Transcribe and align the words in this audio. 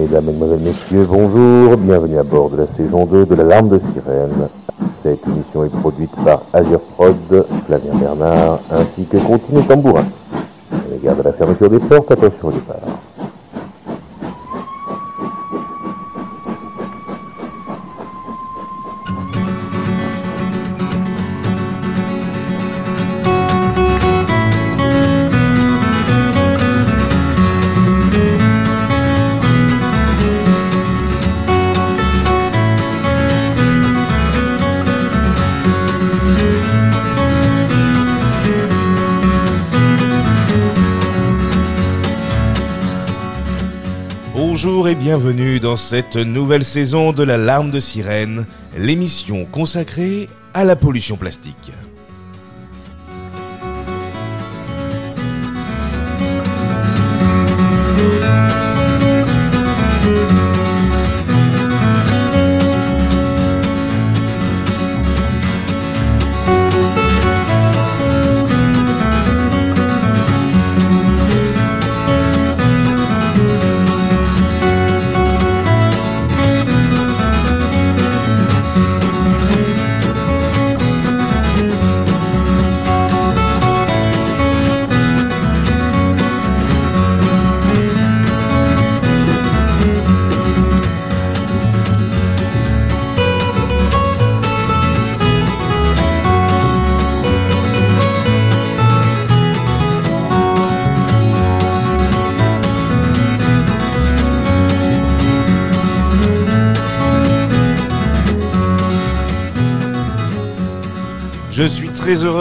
Mesdames, 0.00 0.24
Mesdemoiselles, 0.24 0.60
Messieurs, 0.60 1.06
bonjour, 1.06 1.76
bienvenue 1.76 2.16
à 2.16 2.22
bord 2.22 2.48
de 2.48 2.56
la 2.56 2.66
saison 2.66 3.04
2 3.04 3.26
de 3.26 3.34
l'Alarme 3.34 3.68
de 3.68 3.78
Sirène. 3.78 4.48
Cette 5.02 5.26
émission 5.26 5.62
est 5.62 5.68
produite 5.68 6.10
par 6.24 6.40
Azure 6.54 6.80
Prod, 6.80 7.14
Flavien 7.66 7.92
Bernard, 7.96 8.60
ainsi 8.70 9.04
que 9.04 9.18
Continue 9.18 9.62
Tambourin. 9.64 10.06
À 10.72 10.90
l'égard 10.90 11.16
de 11.16 11.22
la 11.22 11.32
fermeture 11.34 11.68
des 11.68 11.80
portes, 11.80 12.10
attention 12.10 12.48
au 12.48 12.50
départ. 12.50 12.76
Cette 45.80 46.16
nouvelle 46.16 46.64
saison 46.64 47.12
de 47.12 47.22
la 47.22 47.36
Larme 47.36 47.70
de 47.70 47.80
Sirène, 47.80 48.46
l'émission 48.76 49.46
consacrée 49.46 50.28
à 50.52 50.64
la 50.64 50.76
pollution 50.76 51.16
plastique. 51.16 51.72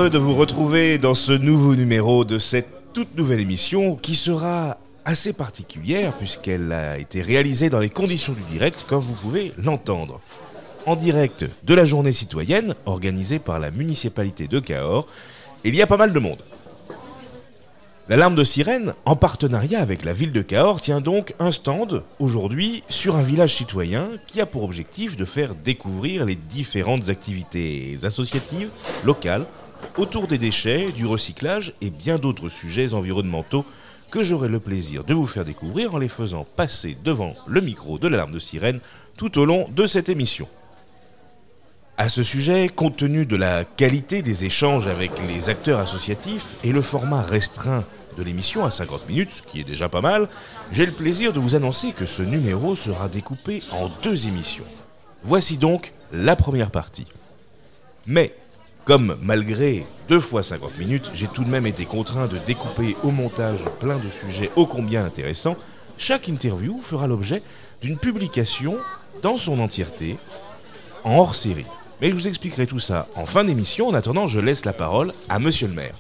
De 0.10 0.18
vous 0.18 0.34
retrouver 0.34 0.98
dans 0.98 1.14
ce 1.14 1.34
nouveau 1.34 1.76
numéro 1.76 2.26
de 2.26 2.40
cette 2.40 2.94
toute 2.94 3.16
nouvelle 3.16 3.42
émission 3.42 3.96
qui 3.96 4.16
sera 4.16 4.78
assez 5.06 5.34
particulière 5.34 6.14
puisqu'elle 6.14 6.72
a 6.72 6.98
été 6.98 7.22
réalisée 7.22 7.70
dans 7.70 7.80
les 7.80 7.90
conditions 7.90 8.34
du 8.34 8.42
direct 8.52 8.86
comme 8.88 9.02
vous 9.02 9.14
pouvez 9.14 9.54
l'entendre. 9.64 10.20
En 10.88 10.96
direct 10.96 11.46
de 11.64 11.74
la 11.76 11.86
journée 11.86 12.12
citoyenne 12.12 12.74
organisée 12.88 13.38
par 13.38 13.60
la 13.60 13.70
municipalité 13.70 14.48
de 14.48 14.60
Cahors, 14.60 15.06
il 15.64 15.76
y 15.76 15.82
a 15.82 15.88
pas 15.88 15.98
mal 15.98 16.12
de 16.12 16.20
monde. 16.20 16.40
L'alarme 18.08 18.34
de 18.34 18.44
sirène, 18.44 18.96
en 19.06 19.16
partenariat 19.16 19.82
avec 19.82 20.04
la 20.04 20.14
ville 20.14 20.32
de 20.32 20.42
Cahors, 20.42 20.82
tient 20.82 21.02
donc 21.02 21.36
un 21.40 21.52
stand 21.52 22.02
aujourd'hui 22.20 22.84
sur 22.90 23.16
un 23.16 23.22
village 23.22 23.54
citoyen 23.54 24.10
qui 24.26 24.42
a 24.42 24.48
pour 24.48 24.64
objectif 24.64 25.16
de 25.16 25.26
faire 25.26 25.54
découvrir 25.54 26.26
les 26.26 26.36
différentes 26.36 27.10
activités 27.10 28.00
associatives, 28.02 28.70
locales, 29.06 29.46
autour 29.98 30.28
des 30.28 30.38
déchets, 30.38 30.92
du 30.92 31.06
recyclage 31.06 31.74
et 31.82 31.90
bien 31.90 32.18
d'autres 32.18 32.50
sujets 32.50 32.94
environnementaux 32.94 33.66
que 34.12 34.24
j'aurai 34.24 34.48
le 34.48 34.60
plaisir 34.60 35.04
de 35.04 35.14
vous 35.14 35.28
faire 35.28 35.46
découvrir 35.46 35.96
en 35.96 35.98
les 35.98 36.08
faisant 36.08 36.46
passer 36.56 36.98
devant 37.04 37.36
le 37.48 37.62
micro 37.62 38.00
de 38.00 38.08
l'alarme 38.08 38.32
de 38.32 38.40
sirène 38.40 38.80
tout 39.18 39.38
au 39.38 39.46
long 39.46 39.68
de 39.70 39.86
cette 39.86 40.10
émission. 40.10 40.48
À 41.98 42.08
ce 42.08 42.24
sujet, 42.24 42.70
compte 42.70 42.96
tenu 42.96 43.26
de 43.26 43.36
la 43.36 43.66
qualité 43.66 44.22
des 44.22 44.46
échanges 44.46 44.88
avec 44.88 45.12
les 45.28 45.50
acteurs 45.50 45.80
associatifs 45.80 46.56
et 46.64 46.72
le 46.72 46.82
format 46.82 47.22
restreint 47.22 47.84
de 48.16 48.24
l'émission 48.24 48.64
à 48.64 48.72
50 48.72 49.08
minutes, 49.10 49.32
ce 49.32 49.42
qui 49.42 49.60
est 49.60 49.66
déjà 49.66 49.90
pas 49.90 50.02
mal, 50.02 50.30
j'ai 50.72 50.86
le 50.86 50.94
plaisir 50.94 51.34
de 51.34 51.40
vous 51.40 51.56
annoncer 51.56 51.92
que 51.92 52.06
ce 52.06 52.22
numéro 52.22 52.76
sera 52.76 53.10
découpé 53.10 53.62
en 53.74 53.90
deux 54.02 54.28
émissions. 54.28 54.64
Voici 55.24 55.58
donc 55.58 55.94
la 56.14 56.36
première 56.36 56.72
partie. 56.72 57.06
Mais, 58.08 58.34
comme 58.86 59.18
malgré 59.22 59.86
deux 60.08 60.20
fois 60.20 60.42
50 60.44 60.78
minutes, 60.80 61.12
j'ai 61.14 61.28
tout 61.28 61.44
de 61.44 61.50
même 61.50 61.68
été 61.68 61.86
contraint 61.86 62.28
de 62.28 62.38
découper 62.46 62.96
au 63.04 63.12
montage 63.12 63.66
plein 63.80 63.98
de 63.98 64.10
sujets 64.10 64.52
ô 64.56 64.66
combien 64.66 65.06
intéressants, 65.06 65.56
chaque 65.98 66.28
interview 66.28 66.80
fera 66.82 67.08
l'objet 67.08 67.44
d'une 67.82 67.98
publication 67.98 68.78
dans 69.22 69.38
son 69.38 69.60
entièreté 69.60 70.18
en 71.04 71.18
hors 71.18 71.36
série. 71.36 71.66
Mais 72.02 72.10
je 72.10 72.16
vous 72.16 72.28
expliquerai 72.28 72.66
tout 72.66 72.80
ça 72.80 73.08
en 73.16 73.26
fin 73.26 73.44
d'émission. 73.44 73.88
En 73.88 73.94
attendant, 73.94 74.28
je 74.28 74.40
laisse 74.40 74.66
la 74.66 74.74
parole 74.74 75.14
à 75.28 75.40
monsieur 75.40 75.68
le 75.68 75.74
maire. 75.74 75.96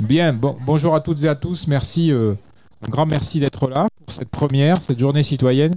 Bien, 0.00 0.32
bon, 0.32 0.56
bonjour 0.66 0.94
à 0.96 1.00
toutes 1.00 1.22
et 1.22 1.28
à 1.28 1.36
tous. 1.36 1.68
Merci, 1.68 2.10
euh, 2.10 2.34
un 2.84 2.90
grand 2.90 3.06
merci 3.06 3.38
d'être 3.38 3.68
là 3.68 3.86
pour 4.04 4.14
cette 4.14 4.28
première, 4.28 4.82
cette 4.82 4.98
journée 4.98 5.22
citoyenne, 5.22 5.76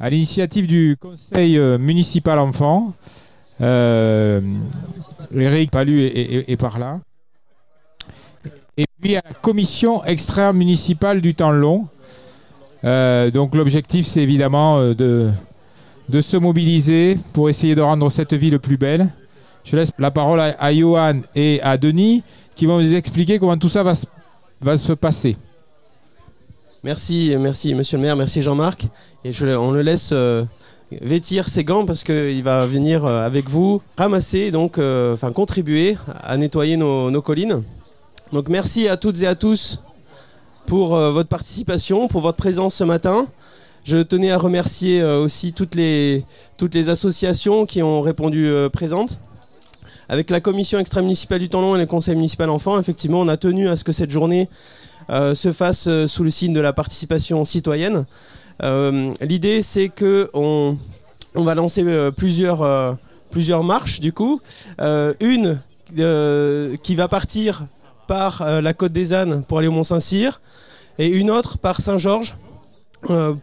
à 0.00 0.10
l'initiative 0.10 0.66
du 0.66 0.96
Conseil 1.00 1.56
euh, 1.56 1.78
municipal 1.78 2.40
enfant. 2.40 2.92
Euh, 3.62 4.40
Eric 5.34 5.70
Palu 5.70 6.04
est, 6.04 6.56
par 6.56 6.78
là. 6.78 7.00
Et 8.76 8.86
puis 9.00 9.16
à 9.16 9.22
la 9.24 9.34
commission 9.34 10.04
extra-municipale 10.04 11.20
du 11.20 11.34
temps 11.34 11.52
long. 11.52 11.86
Euh, 12.84 13.30
donc 13.30 13.54
l'objectif, 13.54 14.06
c'est 14.06 14.22
évidemment 14.22 14.78
euh, 14.78 14.94
de, 14.94 15.30
de 16.08 16.20
se 16.20 16.36
mobiliser 16.36 17.18
pour 17.32 17.48
essayer 17.48 17.74
de 17.74 17.80
rendre 17.80 18.10
cette 18.10 18.34
ville 18.34 18.58
plus 18.58 18.76
belle. 18.76 19.08
Je 19.64 19.76
laisse 19.76 19.92
la 19.98 20.10
parole 20.10 20.40
à, 20.40 20.72
Johan 20.74 21.20
et 21.36 21.60
à 21.62 21.78
Denis 21.78 22.24
qui 22.56 22.66
vont 22.66 22.78
vous 22.78 22.94
expliquer 22.94 23.38
comment 23.38 23.56
tout 23.56 23.68
ça 23.68 23.84
va 23.84 23.94
se, 23.94 24.06
va 24.60 24.76
se 24.76 24.92
passer. 24.92 25.36
Merci, 26.82 27.32
merci 27.38 27.72
Monsieur 27.76 27.96
le 27.96 28.02
maire, 28.02 28.16
merci 28.16 28.42
Jean-Marc. 28.42 28.88
Et 29.24 29.30
on 29.54 29.70
le 29.70 29.82
laisse 29.82 30.12
vêtir 31.00 31.48
ses 31.48 31.64
gants 31.64 31.86
parce 31.86 32.04
qu'il 32.04 32.42
va 32.42 32.66
venir 32.66 33.04
euh, 33.04 33.24
avec 33.24 33.48
vous 33.48 33.80
ramasser, 33.96 34.50
donc, 34.50 34.78
euh, 34.78 35.14
enfin 35.14 35.32
contribuer 35.32 35.96
à 36.22 36.36
nettoyer 36.36 36.76
nos, 36.76 37.22
collines. 37.22 37.62
Donc 38.32 38.48
merci 38.48 38.88
à 38.88 38.96
toutes 38.96 39.22
et 39.22 39.26
à 39.26 39.34
tous 39.34 39.82
pour 40.66 40.96
euh, 40.96 41.10
votre 41.10 41.28
participation, 41.28 42.08
pour 42.08 42.20
votre 42.20 42.36
présence 42.36 42.74
ce 42.74 42.84
matin. 42.84 43.26
Je 43.84 43.98
tenais 43.98 44.30
à 44.30 44.38
remercier 44.38 45.02
aussi 45.02 45.52
toutes 45.52 45.74
les, 45.74 46.24
toutes 46.56 46.74
les 46.74 46.88
associations 46.88 47.66
qui 47.66 47.82
ont 47.82 48.00
répondu 48.00 48.46
euh, 48.46 48.68
présentes. 48.68 49.18
Avec 50.08 50.30
la 50.30 50.40
commission 50.40 50.78
extra-municipale 50.78 51.40
du 51.40 51.48
temps 51.48 51.60
long 51.60 51.74
et 51.74 51.78
le 51.78 51.86
conseil 51.86 52.14
municipal 52.14 52.50
enfant, 52.50 52.78
effectivement, 52.78 53.20
on 53.20 53.28
a 53.28 53.36
tenu 53.36 53.68
à 53.68 53.76
ce 53.76 53.84
que 53.84 53.92
cette 53.92 54.10
journée 54.10 54.48
se 55.08 55.52
fasse 55.52 55.88
sous 56.06 56.22
le 56.22 56.30
signe 56.30 56.52
de 56.52 56.60
la 56.60 56.72
participation 56.72 57.44
citoyenne. 57.44 58.04
Euh, 58.62 59.12
L'idée, 59.20 59.62
c'est 59.62 59.88
que 59.88 60.30
on, 60.34 60.76
va 61.34 61.54
lancer 61.54 61.82
euh, 61.86 62.10
plusieurs, 62.10 62.62
euh, 62.62 62.92
plusieurs 63.30 63.64
marches, 63.64 64.00
du 64.00 64.12
coup. 64.12 64.40
Une 65.20 65.60
qui 66.82 66.94
va 66.94 67.06
partir 67.06 67.66
par 68.08 68.62
la 68.62 68.72
côte 68.72 68.92
des 68.92 69.12
ânes 69.12 69.44
pour 69.44 69.58
aller 69.58 69.68
au 69.68 69.72
Mont-Saint-Cyr, 69.72 70.40
et 70.98 71.08
une 71.08 71.30
autre 71.30 71.58
par 71.58 71.82
Saint-Georges 71.82 72.36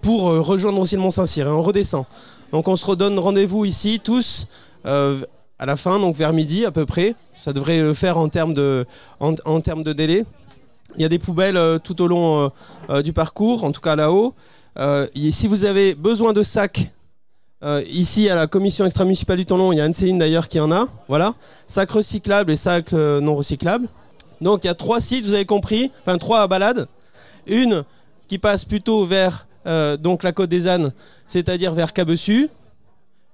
pour 0.02 0.24
rejoindre 0.24 0.80
aussi 0.80 0.96
le 0.96 1.02
Mont-Saint-Cyr. 1.02 1.48
Et 1.48 1.52
on 1.52 1.62
redescend. 1.62 2.06
Donc 2.52 2.68
on 2.68 2.76
se 2.76 2.84
redonne 2.86 3.20
rendez-vous 3.20 3.66
ici, 3.66 4.02
tous, 4.04 4.48
à 4.84 5.66
la 5.66 5.76
fin, 5.76 6.00
donc 6.00 6.16
vers 6.16 6.34
midi 6.34 6.66
à 6.66 6.72
peu 6.72 6.88
près. 6.88 7.14
Ça 7.36 7.54
devrait 7.54 7.82
le 7.82 7.94
faire 7.94 8.18
en 8.18 8.30
termes 8.30 8.56
de, 8.56 8.88
en, 9.20 9.62
termes 9.62 9.84
de 9.84 9.94
délai. 9.94 10.26
Il 10.96 11.04
y 11.04 11.06
a 11.06 11.10
des 11.10 11.20
poubelles 11.20 11.80
tout 11.84 12.02
au 12.02 12.08
long 12.08 12.52
du 13.04 13.14
parcours, 13.14 13.64
en 13.64 13.72
tout 13.72 13.82
cas 13.82 13.96
là-haut. 13.96 14.34
Euh, 14.78 15.08
et 15.16 15.32
si 15.32 15.48
vous 15.48 15.66
avez 15.66 15.96
besoin 15.96 16.34
de 16.34 16.44
sacs, 16.44 16.92
euh, 17.64 17.84
ici 17.90 18.30
à 18.30 18.36
la 18.36 18.48
commission 18.48 18.86
extra-municipale 18.86 19.44
du 19.44 19.46
long, 19.50 19.72
il 19.72 19.78
y 19.78 19.82
a 19.82 19.84
Anne-Céline 19.84 20.20
d'ailleurs 20.20 20.48
qui 20.48 20.60
en 20.60 20.72
a. 20.72 20.88
Voilà. 21.08 21.34
Sacs 21.68 21.92
recyclables 21.92 22.52
et 22.52 22.56
sacs 22.56 22.94
euh, 22.94 23.20
non 23.20 23.36
recyclables. 23.36 23.88
Donc 24.42 24.64
il 24.64 24.68
y 24.68 24.70
a 24.70 24.76
trois 24.76 25.02
sites, 25.02 25.26
vous 25.26 25.34
avez 25.34 25.46
compris, 25.46 25.92
enfin 26.02 26.18
trois 26.18 26.48
balades. 26.48 26.88
Une 27.48 27.84
qui 28.28 28.38
passe 28.38 28.64
plutôt 28.64 29.06
vers 29.06 29.46
donc 30.00 30.24
la 30.24 30.32
côte 30.32 30.50
des 30.50 30.68
ânes, 30.68 30.92
c'est-à-dire 31.28 31.74
vers 31.76 31.94
Cabessu, 31.94 32.50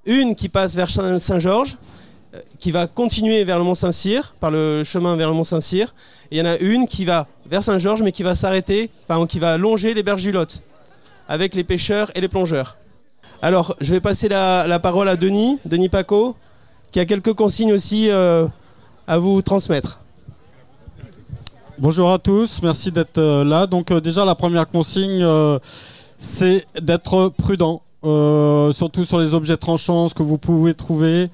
une 0.05 0.35
qui 0.35 0.49
passe 0.49 0.75
vers 0.75 0.89
Saint-Georges, 0.89 1.77
qui 2.59 2.71
va 2.71 2.87
continuer 2.87 3.43
vers 3.45 3.57
le 3.57 3.63
Mont-Saint-Cyr, 3.63 4.33
par 4.39 4.51
le 4.51 4.83
chemin 4.83 5.15
vers 5.15 5.29
le 5.29 5.35
Mont-Saint-Cyr. 5.35 5.93
Et 6.31 6.37
il 6.37 6.39
y 6.39 6.41
en 6.41 6.45
a 6.45 6.57
une 6.57 6.87
qui 6.87 7.05
va 7.05 7.27
vers 7.45 7.63
Saint-Georges, 7.63 8.01
mais 8.01 8.11
qui 8.11 8.23
va 8.23 8.35
s'arrêter, 8.35 8.89
enfin, 9.07 9.25
qui 9.27 9.39
va 9.39 9.57
longer 9.57 9.93
les 9.93 10.03
berges 10.03 10.23
du 10.23 10.31
Lot, 10.31 10.61
avec 11.27 11.55
les 11.55 11.63
pêcheurs 11.63 12.11
et 12.15 12.21
les 12.21 12.27
plongeurs. 12.27 12.77
Alors, 13.41 13.75
je 13.79 13.93
vais 13.93 13.99
passer 13.99 14.27
la, 14.29 14.79
parole 14.79 15.09
à 15.09 15.15
Denis, 15.15 15.59
Denis 15.65 15.89
Paco, 15.89 16.35
qui 16.91 16.99
a 16.99 17.05
quelques 17.05 17.33
consignes 17.33 17.73
aussi 17.73 18.09
euh, 18.09 18.47
à 19.07 19.17
vous 19.17 19.41
transmettre. 19.41 19.99
Bonjour 21.77 22.11
à 22.11 22.19
tous, 22.19 22.61
merci 22.63 22.91
d'être 22.91 23.17
euh, 23.17 23.43
là. 23.43 23.67
Donc 23.67 23.91
déjà 23.91 24.23
la 24.23 24.35
première 24.35 24.69
consigne, 24.69 25.25
c'est 26.17 26.65
d'être 26.79 27.29
prudent, 27.37 27.81
surtout 28.71 29.03
sur 29.03 29.19
les 29.19 29.33
objets 29.33 29.57
tranchants, 29.57 30.07
que 30.09 30.23
vous 30.23 30.37
pouvez 30.37 30.73
trouver 30.73 31.29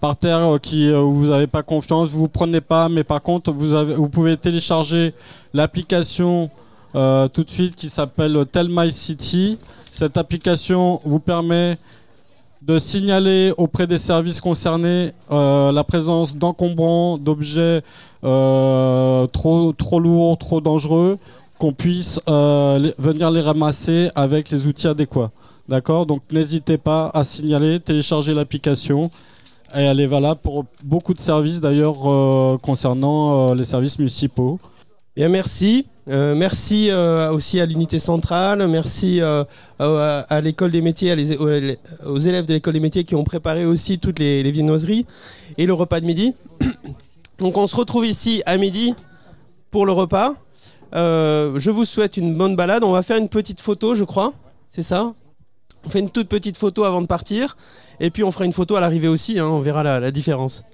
par 0.00 0.16
terre 0.16 0.54
euh, 0.54 0.58
qui 0.58 0.88
euh, 0.88 1.00
vous 1.00 1.28
n'avez 1.28 1.46
pas 1.46 1.62
confiance, 1.62 2.10
vous 2.10 2.22
ne 2.22 2.28
prenez 2.28 2.60
pas, 2.60 2.88
mais 2.88 3.04
par 3.04 3.22
contre 3.22 3.52
vous 3.52 4.08
pouvez 4.08 4.36
télécharger 4.36 5.14
l'application 5.54 6.50
euh, 6.96 7.28
tout 7.28 7.44
de 7.44 7.50
suite 7.50 7.76
qui 7.76 7.88
s'appelle 7.88 8.44
Tell 8.50 8.68
My 8.68 8.90
City. 8.90 9.58
Cette 9.92 10.16
application 10.16 11.00
vous 11.04 11.20
permet 11.20 11.78
de 12.62 12.78
signaler 12.78 13.52
auprès 13.56 13.86
des 13.86 13.98
services 13.98 14.40
concernés 14.40 15.12
la 15.30 15.84
présence 15.84 16.36
d'encombrants, 16.36 17.16
d'objets 17.16 17.82
trop, 18.22 19.72
trop 19.78 20.00
lourds, 20.00 20.36
trop 20.36 20.60
dangereux, 20.60 21.18
qu'on 21.58 21.72
puisse 21.72 22.20
venir 22.26 23.30
les 23.30 23.40
ramasser 23.40 24.10
avec 24.16 24.50
les 24.50 24.66
outils 24.66 24.88
adéquats. 24.88 25.30
D'accord? 25.68 26.06
Donc 26.06 26.22
n'hésitez 26.32 26.76
pas 26.76 27.10
à 27.14 27.24
signaler, 27.24 27.78
télécharger 27.80 28.34
l'application 28.34 29.10
et 29.74 29.82
elle 29.82 30.00
est 30.00 30.06
valable 30.06 30.40
pour 30.42 30.64
beaucoup 30.84 31.14
de 31.14 31.20
services 31.20 31.60
d'ailleurs 31.60 32.10
euh, 32.10 32.58
concernant 32.58 33.50
euh, 33.50 33.54
les 33.54 33.64
services 33.64 33.98
municipaux. 33.98 34.60
Bien, 35.16 35.28
merci. 35.28 35.86
Euh, 36.08 36.34
merci 36.36 36.90
aussi 37.30 37.60
à 37.60 37.66
l'unité 37.66 37.98
centrale, 37.98 38.66
merci 38.68 39.20
à, 39.20 40.40
l'école 40.40 40.70
des 40.70 40.82
métiers, 40.82 41.14
aux 42.04 42.18
élèves 42.18 42.46
de 42.46 42.54
l'école 42.54 42.74
des 42.74 42.80
métiers 42.80 43.04
qui 43.04 43.14
ont 43.14 43.24
préparé 43.24 43.64
aussi 43.64 43.98
toutes 43.98 44.18
les, 44.18 44.42
les 44.42 44.50
viennoiseries 44.50 45.06
et 45.58 45.66
le 45.66 45.72
repas 45.72 46.00
de 46.00 46.06
midi. 46.06 46.34
Donc 47.38 47.56
on 47.56 47.66
se 47.66 47.76
retrouve 47.76 48.06
ici 48.06 48.42
à 48.46 48.56
midi 48.56 48.94
pour 49.70 49.84
le 49.84 49.92
repas. 49.92 50.34
je 50.92 51.70
vous 51.70 51.84
souhaite 51.84 52.16
une 52.16 52.34
bonne 52.34 52.56
balade. 52.56 52.84
On 52.84 52.92
va 52.92 53.02
faire 53.02 53.18
une 53.18 53.28
petite 53.28 53.60
photo, 53.60 53.94
je 53.94 54.04
crois. 54.04 54.32
C'est 54.70 54.82
ça? 54.82 55.12
On 55.84 55.88
fait 55.88 56.00
une 56.00 56.10
toute 56.10 56.28
petite 56.28 56.56
photo 56.56 56.84
avant 56.84 57.00
de 57.00 57.06
partir. 57.06 57.56
Et 58.00 58.10
puis 58.10 58.24
on 58.24 58.32
fera 58.32 58.44
une 58.44 58.52
photo 58.52 58.76
à 58.76 58.80
l'arrivée 58.80 59.08
aussi, 59.08 59.38
hein, 59.38 59.46
on 59.46 59.60
verra 59.60 59.82
la, 59.82 60.10
différence. 60.10 60.64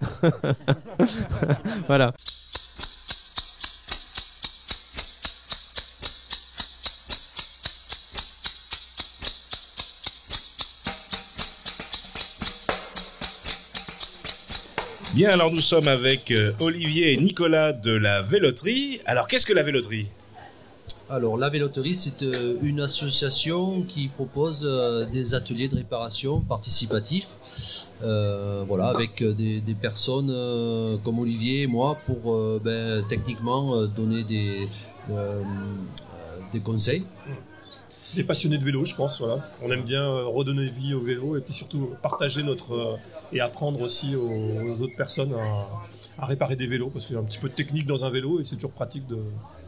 voilà. 1.86 2.12
Bien, 15.14 15.28
alors 15.28 15.52
nous 15.52 15.60
sommes 15.60 15.88
avec 15.88 16.30
euh, 16.30 16.52
Olivier 16.58 17.12
et 17.12 17.18
Nicolas 17.18 17.74
de 17.74 17.92
la 17.92 18.22
Véloterie. 18.22 19.02
Alors 19.04 19.28
qu'est-ce 19.28 19.44
que 19.44 19.52
la 19.52 19.62
Véloterie? 19.62 20.08
Alors, 21.10 21.36
la 21.36 21.50
Véloterie, 21.50 21.94
c'est 21.94 22.22
euh, 22.22 22.56
une 22.62 22.80
association 22.80 23.82
qui 23.82 24.08
propose 24.08 24.66
euh, 24.66 25.04
des 25.04 25.34
ateliers 25.34 25.68
de 25.68 25.76
réparation 25.76 26.40
participatifs. 26.40 27.28
Voilà, 28.00 28.86
avec 28.88 29.22
des, 29.22 29.76
personnes 29.80 30.28
comme 31.04 31.18
Olivier 31.18 31.62
et 31.62 31.66
moi 31.66 31.96
pour 32.06 32.58
ben, 32.58 33.04
techniquement 33.08 33.86
donner 33.86 34.24
des 34.24 34.68
conseils. 36.64 37.04
Des 38.14 38.24
passionnés 38.24 38.58
de 38.58 38.64
vélo, 38.64 38.84
je 38.84 38.94
pense. 38.94 39.20
Voilà. 39.20 39.48
On 39.62 39.70
aime 39.70 39.82
bien 39.82 40.06
redonner 40.06 40.68
vie 40.68 40.94
au 40.94 41.00
vélo 41.00 41.36
et 41.36 41.40
puis 41.40 41.54
surtout 41.54 41.90
partager 42.02 42.42
notre 42.42 42.98
et 43.32 43.40
apprendre 43.40 43.80
aussi 43.80 44.14
aux, 44.14 44.82
autres 44.82 44.96
personnes 44.96 45.34
à, 45.34 46.22
à, 46.22 46.26
réparer 46.26 46.56
des 46.56 46.66
vélos 46.66 46.90
parce 46.90 47.06
qu'il 47.06 47.14
y 47.14 47.18
a 47.18 47.22
un 47.22 47.24
petit 47.24 47.38
peu 47.38 47.48
de 47.48 47.54
technique 47.54 47.86
dans 47.86 48.04
un 48.04 48.10
vélo 48.10 48.40
et 48.40 48.44
c'est 48.44 48.56
toujours 48.56 48.72
pratique 48.72 49.06
de, 49.06 49.18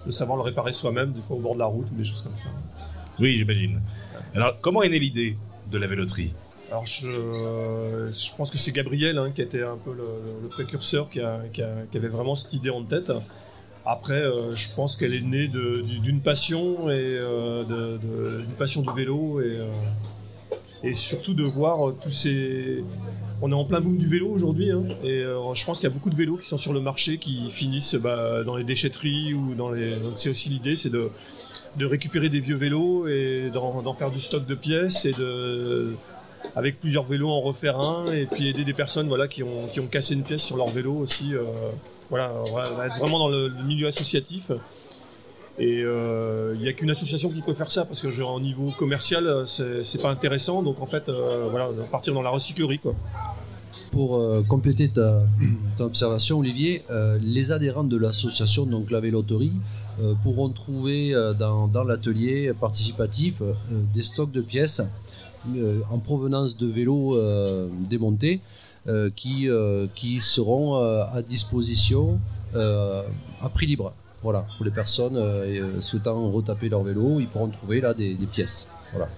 de 0.06 0.10
savoir 0.10 0.36
le 0.36 0.42
réparer 0.42 0.72
soi-même, 0.72 1.12
des 1.12 1.22
fois 1.22 1.36
au 1.36 1.40
bord 1.40 1.54
de 1.54 1.60
la 1.60 1.66
route 1.66 1.86
ou 1.90 1.94
des 1.94 2.04
choses 2.04 2.22
comme 2.22 2.36
ça. 2.36 2.48
Oui, 3.20 3.36
j'imagine. 3.36 3.80
Alors, 4.34 4.58
comment 4.60 4.82
est 4.82 4.88
née 4.88 4.98
l'idée 4.98 5.36
de 5.70 5.78
la 5.78 5.86
véloterie? 5.86 6.32
Alors 6.70 6.86
je, 6.86 7.08
je, 8.08 8.36
pense 8.36 8.50
que 8.50 8.58
c'est 8.58 8.72
Gabriel 8.72 9.18
hein, 9.18 9.30
qui 9.32 9.42
était 9.42 9.62
un 9.62 9.76
peu 9.76 9.92
le, 9.92 10.48
précurseur, 10.48 11.08
qui, 11.10 11.20
avait 11.20 12.08
vraiment 12.08 12.34
cette 12.34 12.54
idée 12.54 12.70
en 12.70 12.82
tête. 12.82 13.12
Après, 13.86 14.14
euh, 14.14 14.54
je 14.54 14.74
pense 14.74 14.96
qu'elle 14.96 15.14
est 15.14 15.20
née 15.20 15.48
d'une 15.48 16.20
passion 16.20 16.90
et 16.90 17.16
euh, 17.18 18.40
passion 18.58 18.80
du 18.80 18.90
vélo 18.94 19.40
et, 19.40 19.58
euh, 20.86 20.92
surtout 20.92 21.34
de 21.34 21.44
voir 21.44 21.92
tous 22.02 22.10
ces, 22.10 22.84
on 23.42 23.50
est 23.50 23.54
en 23.54 23.64
plein 23.64 23.80
boom 23.80 23.98
du 23.98 24.06
vélo 24.06 24.28
aujourd'hui, 24.28 24.70
hein, 24.70 24.84
et 25.02 25.20
euh, 25.20 25.54
je 25.54 25.64
pense 25.64 25.78
qu'il 25.78 25.88
y 25.88 25.92
a 25.92 25.94
beaucoup 25.94 26.08
de 26.08 26.14
vélos 26.14 26.36
qui 26.36 26.48
sont 26.48 26.56
sur 26.56 26.72
le 26.72 26.80
marché 26.80 27.18
qui 27.18 27.50
finissent 27.50 27.96
bah, 27.96 28.42
dans 28.44 28.56
les 28.56 28.64
déchetteries 28.64 29.34
ou 29.34 29.54
dans 29.54 29.70
les. 29.70 29.90
C'est 30.16 30.30
aussi 30.30 30.48
l'idée, 30.48 30.76
c'est 30.76 30.90
de, 30.90 31.10
récupérer 31.84 32.28
des 32.28 32.40
vieux 32.40 32.56
vélos 32.56 33.06
et 33.06 33.50
d'en 33.52 33.92
faire 33.92 34.10
du 34.10 34.20
stock 34.20 34.46
de 34.46 34.54
pièces 34.54 35.04
et 35.04 35.12
de 35.12 35.94
avec 36.56 36.78
plusieurs 36.78 37.04
vélos 37.04 37.30
en 37.30 37.40
refaire 37.40 37.78
un 37.78 38.12
et 38.12 38.26
puis 38.26 38.48
aider 38.48 38.64
des 38.64 38.74
personnes 38.74 39.08
voilà 39.08 39.28
qui 39.28 39.42
ont 39.42 39.66
qui 39.70 39.80
ont 39.80 39.86
cassé 39.86 40.14
une 40.14 40.22
pièce 40.22 40.42
sur 40.42 40.56
leur 40.56 40.68
vélo 40.68 40.94
aussi. 40.94 41.34
Euh, 42.22 42.44
voilà, 42.50 42.70
on 42.72 42.76
va 42.76 42.86
être 42.86 42.98
vraiment 42.98 43.18
dans 43.18 43.28
le, 43.28 43.50
milieu 43.64 43.86
associatif. 43.86 44.52
Et 45.56 45.82
euh, 45.82 46.52
il 46.56 46.62
n'y 46.62 46.68
a 46.68 46.72
qu'une 46.72 46.90
association 46.90 47.30
qui 47.30 47.40
peut 47.40 47.52
faire 47.52 47.70
ça 47.70 47.84
parce 47.84 48.02
que 48.02 48.10
genre, 48.10 48.34
au 48.34 48.40
niveau 48.40 48.70
commercial, 48.76 49.44
c'est 49.46 50.02
pas 50.02 50.10
intéressant. 50.10 50.62
Donc 50.62 50.80
en 50.80 50.86
fait, 50.86 51.10
voilà, 51.50 51.68
partir 51.90 52.14
dans 52.14 52.22
la 52.22 52.30
recyclerie 52.30 52.78
quoi 52.78 52.94
pour 53.94 54.16
euh, 54.16 54.42
compléter 54.42 54.88
ta, 54.88 55.22
observation, 55.78 56.40
Olivier, 56.40 56.82
euh, 56.90 57.18
les 57.22 57.52
adhérents 57.52 57.84
de 57.84 57.96
l'association, 57.96 58.66
donc 58.66 58.90
la 58.90 59.00
véloterie, 59.00 59.52
euh, 60.00 60.14
pourront 60.22 60.48
trouver 60.48 61.14
dans, 61.38 61.84
l'atelier 61.86 62.52
participatif 62.60 63.40
des 63.94 64.02
stocks 64.02 64.32
de 64.32 64.40
pièces 64.40 64.82
en 65.90 65.98
provenance 65.98 66.56
de 66.56 66.66
vélos 66.66 67.16
démontés 67.88 68.40
qui, 69.16 69.48
qui 69.94 70.20
seront 70.20 70.76
à 70.76 71.22
disposition 71.22 72.18
à 72.54 73.48
prix 73.52 73.66
libre. 73.66 73.92
Voilà, 74.22 74.46
pour 74.56 74.64
les 74.64 74.70
personnes 74.70 75.20
souhaitant 75.80 76.30
retaper 76.30 76.68
leur 76.68 76.82
vélo, 76.82 77.20
ils 77.20 77.28
pourront 77.28 77.48
trouver 77.48 77.80
là 77.80 77.92
des, 77.94 78.14
des 78.14 78.26
pièces. 78.26 78.70
Voilà. 78.92 79.08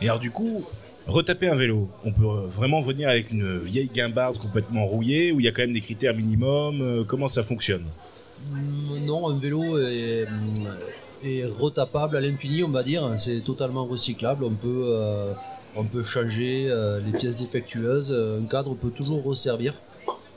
Et 0.00 0.04
alors 0.08 0.18
du 0.18 0.30
coup, 0.30 0.64
Retaper 1.06 1.48
un 1.48 1.56
vélo, 1.56 1.88
on 2.04 2.12
peut 2.12 2.46
vraiment 2.48 2.80
venir 2.80 3.08
avec 3.08 3.32
une 3.32 3.58
vieille 3.58 3.90
guimbarde 3.92 4.38
complètement 4.38 4.86
rouillée, 4.86 5.32
où 5.32 5.40
il 5.40 5.44
y 5.44 5.48
a 5.48 5.52
quand 5.52 5.62
même 5.62 5.72
des 5.72 5.80
critères 5.80 6.14
minimums, 6.14 6.80
euh, 6.80 7.04
comment 7.04 7.26
ça 7.26 7.42
fonctionne? 7.42 7.84
Mm, 8.52 9.04
Non, 9.04 9.28
un 9.28 9.36
vélo 9.36 9.78
est, 9.78 10.26
retapable 11.58 12.16
à 12.16 12.20
l'infini, 12.20 12.62
on 12.62 12.68
va 12.68 12.84
dire, 12.84 13.08
c'est 13.16 13.40
totalement 13.40 13.84
recyclable, 13.84 14.44
on 14.44 14.54
peut, 14.54 14.84
euh, 14.86 15.32
on 15.76 15.84
peut 15.84 16.02
changer 16.02 16.66
euh, 16.68 17.00
les 17.00 17.18
pièces 17.18 17.40
défectueuses, 17.40 18.12
un 18.12 18.44
cadre 18.46 18.74
peut 18.74 18.90
toujours 18.90 19.22
resservir. 19.22 19.74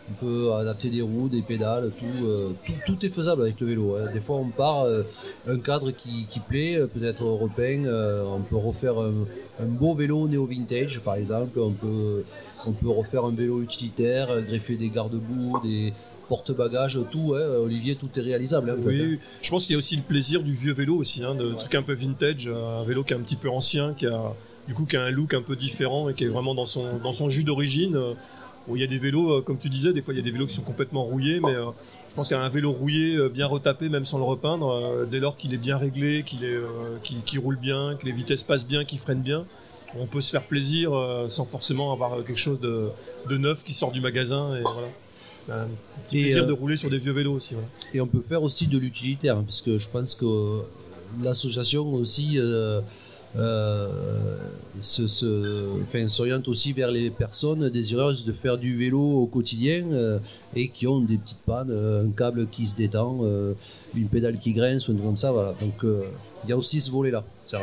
On 0.07 0.13
peut 0.13 0.53
adapter 0.53 0.89
des 0.89 1.01
roues, 1.01 1.29
des 1.29 1.41
pédales, 1.41 1.91
tout, 1.97 2.25
euh, 2.27 2.51
tout, 2.85 3.03
est 3.03 3.09
faisable 3.09 3.41
avec 3.41 3.59
le 3.59 3.67
vélo. 3.67 3.95
Hein. 3.95 4.11
Des 4.13 4.21
fois, 4.21 4.35
on 4.35 4.49
part, 4.49 4.83
euh, 4.83 5.01
un 5.47 5.57
cadre 5.57 5.89
qui, 5.89 6.27
plaît, 6.47 6.77
euh, 6.77 6.85
peut-être 6.85 7.25
repeint, 7.25 7.85
on 8.27 8.41
peut 8.41 8.55
refaire 8.55 8.99
un, 8.99 9.65
beau 9.65 9.95
vélo 9.95 10.27
néo-vintage, 10.27 11.01
par 11.03 11.15
exemple. 11.15 11.59
On 11.59 11.71
peut, 11.71 12.23
on 12.67 12.71
peut 12.71 12.89
refaire 12.89 13.25
un 13.25 13.31
vélo 13.31 13.63
utilitaire, 13.63 14.27
greffer 14.47 14.77
des 14.77 14.89
garde-boue, 14.89 15.59
des 15.63 15.91
porte-bagages, 16.29 16.99
tout. 17.09 17.33
Hein. 17.35 17.57
Olivier, 17.57 17.95
tout 17.95 18.09
est 18.15 18.21
réalisable. 18.21 18.69
Hein, 18.69 18.77
oui, 18.83 19.19
je 19.41 19.49
pense 19.49 19.65
qu'il 19.65 19.73
y 19.73 19.75
a 19.75 19.79
aussi 19.79 19.95
le 19.95 20.03
plaisir 20.03 20.43
du 20.43 20.53
vieux 20.53 20.73
vélo 20.73 20.97
aussi, 20.97 21.21
de 21.21 21.53
truc 21.53 21.73
un 21.73 21.81
peu 21.81 21.93
vintage, 21.93 22.47
un 22.47 22.83
vélo 22.83 23.03
qui 23.03 23.13
est 23.13 23.17
un 23.17 23.21
petit 23.21 23.37
peu 23.37 23.49
ancien, 23.49 23.95
qui 23.95 24.05
a 24.05 24.35
du 24.67 24.73
coup 24.73 24.85
qui 24.85 24.97
a 24.97 25.03
un 25.03 25.11
look 25.11 25.33
un 25.33 25.41
peu 25.41 25.55
différent 25.55 26.09
et 26.09 26.13
qui 26.13 26.23
est 26.23 26.27
vraiment 26.27 26.55
dans 26.55 26.65
son, 26.65 26.97
dans 26.97 27.13
son 27.13 27.29
jus 27.29 27.43
d'origine 27.43 28.15
il 28.73 28.81
y 28.81 28.83
a 28.83 28.87
des 28.87 28.97
vélos, 28.97 29.31
euh, 29.31 29.41
comme 29.41 29.57
tu 29.57 29.69
disais, 29.69 29.93
des 29.93 30.01
fois 30.01 30.13
il 30.13 30.17
y 30.17 30.19
a 30.19 30.23
des 30.23 30.31
vélos 30.31 30.47
qui 30.47 30.55
sont 30.55 30.63
complètement 30.63 31.03
rouillés, 31.03 31.39
mais 31.39 31.53
euh, 31.53 31.65
je 32.09 32.15
pense 32.15 32.29
qu'un 32.29 32.49
vélo 32.49 32.71
rouillé, 32.71 33.15
euh, 33.15 33.29
bien 33.29 33.45
retapé, 33.45 33.89
même 33.89 34.05
sans 34.05 34.17
le 34.17 34.23
repeindre, 34.23 35.05
dès 35.09 35.19
lors 35.19 35.37
qu'il 35.37 35.53
est 35.53 35.59
bien 35.59 35.77
réglé, 35.77 36.23
qu'il 36.23 36.43
est, 36.43 37.37
roule 37.37 37.57
bien, 37.57 37.95
que 37.99 38.05
les 38.05 38.11
vitesses 38.11 38.43
passent 38.43 38.65
bien, 38.65 38.85
qu'il 38.85 38.97
freine 38.97 39.21
bien, 39.21 39.45
on 39.97 40.07
peut 40.07 40.21
se 40.21 40.31
faire 40.31 40.47
plaisir 40.47 40.91
sans 41.27 41.45
forcément 41.45 41.93
avoir 41.93 42.23
quelque 42.23 42.39
chose 42.39 42.59
de, 42.59 42.91
neuf 43.37 43.63
qui 43.63 43.73
sort 43.73 43.91
du 43.91 44.01
magasin. 44.01 44.55
Et 44.55 44.63
voilà. 44.63 44.87
Un 45.47 45.67
petit 46.07 46.23
plaisir 46.23 46.47
de 46.47 46.53
rouler 46.53 46.75
sur 46.75 46.89
des 46.89 46.97
vieux 46.97 47.11
vélos 47.11 47.33
aussi. 47.33 47.55
Et 47.93 48.01
on 48.01 48.07
peut 48.07 48.21
faire 48.21 48.41
aussi 48.41 48.65
de 48.65 48.79
l'utilitaire, 48.79 49.37
hein, 49.37 49.43
parce 49.45 49.61
que 49.61 49.77
je 49.77 49.89
pense 49.89 50.15
que 50.15 50.63
l'association 51.23 51.93
aussi 51.93 52.37
euh, 52.37 52.81
se, 53.35 55.07
se, 55.07 55.81
enfin, 55.83 56.07
s'oriente 56.09 56.47
aussi 56.47 56.73
vers 56.73 56.91
les 56.91 57.09
personnes 57.09 57.69
désireuses 57.69 58.25
de 58.25 58.33
faire 58.33 58.57
du 58.57 58.77
vélo 58.77 58.99
au 58.99 59.25
quotidien 59.25 59.85
euh, 59.91 60.19
et 60.55 60.69
qui 60.69 60.87
ont 60.87 60.99
des 61.01 61.17
petites 61.17 61.43
pannes, 61.45 61.69
euh, 61.71 62.05
un 62.05 62.11
câble 62.11 62.47
qui 62.47 62.65
se 62.65 62.75
détend, 62.75 63.19
euh, 63.23 63.53
une 63.95 64.07
pédale 64.07 64.37
qui 64.39 64.53
grince 64.53 64.87
ou 64.87 64.91
un 64.91 64.95
truc 64.95 65.05
comme 65.05 65.17
ça. 65.17 65.31
Voilà. 65.31 65.53
Donc 65.61 65.83
euh, 65.83 66.03
il 66.43 66.49
y 66.49 66.53
a 66.53 66.57
aussi 66.57 66.79
ce 66.79 66.91
volet-là. 66.91 67.23
Euh, 67.53 67.57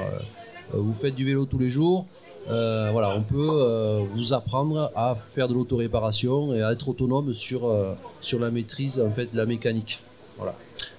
vous 0.75 0.93
faites 0.93 1.15
du 1.15 1.25
vélo 1.25 1.45
tous 1.47 1.59
les 1.59 1.69
jours. 1.69 2.07
euh, 2.51 2.91
voilà, 2.93 3.17
on 3.17 3.23
peut 3.23 3.49
euh, 3.51 4.03
vous 4.11 4.33
apprendre 4.33 4.91
à 4.97 5.15
faire 5.15 5.49
de 5.49 5.55
l'autoréparation 5.55 6.55
et 6.55 6.63
à 6.63 6.73
être 6.73 6.89
autonome 6.89 7.33
sur, 7.33 7.67
euh, 7.67 7.95
sur 8.21 8.39
la 8.41 8.51
maîtrise 8.51 9.01
en 9.01 9.13
fait, 9.13 9.33
de 9.33 9.37
la 9.37 9.47
mécanique. 9.47 10.01
Voilà. 10.37 10.55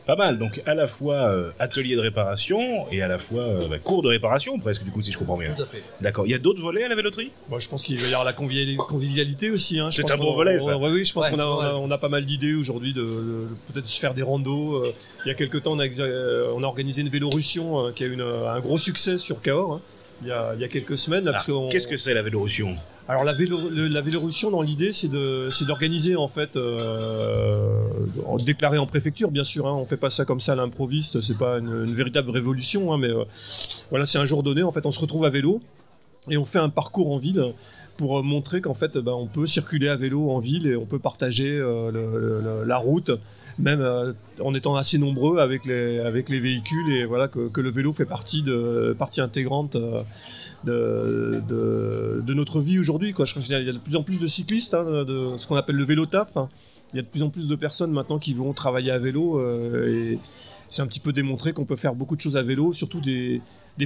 Pas 0.06 0.16
mal, 0.16 0.38
donc 0.38 0.62
à 0.66 0.74
la 0.76 0.88
fois 0.88 1.30
euh, 1.30 1.52
atelier 1.60 1.96
de 1.96 2.02
réparation 2.02 2.86
et 2.92 3.02
à 3.02 3.08
la 3.08 3.18
fois 3.18 3.42
euh, 3.44 3.68
bah, 3.68 3.78
cours 3.80 4.02
de 4.02 4.10
réparation 4.10 4.58
presque 4.60 4.84
du 4.84 4.92
coup 4.92 5.02
si 5.02 5.12
je 5.12 5.18
comprends 5.18 5.38
bien. 5.38 5.54
Tout 5.54 5.64
à 5.64 5.66
fait. 5.66 5.82
D'accord, 6.02 6.26
il 6.26 6.32
y 6.32 6.36
a 6.36 6.40
d'autres 6.40 6.62
volets 6.62 6.84
à 6.84 6.88
la 6.90 6.96
véloterie 6.96 7.32
Moi, 7.50 7.60
je 7.60 7.70
pense 7.70 7.84
qu'il 7.86 7.98
va 7.98 8.04
y 8.04 8.08
avoir 8.08 8.24
la 8.26 8.34
conviviali- 8.34 8.76
convivialité 8.76 9.50
aussi. 9.50 9.80
Hein. 9.80 9.90
Je 9.90 9.96
C'est 9.98 10.02
pense 10.04 10.12
un 10.12 10.18
bon 10.18 10.34
volet, 10.34 10.58
on- 10.62 10.66
ça. 10.66 10.78
ouais, 10.78 10.90
oui, 10.92 11.06
je 11.06 11.14
pense 11.14 11.26
Ouais, 11.26 11.32
qu'on 11.32 11.40
a, 11.40 11.42
c'est 11.42 11.48
on 11.48 11.60
a, 11.62 11.70
vrai. 11.72 11.80
on 11.84 11.92
a 11.92 11.98
pas 11.98 12.10
mal 12.10 12.26
d'idées 12.26 12.54
aujourd'hui 12.56 12.94
de, 12.94 13.02
de- 13.02 13.06
de 13.08 13.48
peut-être 13.74 13.86
se 13.88 14.00
faire 14.00 14.14
des 14.14 14.22
randos. 14.24 14.76
euh. 14.76 14.94
Il 15.26 15.30
y 15.30 15.32
a 15.32 15.36
quelques 15.36 15.64
temps, 15.64 15.72
on 15.74 15.80
a, 15.80 15.86
exa- 15.86 16.02
euh, 16.02 16.52
on 16.56 16.64
a 16.64 16.66
organisé 16.68 17.02
une 17.02 17.10
Vélorussion 17.10 17.88
euh, 17.88 17.92
qui 17.92 18.04
a 18.04 18.08
eu 18.08 18.14
une- 18.14 18.22
un 18.22 18.60
gros 18.60 18.78
succès 18.78 19.18
sur 19.18 19.42
Cahors. 19.42 19.74
hein, 19.76 19.82
Il 20.22 20.28
y, 20.28 20.32
a, 20.32 20.54
il 20.56 20.62
y 20.62 20.64
a 20.64 20.68
quelques 20.70 20.98
semaines. 20.98 21.26
Là, 21.26 21.32
Ah, 21.32 21.34
parce 21.34 21.46
qu'on- 21.48 21.68
Qu'est-ce 21.70 21.88
que 21.88 21.98
c'est 21.98 22.14
la 22.14 22.22
Vélorussion? 22.22 22.76
Alors 23.10 23.26
la, 23.26 23.34
vélo, 23.34 23.58
la 23.70 24.02
dans 24.02 24.62
l'idée, 24.62 24.94
c'est 24.94 25.10
d'organiser 25.66 26.16
en 26.16 26.30
fait, 26.30 26.56
euh, 26.56 27.84
déclaré 28.46 28.78
en 28.78 28.86
préfecture, 28.86 29.30
bien 29.30 29.44
sûr. 29.44 29.68
Hein, 29.68 29.74
on 29.74 29.84
fait 29.84 29.98
pas 29.98 30.10
ça 30.10 30.24
comme 30.24 30.40
ça 30.40 30.54
à 30.54 30.56
l'improviste. 30.56 31.20
C'est 31.20 31.38
pas 31.38 31.60
une, 31.60 31.84
véritable 31.84 32.30
révolution, 32.30 32.94
hein, 32.94 32.98
mais 32.98 33.10
euh, 33.10 33.26
voilà, 33.90 34.06
c'est 34.06 34.20
un 34.20 34.26
jour 34.26 34.42
donné. 34.42 34.64
En 34.64 34.72
fait, 34.72 34.86
on 34.86 34.92
se 34.92 35.00
retrouve 35.00 35.26
à 35.26 35.30
vélo 35.30 35.62
et 36.30 36.38
on 36.38 36.46
fait 36.46 36.60
un 36.60 36.70
parcours 36.70 37.12
en 37.12 37.18
ville 37.18 37.54
pour 37.98 38.20
euh, 38.20 38.22
montrer 38.22 38.62
qu'en 38.62 38.74
fait, 38.74 38.98
bah, 38.98 39.14
on 39.16 39.28
peut 39.28 39.48
circuler 39.48 39.90
à 39.90 39.96
vélo 39.96 40.32
en 40.32 40.40
ville 40.40 40.68
et 40.68 40.76
on 40.76 40.86
peut 40.86 41.00
partager 41.00 41.50
euh, 41.50 42.64
la 42.66 42.78
route, 42.78 43.12
même 43.60 43.82
euh, 43.82 44.14
en 44.42 44.54
étant 44.54 44.76
assez 44.76 44.98
nombreux 44.98 45.40
avec 45.40 45.66
les, 45.66 46.00
avec 46.00 46.30
les 46.30 46.40
véhicules 46.40 46.92
et 46.92 47.06
voilà 47.06 47.28
que, 47.28 47.50
que 47.50 47.62
le 47.62 47.70
vélo 47.70 47.92
fait 47.92 48.06
partie 48.06 48.44
de 48.44 48.96
partie 48.98 49.22
intégrante. 49.22 49.76
euh, 49.76 50.04
de, 50.64 51.42
de, 52.26 52.34
notre 52.34 52.60
vie 52.62 52.80
aujourd'hui. 52.80 53.14
quoi. 53.14 53.26
Y 53.50 53.54
a 53.54 53.60
de 53.72 53.78
plus 53.78 53.96
en 53.96 54.04
plus 54.04 54.20
de 54.20 54.28
cyclistes, 54.28 54.74
hein, 54.74 55.04
de 55.04 55.34
ce 55.38 55.48
qu'on 55.48 55.56
appelle 55.56 55.76
le 55.76 55.84
vélo 55.84 56.06
taf. 56.06 56.38
hein. 56.38 56.50
Il 56.94 56.98
y 56.98 57.00
a 57.00 57.02
de 57.02 57.08
plus 57.08 57.24
en 57.24 57.30
plus 57.30 57.48
de 57.48 57.56
personnes 57.56 57.92
maintenant 57.92 58.20
qui 58.20 58.34
vont 58.34 58.54
travailler 58.54 58.92
à 58.92 59.00
vélo 59.00 59.40
euh, 59.40 60.14
et 60.14 60.20
c'est 60.74 60.82
un 60.82 60.88
petit 60.88 61.00
peu 61.00 61.14
démontré 61.14 61.54
qu'on 61.54 61.66
peut 61.66 61.76
faire 61.76 61.94
beaucoup 61.94 62.16
de 62.16 62.22
choses 62.22 62.36
à 62.36 62.42
vélo, 62.42 62.74
surtout 62.74 63.00
des, 63.00 63.42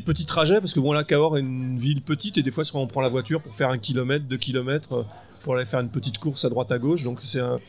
petits 0.06 0.26
trajets, 0.26 0.62
parce 0.62 0.74
que 0.74 0.80
bon 0.80 0.94
là, 0.94 1.04
Cahors 1.04 1.38
est 1.38 1.42
une 1.42 1.78
ville 1.78 2.02
petite 2.02 2.38
et 2.38 2.44
des 2.44 2.52
fois, 2.52 2.64
soit 2.64 2.80
on 2.80 2.88
prend 2.88 3.02
la 3.02 3.10
voiture 3.10 3.42
pour 3.42 3.54
faire 3.54 3.70
un 3.70 3.78
kilomètre, 3.78 4.24
deux 4.24 4.38
kilomètres, 4.38 4.94
euh, 4.94 5.04
pour 5.44 5.56
aller 5.56 5.66
faire 5.66 5.82
une 5.82 5.90
petite 5.90 6.18
course 6.18 6.46
à 6.46 6.50
droite 6.50 6.72
à 6.72 6.80
gauche. 6.80 7.04
Donc 7.04 7.20
c'est 7.22 7.42
un, 7.42 7.60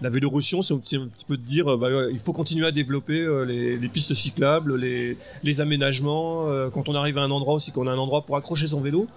la 0.00 0.10
Vélorussion, 0.10 0.62
c'est 0.62 0.74
un 0.74 0.78
petit, 0.78 0.96
peu 1.26 1.36
de 1.36 1.42
dire, 1.42 1.66
euh, 1.66 1.76
bah, 1.76 1.88
il 2.08 2.20
faut 2.20 2.32
continuer 2.32 2.68
à 2.68 2.70
développer 2.70 3.20
euh, 3.20 3.44
les, 3.44 3.88
pistes 3.88 4.14
cyclables, 4.14 4.76
les, 4.76 5.60
aménagements. 5.60 6.46
quand 6.72 6.88
on 6.88 6.94
arrive 6.94 7.18
à 7.18 7.22
un 7.22 7.32
endroit 7.32 7.54
aussi, 7.54 7.72
qu'on 7.72 7.88
a 7.88 7.90
un 7.90 7.98
endroit 7.98 8.24
pour 8.24 8.36
accrocher 8.36 8.68
son 8.68 8.80
vélo, 8.80 9.08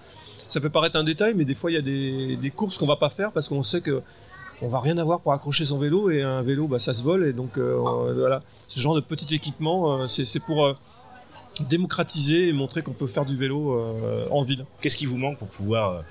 ça 0.49 0.59
peut 0.59 0.71
paraître 0.71 0.95
un 0.95 1.03
détail, 1.03 1.35
mais 1.35 1.45
des 1.45 1.53
fois 1.53 1.69
il 1.69 1.75
y 1.75 1.77
a 1.77 1.83
des, 1.83 2.35
des 2.35 2.49
courses 2.49 2.79
qu'on 2.79 2.87
va 2.87 2.95
pas 2.95 3.11
faire 3.11 3.31
parce 3.31 3.47
qu'on 3.47 3.61
sait 3.61 3.81
que 3.81 4.01
on 4.61 4.67
va 4.67 4.79
rien 4.79 4.97
avoir 4.97 5.19
pour 5.21 5.33
accrocher 5.33 5.65
son 5.65 5.77
vélo 5.79 6.09
et 6.09 6.21
un 6.21 6.41
vélo, 6.41 6.67
bah, 6.67 6.79
ça 6.79 6.93
se 6.93 7.03
vole 7.03 7.25
et 7.25 7.33
donc 7.33 7.57
euh, 7.57 7.77
on- 7.79 8.13
voilà, 8.13 8.41
ce 8.67 8.79
genre 8.79 8.95
de 8.95 8.99
petit 9.01 9.33
équipement, 9.33 10.01
euh, 10.01 10.07
c'est 10.07 10.39
pour 10.39 10.65
euh, 10.65 10.73
démocratiser 11.69 12.47
et 12.47 12.53
montrer 12.53 12.81
qu'on 12.81 12.93
peut 12.93 13.07
faire 13.07 13.25
du 13.25 13.35
vélo 13.35 13.73
euh, 13.73 14.27
en 14.29 14.43
ville. 14.43 14.65
Qu'est-ce 14.81 14.97
qui 14.97 15.05
vous 15.05 15.17
manque 15.17 15.37
pour 15.37 15.47
pouvoir 15.47 15.91
euh, 15.91 16.01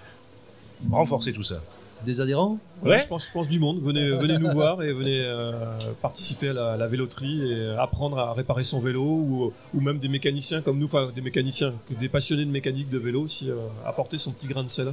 renforcer 0.91 1.33
tout 1.33 1.43
ça? 1.43 1.61
Des 2.05 2.21
adhérents 2.21 2.59
Ouais. 2.83 2.99
je 3.03 3.09
pense, 3.09 3.27
je 3.27 3.33
pense 3.33 3.47
du 3.47 3.61
monde. 3.61 3.79
Venez, 3.83 4.09
venez 4.11 4.39
nous 4.39 4.51
voir 4.53 4.83
et 4.83 4.93
venez 4.95 5.21
euh, 5.21 5.53
participer 6.01 6.49
à 6.49 6.53
la, 6.55 6.77
la 6.79 6.87
véloterie 6.87 7.53
et 7.53 7.77
apprendre 7.79 8.19
à 8.19 8.33
réparer 8.33 8.65
son 8.65 8.81
vélo 8.81 9.03
ou, 9.03 9.53
ou 9.75 9.81
même 9.83 9.99
des 9.99 10.09
mécaniciens 10.09 10.63
comme 10.63 10.79
nous, 10.79 10.87
enfin 10.87 11.11
des 11.15 11.21
mécaniciens, 11.21 11.75
des 11.91 12.09
passionnés 12.09 12.47
de 12.47 12.51
mécanique 12.51 12.89
de 12.89 12.97
vélo 12.97 13.21
aussi, 13.21 13.51
euh, 13.51 13.57
apporter 13.85 14.17
son 14.17 14.33
petit 14.33 14.49
grain 14.49 14.63
de 14.65 14.69
sel. 14.71 14.91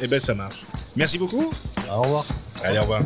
Eh 0.00 0.06
ben 0.06 0.20
ça 0.20 0.34
marche. 0.34 0.64
Merci 0.94 1.18
beaucoup. 1.18 1.50
Au 1.92 2.02
revoir. 2.02 2.24
Allez, 2.62 2.78
au 2.78 2.82
revoir. 2.82 3.02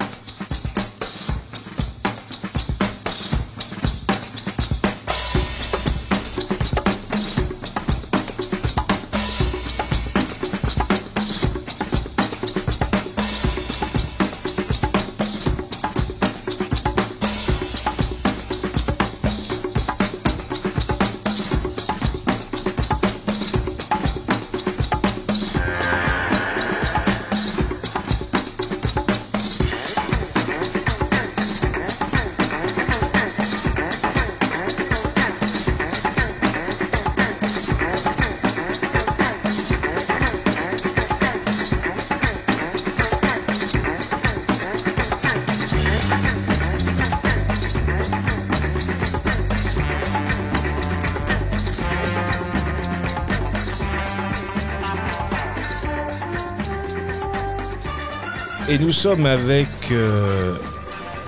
Et 58.78 58.82
nous 58.82 58.90
sommes 58.90 59.26
avec 59.26 59.68
euh, 59.90 60.54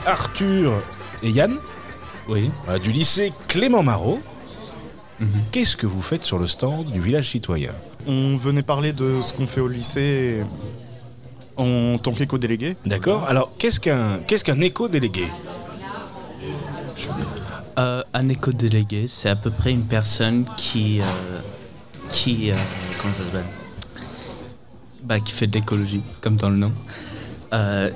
Arthur 0.06 0.72
et 1.22 1.30
Yann 1.30 1.56
Oui. 2.28 2.50
euh, 2.68 2.78
du 2.78 2.90
lycée 2.92 3.32
Clément 3.48 3.82
Marot. 3.82 4.20
Mhm. 5.18 5.28
Qu'est-ce 5.52 5.76
que 5.76 5.86
vous 5.86 6.00
faites 6.00 6.24
sur 6.24 6.38
le 6.38 6.46
stand 6.46 6.86
du 6.92 7.00
village 7.00 7.28
citoyen? 7.30 7.72
On 8.06 8.36
venait 8.36 8.62
parler 8.62 8.92
de 8.92 9.20
ce 9.20 9.34
qu'on 9.34 9.46
fait 9.46 9.60
au 9.60 9.68
lycée 9.68 10.42
en 11.56 11.98
tant 11.98 12.12
qu'éco-délégué. 12.12 12.76
D'accord 12.86 13.24
Alors, 13.28 13.50
qu'est-ce 13.58 13.78
qu'un 13.80 14.18
qu'est-ce 14.26 14.44
qu'un 14.44 14.60
éco-délégué? 14.60 15.26
Euh, 17.78 18.02
un 18.14 18.28
éco-délégué, 18.28 19.06
c'est 19.08 19.28
à 19.28 19.36
peu 19.36 19.50
près 19.50 19.70
une 19.72 19.84
personne 19.84 20.44
qui. 20.56 21.00
euh, 21.00 21.40
qui. 22.10 22.50
euh, 22.50 22.54
comment 23.00 23.12
ça 23.14 23.24
s'appelle? 23.24 23.44
Bah, 25.02 25.20
Qui 25.20 25.32
fait 25.32 25.46
de 25.46 25.54
l'écologie, 25.54 26.02
comme 26.22 26.36
dans 26.36 26.50
le 26.50 26.56
nom. 26.56 26.72
Euh, 27.52 27.90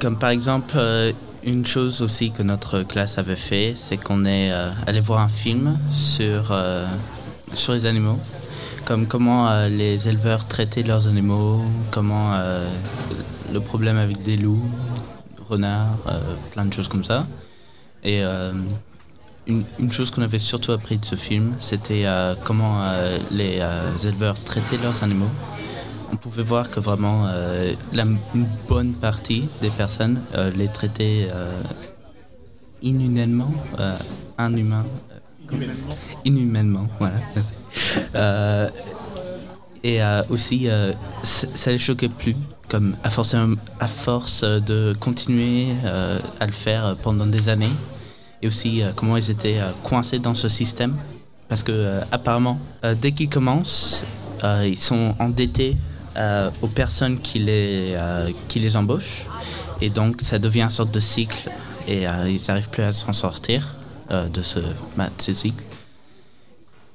comme 0.00 0.18
par 0.18 0.30
exemple, 0.30 0.74
euh, 0.76 1.12
une 1.44 1.64
chose 1.64 2.02
aussi 2.02 2.32
que 2.32 2.42
notre 2.42 2.82
classe 2.82 3.18
avait 3.18 3.36
fait, 3.36 3.74
c'est 3.76 3.96
qu'on 3.96 4.24
est 4.24 4.52
euh, 4.52 4.70
allé 4.86 5.00
voir 5.00 5.20
un 5.20 5.28
film 5.28 5.78
sur, 5.90 6.54
sur 7.54 7.72
les 7.72 7.86
animaux. 7.86 8.18
Comme 8.84 9.06
comment 9.06 9.66
les 9.68 10.08
éleveurs 10.08 10.48
traitaient 10.48 10.82
leurs 10.82 11.06
animaux, 11.06 11.62
comment 11.90 12.34
le 13.52 13.60
problème 13.60 13.98
avec 13.98 14.22
des 14.22 14.36
loups, 14.36 14.68
renards, 15.48 15.98
plein 16.50 16.64
de 16.64 16.72
choses 16.72 16.88
comme 16.88 17.04
ça. 17.04 17.26
Et 18.02 18.22
une, 19.46 19.64
une 19.78 19.92
chose 19.92 20.10
qu'on 20.10 20.22
avait 20.22 20.40
surtout 20.40 20.72
appris 20.72 20.98
de 20.98 21.04
ce 21.04 21.14
film, 21.14 21.54
c'était 21.60 22.06
comment 22.44 22.82
les 23.30 23.62
éleveurs 24.02 24.42
traitaient 24.42 24.78
leurs 24.78 25.04
animaux. 25.04 25.30
On 26.12 26.16
pouvait 26.16 26.42
voir 26.42 26.70
que 26.70 26.80
vraiment 26.80 27.26
euh, 27.26 27.72
la, 27.92 28.02
une 28.02 28.46
bonne 28.68 28.94
partie 28.94 29.48
des 29.62 29.70
personnes 29.70 30.20
euh, 30.34 30.50
les 30.56 30.68
traitaient 30.68 31.28
euh, 31.32 31.62
inhumainement, 32.82 33.52
inhumain, 34.38 34.84
inhumainement, 36.24 36.88
voilà. 36.98 37.16
merci. 37.34 37.54
Et 39.82 40.00
aussi, 40.28 40.68
ça 41.22 41.70
les 41.70 41.78
choquait 41.78 42.10
plus, 42.10 42.36
comme 42.68 42.96
à 43.02 43.08
force, 43.08 43.34
à 43.80 43.86
force 43.86 44.42
de 44.44 44.94
continuer 45.00 45.68
à 46.38 46.46
le 46.46 46.52
faire 46.52 46.96
pendant 47.02 47.26
des 47.26 47.48
années, 47.48 47.72
et 48.42 48.46
aussi 48.46 48.82
comment 48.94 49.16
ils 49.16 49.30
étaient 49.30 49.58
coincés 49.82 50.18
dans 50.18 50.34
ce 50.34 50.50
système, 50.50 50.96
parce 51.48 51.62
que 51.62 52.00
apparemment, 52.12 52.58
dès 53.00 53.12
qu'ils 53.12 53.30
commencent, 53.30 54.04
ils 54.64 54.78
sont 54.78 55.14
endettés 55.18 55.78
euh, 56.16 56.50
aux 56.62 56.66
personnes 56.66 57.18
qui 57.20 57.38
les, 57.38 57.94
euh, 57.94 58.30
qui 58.48 58.58
les 58.58 58.76
embauchent, 58.76 59.26
et 59.80 59.90
donc 59.90 60.20
ça 60.22 60.38
devient 60.38 60.62
une 60.62 60.70
sorte 60.70 60.90
de 60.90 61.00
cycle, 61.00 61.50
et 61.86 62.08
euh, 62.08 62.28
ils 62.28 62.40
n'arrivent 62.48 62.68
plus 62.68 62.82
à 62.82 62.92
s'en 62.92 63.12
sortir 63.12 63.76
de, 64.10 64.42
ce, 64.42 64.58
bah, 64.96 65.08
cycle. 65.18 65.62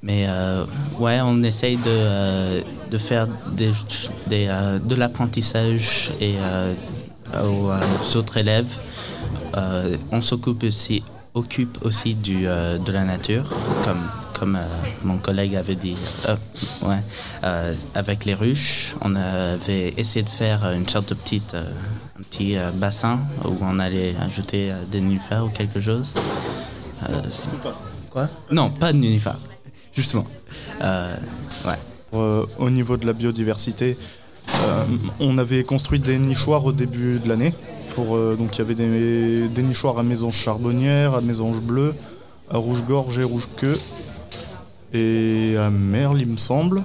mais 0.02 0.26
ouais, 0.98 1.18
on 1.22 1.42
essaye 1.42 1.78
de, 1.78 2.62
de 2.90 2.98
faire 2.98 3.26
de 3.56 4.94
l'apprentissage 4.94 6.10
et 6.20 6.34
aux, 7.42 7.70
aux 7.70 8.16
autres 8.18 8.36
élèves. 8.36 8.68
On 10.12 10.20
s'occupe 10.20 10.62
aussi, 10.64 11.02
occupe 11.32 11.78
aussi 11.86 12.14
du, 12.14 12.42
de 12.42 12.92
la 12.92 13.04
nature, 13.04 13.48
comme, 13.82 14.06
comme 14.38 14.56
euh, 14.56 14.66
mon 15.02 15.18
collègue 15.18 15.56
avait 15.56 15.76
dit. 15.76 15.96
Euh, 16.28 16.36
ouais, 16.82 17.02
euh, 17.44 17.74
avec 17.94 18.24
les 18.24 18.34
ruches, 18.34 18.94
on 19.00 19.16
avait 19.16 19.94
essayé 19.96 20.24
de 20.24 20.28
faire 20.28 20.70
une 20.72 20.88
sorte 20.88 21.08
de 21.10 21.14
petite, 21.14 21.54
euh, 21.54 21.64
un 22.18 22.22
petit 22.22 22.56
euh, 22.56 22.70
bassin 22.70 23.18
où 23.44 23.56
on 23.60 23.78
allait 23.78 24.14
ajouter 24.20 24.70
euh, 24.70 24.84
des 24.90 25.00
nénuphars 25.00 25.46
ou 25.46 25.48
quelque 25.48 25.80
chose. 25.80 26.12
Euh, 27.08 27.22
quoi? 28.10 28.28
Non, 28.50 28.70
pas 28.70 28.92
de 28.92 28.98
nénuphars, 28.98 29.40
justement. 29.94 30.26
Euh, 30.82 31.14
ouais. 31.66 31.78
Euh, 32.14 32.46
au 32.58 32.70
niveau 32.70 32.96
de 32.96 33.06
la 33.06 33.12
biodiversité, 33.12 33.96
euh, 34.48 34.84
on 35.20 35.38
avait 35.38 35.64
construit 35.64 35.98
des 35.98 36.18
nichoirs 36.18 36.64
au 36.64 36.72
début 36.72 37.18
de 37.18 37.28
l'année. 37.28 37.52
Pour, 37.94 38.16
euh, 38.16 38.36
donc 38.38 38.56
il 38.56 38.58
y 38.58 38.62
avait 38.62 38.74
des, 38.74 39.48
des 39.48 39.62
nichoirs 39.62 39.98
à 39.98 40.02
mésange 40.02 40.34
charbonnière, 40.34 41.14
à 41.14 41.20
mésange 41.20 41.60
bleue, 41.60 41.94
à 42.50 42.58
rouge-gorge 42.58 43.18
et 43.18 43.24
rouge-queue, 43.24 43.76
et 44.92 45.56
à 45.58 45.70
merle, 45.70 46.20
il 46.20 46.28
me 46.28 46.36
semble. 46.36 46.82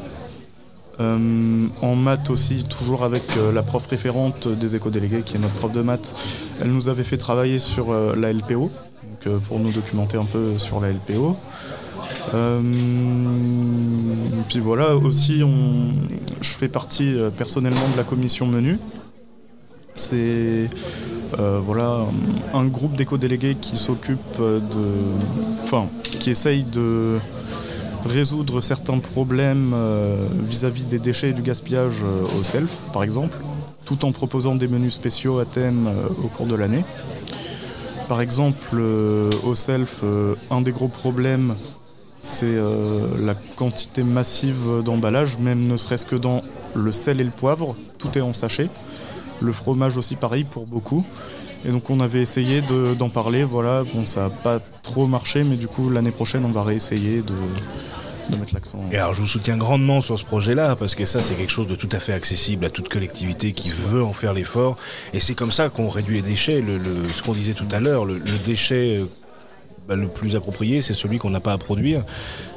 Euh, 1.02 1.68
en 1.82 1.96
maths 1.96 2.30
aussi, 2.30 2.64
toujours 2.66 3.04
avec 3.04 3.24
euh, 3.38 3.52
la 3.52 3.64
prof 3.64 3.88
référente 3.88 4.48
des 4.48 4.76
éco-délégués, 4.76 5.24
qui 5.24 5.36
est 5.36 5.40
notre 5.40 5.54
prof 5.56 5.72
de 5.72 5.82
maths, 5.82 6.14
elle 6.60 6.72
nous 6.72 6.90
avait 6.90 7.04
fait 7.04 7.18
travailler 7.18 7.58
sur 7.58 7.92
euh, 7.92 8.16
la 8.16 8.32
LPO, 8.32 8.70
donc, 9.26 9.40
pour 9.48 9.60
nous 9.60 9.72
documenter 9.72 10.18
un 10.18 10.26
peu 10.26 10.58
sur 10.58 10.80
la 10.80 10.92
LPO. 10.92 11.36
Puis 14.50 14.60
voilà, 14.60 14.96
aussi, 14.96 15.42
on, 15.44 15.88
je 16.42 16.52
fais 16.52 16.68
partie 16.68 17.16
personnellement 17.38 17.88
de 17.94 17.98
la 17.98 18.04
commission 18.04 18.46
menu. 18.46 18.78
C'est 19.96 20.70
voilà, 21.38 22.06
un 22.54 22.66
groupe 22.66 22.96
d'éco-délégués 22.96 23.56
qui 23.60 23.78
s'occupe 23.78 24.38
de. 24.38 24.60
Enfin, 25.64 25.88
qui 26.02 26.30
essaye 26.30 26.64
de 26.64 27.18
résoudre 28.06 28.62
certains 28.62 29.00
problèmes 29.00 29.74
euh, 29.74 30.28
vis-à-vis 30.44 30.84
des 30.84 31.00
déchets 31.00 31.30
et 31.30 31.34
du 31.34 31.42
gaspillage 31.42 32.04
euh, 32.04 32.40
au 32.40 32.44
self, 32.44 32.70
par 32.94 33.04
exemple, 33.04 33.38
tout 33.86 34.06
en 34.06 34.12
proposant 34.12 34.56
des 34.56 34.68
menus 34.68 34.94
spéciaux 34.94 35.40
à 35.40 35.46
thème 35.46 35.88
euh, 35.88 36.08
au 36.24 36.28
cours 36.28 36.48
de 36.48 36.56
l'année. 36.56 36.84
Par 38.08 38.22
exemple, 38.22 38.78
au 39.46 39.56
self, 39.56 40.04
un 40.50 40.60
des 40.60 40.74
gros 40.74 40.90
problèmes, 40.90 41.56
c'est 42.18 42.60
la 43.22 43.36
quantité 43.56 44.04
massive 44.04 44.82
d'emballage, 44.84 45.38
même 45.38 45.66
ne 45.66 45.78
serait-ce 45.78 46.06
que 46.06 46.18
dans 46.18 46.42
le 46.76 46.92
sel 46.92 47.22
et 47.22 47.24
le 47.24 47.32
poivre, 47.32 47.74
tout 48.00 48.18
est 48.18 48.22
en 48.22 48.34
sachet. 48.34 48.68
Le 49.40 49.54
fromage 49.54 49.96
aussi 49.96 50.18
pareil 50.18 50.44
pour 50.44 50.68
beaucoup. 50.68 51.06
Et 51.66 51.70
donc 51.70 51.90
on 51.90 52.00
avait 52.00 52.22
essayé 52.22 52.62
de- 52.62 52.96
d'en 52.96 53.10
parler, 53.10 53.44
voilà, 53.44 53.84
bon 53.94 54.04
ça 54.06 54.22
n'a 54.24 54.30
pas 54.30 54.60
trop 54.82 55.06
marché, 55.06 55.44
mais 55.44 55.56
du 55.58 55.68
coup 55.68 55.90
l'année 55.90 56.12
prochaine 56.12 56.44
on 56.46 56.52
va 56.52 56.64
réessayer 56.64 57.18
de, 57.22 57.34
de 58.30 58.38
mettre 58.38 58.54
l'accent. 58.54 58.80
Et 58.92 58.98
alors, 58.98 59.14
je 59.14 59.22
vous 59.22 59.28
soutiens 59.28 59.58
grandement 59.58 60.00
sur 60.02 60.18
ce 60.18 60.24
projet-là, 60.26 60.76
parce 60.76 60.96
que 60.96 61.06
ça, 61.06 61.20
c'est 61.20 61.34
quelque 61.36 61.52
chose 61.52 61.68
de 61.68 61.76
tout 61.76 61.90
à 61.92 62.00
fait 62.00 62.14
accessible 62.14 62.66
à 62.66 62.70
toute 62.70 62.88
collectivité 62.90 63.52
qui 63.52 63.70
veut 63.70 64.02
en 64.04 64.14
faire 64.14 64.34
l'effort. 64.34 64.76
Et 65.14 65.20
c'est 65.20 65.34
comme 65.36 65.52
ça 65.52 65.70
qu'on 65.70 65.90
réduit 65.90 66.16
les 66.18 66.22
déchets. 66.22 66.62
Le, 66.62 66.78
le- 66.78 67.10
ce 67.14 67.22
qu'on 67.24 67.34
disait 67.34 67.54
tout 67.54 67.66
à 67.72 67.80
l'heure, 67.82 68.06
le, 68.06 68.16
le 68.20 68.38
déchet 68.46 69.00
euh, 69.02 69.06
bah, 69.88 69.96
le 69.96 70.08
plus 70.08 70.36
approprié, 70.38 70.80
c'est 70.82 70.94
celui 70.94 71.18
qu'on 71.18 71.32
n'a 71.32 71.42
pas 71.42 71.52
à 71.54 71.58
produire. 71.58 72.06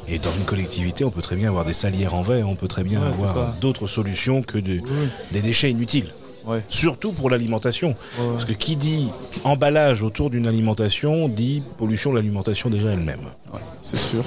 Et 0.07 0.19
dans 0.19 0.31
une 0.33 0.45
collectivité, 0.45 1.05
on 1.05 1.11
peut 1.11 1.23
très 1.23 1.35
bien 1.37 1.49
avoir 1.49 1.65
des 1.65 1.73
salières 1.75 2.15
en 2.15 2.23
verre, 2.23 2.49
on 2.49 2.55
peut 2.55 2.69
très 2.69 2.85
bien 2.85 3.01
Ouais, 3.01 3.09
avoir 3.09 3.53
d'autres 3.61 3.87
solutions 3.89 4.43
que 4.43 4.59
de- 4.59 4.75
Oui. 4.81 5.09
des 5.33 5.43
déchets 5.43 5.71
inutiles. 5.71 6.11
Ouais. 6.47 6.63
Surtout 6.69 7.13
pour 7.13 7.31
l'alimentation. 7.31 7.97
Ouais. 8.19 8.27
Parce 8.33 8.45
que 8.45 8.53
qui 8.53 8.77
dit 8.77 9.11
emballage 9.45 10.03
autour 10.03 10.31
d'une 10.31 10.47
alimentation 10.47 11.29
dit 11.29 11.63
pollution 11.79 12.11
de 12.11 12.17
l'alimentation 12.17 12.69
déjà 12.71 12.91
elle-même. 12.91 13.21
Ouais, 13.53 13.61
c'est 13.81 13.97
sûr. 13.97 14.23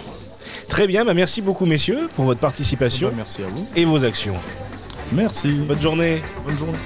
Très 0.67 0.87
bien, 0.87 1.05
bah 1.05 1.13
merci 1.13 1.41
beaucoup 1.41 1.65
messieurs 1.65 2.09
pour 2.15 2.25
votre 2.25 2.39
participation 2.39 3.09
Bah, 3.09 3.13
merci 3.17 3.41
à 3.43 3.47
vous. 3.47 3.67
et 3.75 3.85
vos 3.85 4.03
actions. 4.03 4.35
Merci. 5.13 5.51
Bonne 5.51 5.79
journée. 5.81 6.21
Bonne 6.45 6.57
journée. 6.57 6.77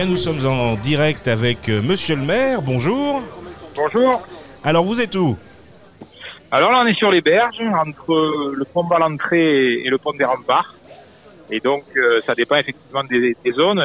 Bien, 0.00 0.08
nous 0.08 0.16
sommes 0.16 0.46
en 0.46 0.76
direct 0.76 1.28
avec 1.28 1.68
euh, 1.68 1.82
Monsieur 1.82 2.16
le 2.16 2.22
maire. 2.22 2.62
Bonjour. 2.62 3.20
Bonjour. 3.76 4.26
Alors, 4.64 4.82
vous 4.82 4.98
êtes 4.98 5.14
où? 5.14 5.36
Alors 6.50 6.72
là, 6.72 6.80
on 6.82 6.86
est 6.86 6.94
sur 6.94 7.10
les 7.10 7.20
berges, 7.20 7.60
entre 7.60 8.54
le 8.56 8.64
pont 8.64 8.84
Balantré 8.84 9.74
et 9.74 9.90
le 9.90 9.98
pont 9.98 10.14
des 10.14 10.24
Remparts. 10.24 10.74
Et 11.50 11.60
donc, 11.60 11.84
euh, 11.98 12.22
ça 12.24 12.34
dépend 12.34 12.56
effectivement 12.56 13.04
des, 13.04 13.36
des 13.44 13.52
zones. 13.52 13.84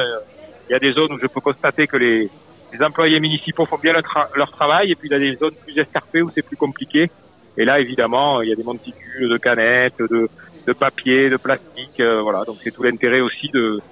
Il 0.70 0.72
y 0.72 0.74
a 0.74 0.78
des 0.78 0.92
zones 0.92 1.12
où 1.12 1.18
je 1.20 1.26
peux 1.26 1.42
constater 1.42 1.86
que 1.86 1.98
les, 1.98 2.30
les 2.72 2.82
employés 2.82 3.20
municipaux 3.20 3.66
font 3.66 3.76
bien 3.76 3.92
leur, 3.92 4.00
tra- 4.00 4.28
leur 4.36 4.50
travail, 4.52 4.92
et 4.92 4.94
puis 4.94 5.10
il 5.10 5.12
y 5.12 5.16
a 5.16 5.18
des 5.18 5.36
zones 5.36 5.54
plus 5.66 5.78
escarpées 5.78 6.22
où 6.22 6.30
c'est 6.34 6.40
plus 6.40 6.56
compliqué. 6.56 7.10
Et 7.58 7.66
là, 7.66 7.78
évidemment, 7.78 8.40
il 8.40 8.48
y 8.48 8.52
a 8.54 8.56
des 8.56 8.64
monticules 8.64 9.28
de 9.28 9.36
canettes, 9.36 9.98
de, 9.98 10.30
de 10.66 10.72
papier, 10.72 11.28
de 11.28 11.36
plastique. 11.36 12.00
euh, 12.00 12.22
voilà, 12.22 12.44
donc 12.46 12.56
c'est 12.64 12.70
tout 12.70 12.84
l'intérêt 12.84 13.20
aussi 13.20 13.50
de, 13.52 13.82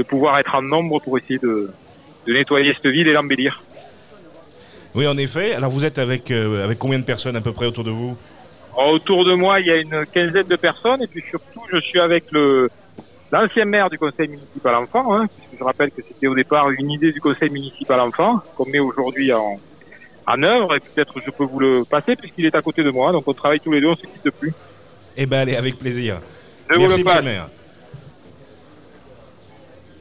de 0.00 0.06
pouvoir 0.06 0.38
être 0.38 0.54
en 0.54 0.62
nombre 0.62 0.98
pour 1.00 1.18
essayer 1.18 1.38
de, 1.38 1.70
de 2.26 2.32
nettoyer 2.32 2.72
cette 2.74 2.90
ville 2.90 3.06
et 3.08 3.12
l'embellir. 3.12 3.62
Oui, 4.94 5.06
en 5.06 5.16
effet. 5.18 5.52
Alors, 5.52 5.70
vous 5.70 5.84
êtes 5.84 5.98
avec, 5.98 6.30
euh, 6.30 6.64
avec 6.64 6.78
combien 6.78 6.98
de 6.98 7.04
personnes 7.04 7.36
à 7.36 7.40
peu 7.42 7.52
près 7.52 7.66
autour 7.66 7.84
de 7.84 7.90
vous? 7.90 8.16
Alors, 8.76 8.92
Autour 8.92 9.24
de 9.26 9.34
moi, 9.34 9.60
il 9.60 9.66
y 9.66 9.70
a 9.70 9.76
une 9.76 10.06
quinzaine 10.06 10.46
de 10.46 10.56
personnes 10.56 11.02
et 11.02 11.06
puis 11.06 11.22
surtout, 11.28 11.60
je 11.70 11.78
suis 11.80 12.00
avec 12.00 12.24
le 12.32 12.70
l'ancien 13.32 13.64
maire 13.64 13.88
du 13.90 13.96
conseil 13.96 14.26
municipal 14.26 14.74
enfant, 14.74 15.14
hein, 15.14 15.26
puisque 15.28 15.56
je 15.60 15.62
rappelle 15.62 15.90
que 15.92 16.02
c'était 16.02 16.26
au 16.26 16.34
départ 16.34 16.68
une 16.70 16.90
idée 16.90 17.12
du 17.12 17.20
conseil 17.20 17.48
municipal 17.50 18.00
enfant 18.00 18.40
qu'on 18.56 18.66
met 18.66 18.80
aujourd'hui 18.80 19.32
en, 19.32 19.56
en 20.26 20.42
œuvre 20.42 20.74
et 20.74 20.80
peut-être 20.80 21.14
je 21.24 21.30
peux 21.30 21.44
vous 21.44 21.60
le 21.60 21.84
passer 21.84 22.16
puisqu'il 22.16 22.46
est 22.46 22.56
à 22.56 22.62
côté 22.62 22.82
de 22.82 22.90
moi, 22.90 23.12
donc 23.12 23.28
on 23.28 23.32
travaille 23.32 23.60
tous 23.60 23.70
les 23.70 23.80
deux, 23.80 23.86
on 23.88 23.94
se 23.94 24.02
quitte 24.02 24.30
plus. 24.30 24.52
Eh 25.16 25.26
ben, 25.26 25.40
allez, 25.40 25.54
avec 25.54 25.78
plaisir. 25.78 26.20
Je 26.68 26.74
vous 26.74 26.80
Merci, 26.80 27.02
le 27.02 27.04
Monsieur 27.04 27.22
passe. 27.22 27.59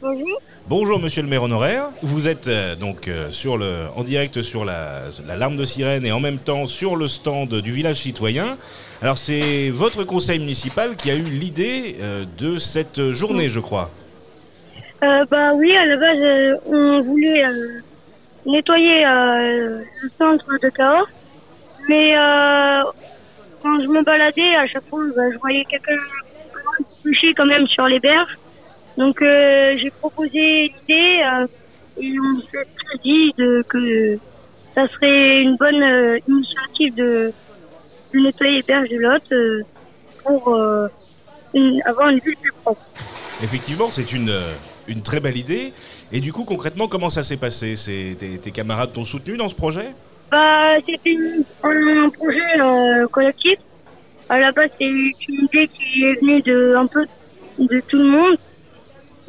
Bonjour. 0.02 0.42
Bonjour, 0.68 0.98
Monsieur 1.00 1.22
le 1.22 1.28
maire 1.28 1.44
honoraire. 1.44 1.88
Vous 2.02 2.30
êtes 2.30 2.48
euh, 2.48 2.76
donc 2.76 3.10
euh, 3.10 3.32
sur 3.32 3.58
le, 3.58 3.88
en 3.98 4.04
direct 4.04 4.42
sur 4.42 4.64
la, 4.64 5.02
la 5.28 5.36
larme 5.36 5.58
de 5.58 5.66
sirène 5.66 6.06
et 6.06 6.14
en 6.14 6.22
même 6.22 6.40
temps 6.40 6.68
sur 6.68 6.96
le 6.96 7.10
stand 7.10 7.54
du 7.56 7.74
village 7.74 7.98
citoyen. 7.98 8.58
Alors, 9.02 9.18
c'est 9.18 9.70
votre 9.72 10.06
conseil 10.06 10.40
municipal 10.40 10.96
qui 10.96 11.12
a 11.12 11.16
eu 11.16 11.24
l'idée 11.24 11.98
euh, 12.00 12.24
de 12.38 12.58
cette 12.60 13.12
journée, 13.12 13.50
je 13.50 13.60
crois. 13.60 13.92
Bah 15.02 15.54
oui, 15.56 15.76
à 15.76 15.86
la 15.86 15.96
base, 15.96 16.60
on 16.66 17.02
voulait 17.02 17.44
nettoyer 18.46 19.06
le 19.06 19.86
centre 20.18 20.46
de 20.62 20.70
Cahors. 20.70 21.08
Mais 21.88 22.14
quand 23.64 23.82
je 23.82 23.88
me 23.88 24.04
baladais, 24.04 24.56
à 24.56 24.68
chaque 24.68 24.84
fois, 24.90 25.00
bah, 25.16 25.24
je 25.32 25.38
voyais 25.38 25.64
quelqu'un 25.64 25.94
couché 27.02 27.34
quand 27.34 27.46
même 27.46 27.66
sur 27.68 27.88
les 27.88 28.02
berges. 28.02 28.38
Donc 29.00 29.22
euh, 29.22 29.78
j'ai 29.78 29.90
proposé 30.02 30.74
l'idée 30.90 31.24
euh, 31.24 31.48
et 32.02 32.14
on 32.20 32.42
s'est 32.42 33.00
dit 33.04 33.32
de, 33.38 33.64
que 33.70 34.20
ça 34.76 34.88
serait 34.90 35.42
une 35.42 35.56
bonne 35.56 35.82
euh, 35.82 36.18
initiative 36.28 36.96
de, 36.96 37.34
de 38.14 38.20
nettoyer 38.20 38.58
les 38.58 38.64
berges 38.64 38.90
de 38.90 38.98
Lot 38.98 39.22
euh, 39.32 39.64
pour 40.26 40.54
une- 41.54 41.82
avoir 41.86 42.10
une 42.10 42.20
ville 42.20 42.36
plus 42.42 42.52
propre. 42.64 42.82
Effectivement, 43.42 43.88
c'est 43.88 44.12
une, 44.12 44.38
une 44.90 45.02
très 45.02 45.22
belle 45.22 45.38
idée. 45.38 45.72
Et 46.12 46.20
du 46.20 46.34
coup, 46.34 46.44
concrètement, 46.44 46.90
comment 46.90 47.10
ça 47.10 47.24
s'est 47.24 47.38
passé? 47.40 47.76
Tes, 48.20 48.38
tes 48.38 48.52
camarades 48.52 48.92
t'ont 48.92 49.06
soutenu 49.06 49.38
dans 49.38 49.48
ce 49.48 49.56
projet? 49.56 49.88
Bah, 50.30 50.76
c'était 50.86 51.12
une- 51.12 51.46
un 51.64 52.10
projet 52.10 53.08
collectif. 53.14 53.56
À 54.28 54.40
la 54.40 54.52
base, 54.52 54.70
c'est 54.78 54.86
une 54.88 55.10
idée 55.30 55.70
qui 55.70 56.04
est 56.04 56.20
venue 56.22 56.42
de 56.42 56.76
un 56.76 56.86
peu 56.88 57.06
de 57.58 57.82
tout 57.88 57.98
le 57.98 58.10
monde. 58.10 58.38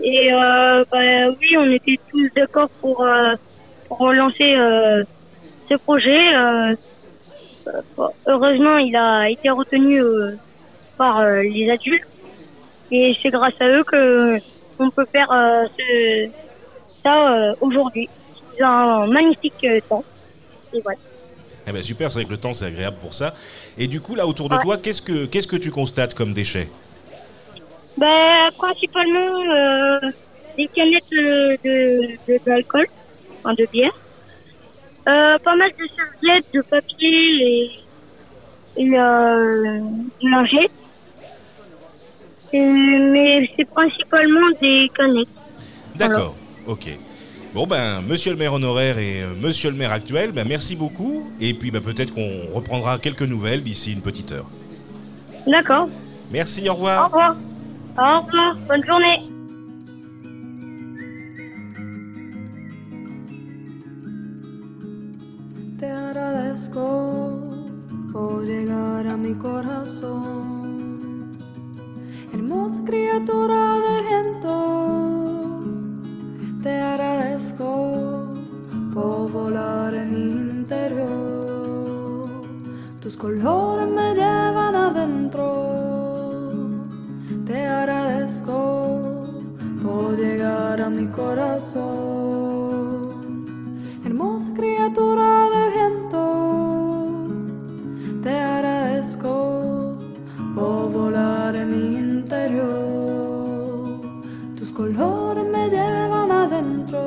Et 0.03 0.33
euh, 0.33 0.85
bah, 0.91 1.29
oui, 1.41 1.57
on 1.59 1.71
était 1.71 1.97
tous 2.11 2.29
d'accord 2.35 2.69
pour, 2.81 3.03
euh, 3.03 3.35
pour 3.89 3.99
relancer 3.99 4.55
euh, 4.55 5.05
ce 5.69 5.75
projet. 5.77 6.19
heureusement, 8.27 8.79
il 8.79 8.97
a 8.97 9.29
été 9.31 9.51
retenu 9.51 10.01
par 10.97 11.25
les 11.43 11.71
adultes 11.71 12.03
et 12.91 13.17
c'est 13.23 13.31
grâce 13.31 13.55
à 13.61 13.69
eux 13.69 13.85
que 13.85 14.39
on 14.79 14.91
peut 14.91 15.07
faire 15.13 15.29
ce- 15.79 16.31
ça 17.05 17.55
aujourd'hui. 17.61 18.09
C'est 18.57 18.65
un 18.65 19.07
magnifique 19.07 19.67
temps. 19.89 20.05
Et 20.73 20.81
voilà. 20.83 20.99
Eh 21.67 21.73
ben 21.73 21.83
super, 21.83 22.11
c'est 22.11 22.19
vrai 22.21 22.25
que 22.25 22.31
le 22.31 22.37
temps 22.39 22.53
c'est 22.53 22.65
agréable 22.65 22.97
pour 23.01 23.15
ça. 23.15 23.35
Et 23.79 23.87
du 23.87 24.01
coup 24.01 24.15
là 24.15 24.27
autour 24.27 24.49
de 24.49 24.55
Ouais. 24.55 24.61
toi, 24.63 24.79
qu'est-ce 24.79 25.03
que 25.03 25.27
qu'est-ce 25.27 25.47
que 25.47 25.57
tu 25.57 25.71
constates 25.71 26.15
comme 26.15 26.33
déchets? 26.33 26.69
Ben, 27.97 28.49
principalement 28.57 29.53
euh, 29.53 30.11
des 30.57 30.69
canettes 30.75 31.03
euh, 31.13 31.57
de 31.65 32.17
de- 32.29 32.41
d'alcool, 32.47 32.87
enfin 33.43 33.55
de 33.55 33.67
bière. 33.73 33.91
Euh, 35.09 35.37
pas 35.45 35.57
mal 35.57 35.71
de 35.79 35.87
serviettes, 35.97 36.47
de 36.55 36.63
papier 36.63 37.09
et, 37.09 37.71
et 38.77 38.99
euh, 38.99 39.81
de 40.23 40.31
lingettes. 40.31 40.71
Et- 42.53 42.61
mais 42.61 43.49
c'est 43.57 43.69
principalement 43.69 44.49
des 44.61 44.89
canettes. 44.97 45.29
D'accord, 45.97 46.35
ok. 46.67 46.89
Bon 47.53 47.67
ben, 47.67 48.01
monsieur 48.03 48.31
le 48.31 48.39
maire 48.39 48.55
honoraire 48.55 48.99
et 48.99 49.25
monsieur 49.43 49.71
le 49.71 49.77
maire 49.77 49.93
actuel, 49.93 50.31
ben 50.33 50.47
merci 50.47 50.77
beaucoup. 50.77 51.29
Et 51.41 51.53
puis 51.53 51.71
ben, 51.71 51.83
peut-être 51.83 52.15
qu'on 52.15 52.47
reprendra 52.55 52.99
quelques 52.99 53.23
nouvelles 53.23 53.63
d'ici 53.63 53.93
une 53.93 54.03
petite 54.03 54.31
heure. 54.33 54.47
D'accord. 55.47 55.89
Merci, 56.31 56.69
au 56.69 56.73
Au 56.73 56.75
revoir. 56.77 57.07
revoir. 57.07 57.37
Au 58.01 58.21
revoir. 58.23 58.57
Bonne 58.67 58.85
journée. 58.87 59.29
Te 65.79 65.91
agradezco 65.91 66.81
por 68.11 68.43
llegar 68.47 69.07
a 69.07 69.19
mi 69.19 69.35
corazón. 69.35 71.37
Hermosa 72.33 72.83
criatura 72.87 73.75
de 73.87 74.03
viento, 74.09 75.63
te 76.63 76.81
agradezco 76.81 78.33
por 78.95 79.31
volar 79.31 79.95
en 79.95 80.11
mi 80.11 80.31
interior. 80.57 82.31
Tus 83.01 83.15
colores 83.19 83.91
me 83.91 84.15
llevan 84.15 84.75
adentro. 84.75 86.00
Te 87.51 87.67
agradezco 87.67 89.27
por 89.83 90.17
llegar 90.17 90.81
a 90.81 90.89
mi 90.89 91.09
corazón 91.09 91.81
hermosa 94.05 94.53
criatura 94.55 95.49
de 95.55 95.71
viento. 95.75 96.23
Te 98.23 98.31
agradezco 98.31 99.99
por 100.55 100.93
volar 100.93 101.57
en 101.57 101.71
mi 101.73 101.97
interior. 101.97 102.69
Tus 104.55 104.71
colores 104.71 105.45
me 105.45 105.69
llevan 105.71 106.31
adentro. 106.31 107.01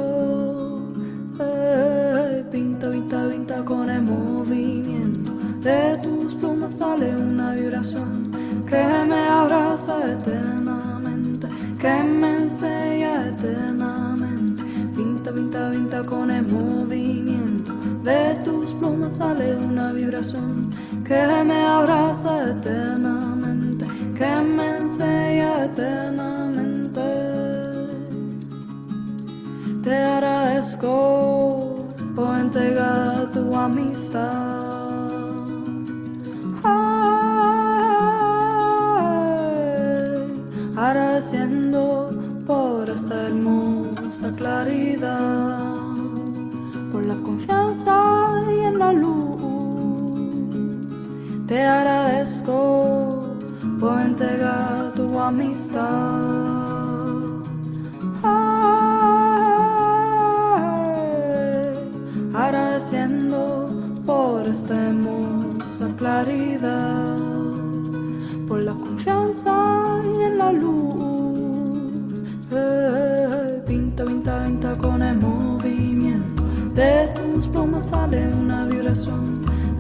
Eh, 1.40 2.44
pinta, 2.52 2.92
pinta, 2.92 3.30
pinta 3.30 3.64
con 3.64 3.90
el 3.90 4.02
movimiento. 4.02 5.32
De 5.62 5.98
tus 6.04 6.34
plumas 6.34 6.76
sale 6.76 7.16
una 7.16 7.54
vibración 7.54 8.24
que 8.74 9.03
eternamente, 9.88 11.48
que 11.80 12.04
me 12.04 12.38
enseña 12.44 13.28
eternamente. 13.28 14.64
Pinta, 14.96 15.32
pinta, 15.32 15.72
pinta 15.72 16.04
con 16.04 16.32
el 16.32 16.48
movimiento. 16.48 17.74
De 18.04 18.36
tus 18.44 18.74
plumas 18.74 19.16
sale 19.16 19.56
una 19.56 19.92
vibración 19.94 20.72
que 21.04 21.44
me 21.46 21.66
abraza 21.66 22.52
eternamente, 22.52 23.86
que 24.18 24.36
me 24.56 24.78
enseña 24.78 25.66
eternamente. 25.66 27.02
Te 29.84 29.96
agradezco 29.96 31.86
por 32.16 32.38
entregar 32.38 33.32
tu 33.32 33.56
amistad. 33.56 34.43
Claridad, 44.32 45.60
por 46.92 47.06
la 47.06 47.16
confianza 47.16 48.42
y 48.50 48.60
en 48.62 48.80
la 48.80 48.94
luz. 48.94 49.38
Te 51.48 51.62
agradezco 51.62 53.36
por 53.80 54.00
entregar 54.00 54.94
tu 54.96 55.20
amistad. 55.20 55.84
Ay, 58.24 58.34
agradeciendo 62.34 63.70
por 64.06 64.48
esta 64.48 64.74
hermosa 64.90 65.88
claridad, 65.98 67.18
por 68.48 68.64
la 68.64 68.74
confianza 68.74 70.02
y 70.06 70.24
en 70.24 70.38
la 70.38 70.52
luz. 70.52 70.93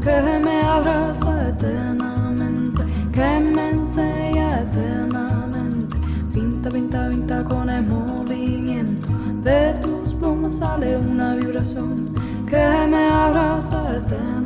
Que 0.04 0.40
me 0.44 0.62
abraza 0.62 1.50
eternamente, 1.50 2.84
que 3.14 3.40
me 3.40 3.70
enseña 3.70 4.62
eternamente. 4.62 5.98
Pinta, 6.34 6.70
pinta, 6.70 7.10
pinta 7.10 7.44
con 7.44 7.70
el 7.70 7.84
movimiento. 7.84 9.08
De 9.44 9.74
tus 9.82 10.14
plumas 10.16 10.56
sale 10.56 10.98
una 10.98 11.36
vibración 11.36 12.06
que 12.50 12.88
me 12.92 13.08
abraza 13.08 13.98
eternamente, 13.98 14.43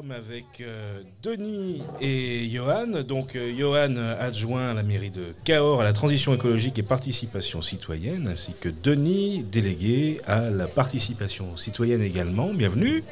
sommes 0.00 0.12
avec 0.12 0.60
euh, 0.60 1.00
Denis 1.22 1.82
et 2.00 2.48
Johan. 2.48 3.02
Donc 3.06 3.36
euh, 3.36 3.52
Johan 3.56 3.96
adjoint 4.18 4.70
à 4.70 4.74
la 4.74 4.82
mairie 4.82 5.10
de 5.10 5.34
Cahors 5.44 5.80
à 5.80 5.84
la 5.84 5.92
transition 5.92 6.32
écologique 6.34 6.78
et 6.78 6.82
participation 6.82 7.60
citoyenne, 7.60 8.28
ainsi 8.30 8.52
que 8.58 8.68
Denis 8.68 9.42
délégué 9.42 10.20
à 10.26 10.48
la 10.48 10.66
participation 10.66 11.56
citoyenne 11.56 12.02
également. 12.02 12.52
Bienvenue. 12.54 13.04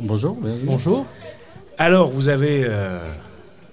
Bonjour. 0.00 0.36
Bonjour. 0.64 1.06
Alors 1.78 2.10
vous 2.10 2.28
avez, 2.28 2.62
euh, 2.64 3.00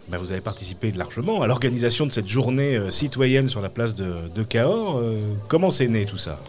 bah, 0.10 0.18
vous 0.18 0.32
avez 0.32 0.42
participé 0.42 0.92
largement 0.92 1.44
à 1.44 1.48
l'organisation 1.48 2.08
de 2.08 2.12
cette 2.12 2.28
journée 2.28 2.76
euh, 2.76 2.90
citoyenne 2.90 3.50
sur 3.50 3.62
la 3.62 3.70
place 3.70 3.94
de, 3.94 4.30
de 4.34 4.44
Cahors. 4.44 4.98
Euh, 4.98 5.34
comment 5.48 5.70
c'est 5.70 5.88
né 5.88 6.06
tout 6.06 6.18
ça? 6.18 6.40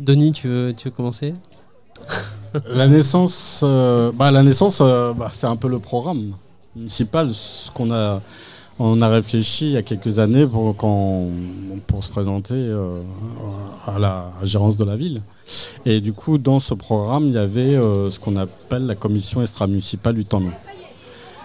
Denis, 0.00 0.32
tu 0.32 0.48
veux, 0.48 0.74
tu 0.74 0.84
veux 0.88 0.94
commencer? 0.94 1.34
La 2.74 2.86
naissance, 2.86 3.60
euh, 3.62 4.10
bah, 4.12 4.30
la 4.30 4.42
naissance, 4.42 4.78
euh, 4.80 5.12
bah, 5.12 5.30
c'est 5.32 5.46
un 5.46 5.56
peu 5.56 5.68
le 5.68 5.78
programme 5.78 6.32
municipal, 6.74 7.30
ce 7.34 7.70
qu'on 7.70 7.90
a, 7.90 8.20
on 8.78 9.02
a 9.02 9.08
réfléchi 9.08 9.66
il 9.66 9.72
y 9.72 9.76
a 9.76 9.82
quelques 9.82 10.18
années 10.18 10.46
pour, 10.46 10.74
pour 10.74 12.04
se 12.04 12.10
présenter 12.10 12.54
euh, 12.54 13.02
à 13.86 13.98
la 13.98 14.32
gérance 14.44 14.76
de 14.76 14.84
la 14.84 14.96
ville. 14.96 15.20
Et 15.84 16.00
du 16.00 16.12
coup, 16.12 16.38
dans 16.38 16.58
ce 16.58 16.74
programme, 16.74 17.24
il 17.26 17.34
y 17.34 17.38
avait 17.38 17.72
ce 17.72 18.18
qu'on 18.18 18.36
appelle 18.36 18.86
la 18.86 18.94
commission 18.94 19.40
extra-municipale 19.40 20.14
du 20.14 20.24
temps. 20.24 20.42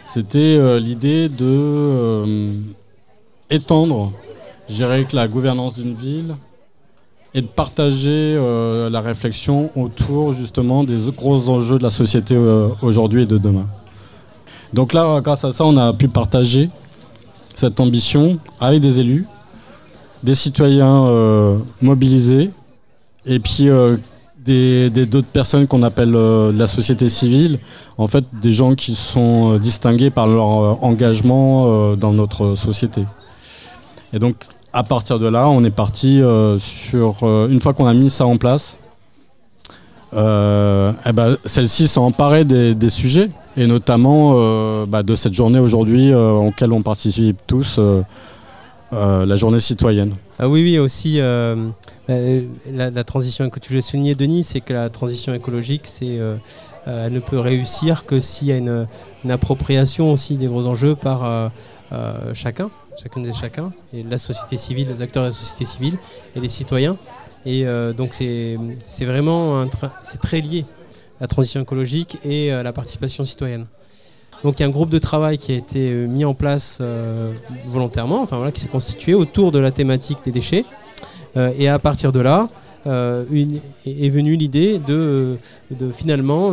C'était 0.04 0.80
l'idée 0.82 1.30
de 1.30 2.54
étendre, 3.50 4.12
que 4.68 5.16
la 5.16 5.28
gouvernance 5.30 5.76
d'une 5.76 5.96
ville 5.96 6.36
et 7.36 7.42
de 7.42 7.48
partager 7.48 8.36
euh, 8.38 8.90
la 8.90 9.02
réflexion 9.02 9.72
autour 9.76 10.34
justement 10.34 10.84
des 10.84 10.98
gros 11.16 11.50
enjeux 11.50 11.78
de 11.80 11.84
la 11.84 11.90
société 11.90 12.36
euh, 12.36 12.70
aujourd'hui 12.82 13.24
et 13.24 13.26
de 13.26 13.38
demain. 13.38 13.68
Donc 14.72 14.94
là, 14.94 15.20
grâce 15.22 15.44
à 15.44 15.54
ça, 15.54 15.66
on 15.66 15.78
a 15.78 15.94
pu 15.94 16.08
partager 16.08 16.70
cette 17.56 17.80
ambition 17.80 18.40
avec 18.60 18.82
des 18.82 19.00
élus, 19.00 19.26
des 20.24 20.36
citoyens 20.36 21.06
euh, 21.06 21.58
mobilisés, 21.82 22.50
et 23.26 23.40
puis 23.40 23.70
des 24.38 24.90
d'autres 24.90 25.28
personnes 25.28 25.66
qu'on 25.68 25.84
appelle 25.84 26.12
la 26.12 26.68
société 26.68 27.08
civile, 27.10 27.60
en 27.98 28.08
fait 28.08 28.26
des 28.42 28.52
gens 28.52 28.76
qui 28.76 28.96
sont 28.96 29.58
distingués 29.58 30.10
par 30.10 30.28
leur 30.28 30.84
engagement 30.84 31.96
dans 31.96 32.12
notre 32.12 32.56
société. 32.56 33.06
Et 34.12 34.20
donc 34.20 34.36
à 34.74 34.84
partir 34.84 35.20
de 35.20 35.28
là, 35.28 35.48
on 35.48 35.64
est 35.64 35.72
parti 35.72 36.22
euh, 36.22 36.58
sur 36.58 37.20
euh, 37.24 37.48
une 37.48 37.60
fois 37.60 37.74
qu'on 37.74 37.86
a 37.86 37.94
mis 37.94 38.10
ça 38.10 38.26
en 38.26 38.38
place. 38.38 38.78
euh, 40.16 40.92
eh 41.06 41.12
ben, 41.12 41.38
celle-ci 41.46 41.88
s'est 41.88 42.00
emparée 42.00 42.44
des, 42.44 42.90
sujets 42.90 43.30
et 43.56 43.68
notamment 43.68 44.34
euh, 44.36 44.86
bah, 44.88 45.04
de 45.04 45.16
cette 45.16 45.34
journée 45.34 45.60
aujourd'hui 45.60 46.14
auquel 46.14 46.74
on 46.74 46.82
participe 46.82 47.38
tous, 47.48 47.80
la 48.92 49.36
journée 49.36 49.60
citoyenne. 49.60 50.14
Ah 50.40 50.50
oui, 50.50 50.64
oui, 50.64 50.80
aussi, 50.80 51.20
euh, 51.20 51.56
la, 52.08 53.04
transition 53.04 53.50
que 53.50 53.60
tu 53.60 53.74
l'as 53.74 53.82
souligné, 53.82 54.16
Denis, 54.16 54.44
c'est 54.44 54.62
que 54.62 54.74
la 54.74 54.90
transition 54.90 55.34
écologique, 55.34 55.84
c'est, 55.86 56.20
elle 56.86 57.14
ne 57.14 57.20
peut 57.20 57.40
réussir 57.40 58.06
que 58.06 58.20
s'il 58.20 58.48
y 58.48 58.52
a 58.52 58.58
une, 58.58 58.88
appropriation 59.30 60.12
aussi 60.12 60.36
des 60.36 60.48
gros 60.48 60.68
enjeux 60.68 60.96
par 60.96 61.52
chacun, 62.34 62.70
chacune 63.02 63.26
et 63.26 63.34
chacun, 63.34 63.72
et 63.94 64.04
la 64.04 64.18
société 64.18 64.58
civile, 64.58 64.88
les 64.88 65.02
acteurs 65.02 65.24
de 65.24 65.30
la 65.30 65.34
société 65.34 65.66
civile 65.66 65.98
et 66.36 66.40
les 66.40 66.50
citoyens. 66.50 66.98
Et 67.46 67.66
euh, 67.66 67.94
donc 67.94 68.14
c'est, 68.14 68.58
vraiment 69.02 69.66
très 70.22 70.42
lié, 70.42 70.66
la 71.20 71.28
transition 71.28 71.62
écologique 71.62 72.18
et 72.26 72.52
euh, 72.52 72.64
la 72.64 72.74
participation 72.74 73.24
citoyenne. 73.26 73.66
Donc 74.44 74.60
il 74.60 74.64
y 74.64 74.66
a 74.66 74.68
un 74.68 74.72
groupe 74.72 74.90
de 74.90 75.00
travail 75.00 75.38
qui 75.38 75.54
a 75.54 75.56
été 75.56 75.90
euh, 75.90 76.06
mis 76.06 76.26
en 76.26 76.34
place 76.34 76.80
euh, 76.82 77.32
volontairement, 77.68 78.22
enfin 78.22 78.38
voilà, 78.38 78.52
qui 78.52 78.60
s'est 78.60 78.68
constitué 78.68 79.14
autour 79.14 79.52
de 79.52 79.60
la 79.60 79.72
thématique 79.72 80.18
des 80.26 80.32
déchets. 80.32 80.66
Et 81.58 81.68
à 81.68 81.80
partir 81.80 82.12
de 82.12 82.20
là, 82.20 82.48
est 82.86 84.10
venue 84.10 84.36
l'idée 84.36 84.78
de, 84.78 85.40
de 85.72 85.92
finalement 85.92 86.52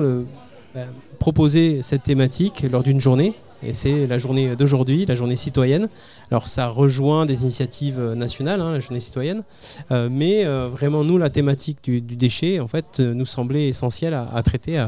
bah, 0.75 0.87
proposer 1.19 1.83
cette 1.83 2.03
thématique 2.03 2.65
lors 2.73 2.83
d'une 2.83 2.99
journée. 2.99 3.35
Et 3.63 3.75
c'est 3.75 4.07
la 4.07 4.19
journée 4.19 4.57
d'aujourd'hui, 4.57 5.05
la 5.07 5.15
journée 5.15 5.37
citoyenne. 5.37 5.89
Alors 6.31 6.49
ça 6.49 6.69
rejoint 6.69 7.27
des 7.27 7.43
initiatives 7.43 8.01
nationales, 8.17 8.61
hein, 8.61 8.73
la 8.73 8.81
journée 8.81 9.01
citoyenne. 9.01 9.43
Euh, 9.91 10.09
mais 10.11 10.45
euh, 10.45 10.69
vraiment, 10.69 11.05
nous, 11.05 11.19
la 11.19 11.31
thématique 11.31 11.79
du, 11.83 12.01
déchet, 12.01 12.61
en 12.61 12.69
fait, 12.69 13.01
euh, 13.01 13.13
nous 13.15 13.27
semblait 13.27 13.69
essentielle 13.69 14.15
à, 14.15 14.43
traiter 14.43 14.85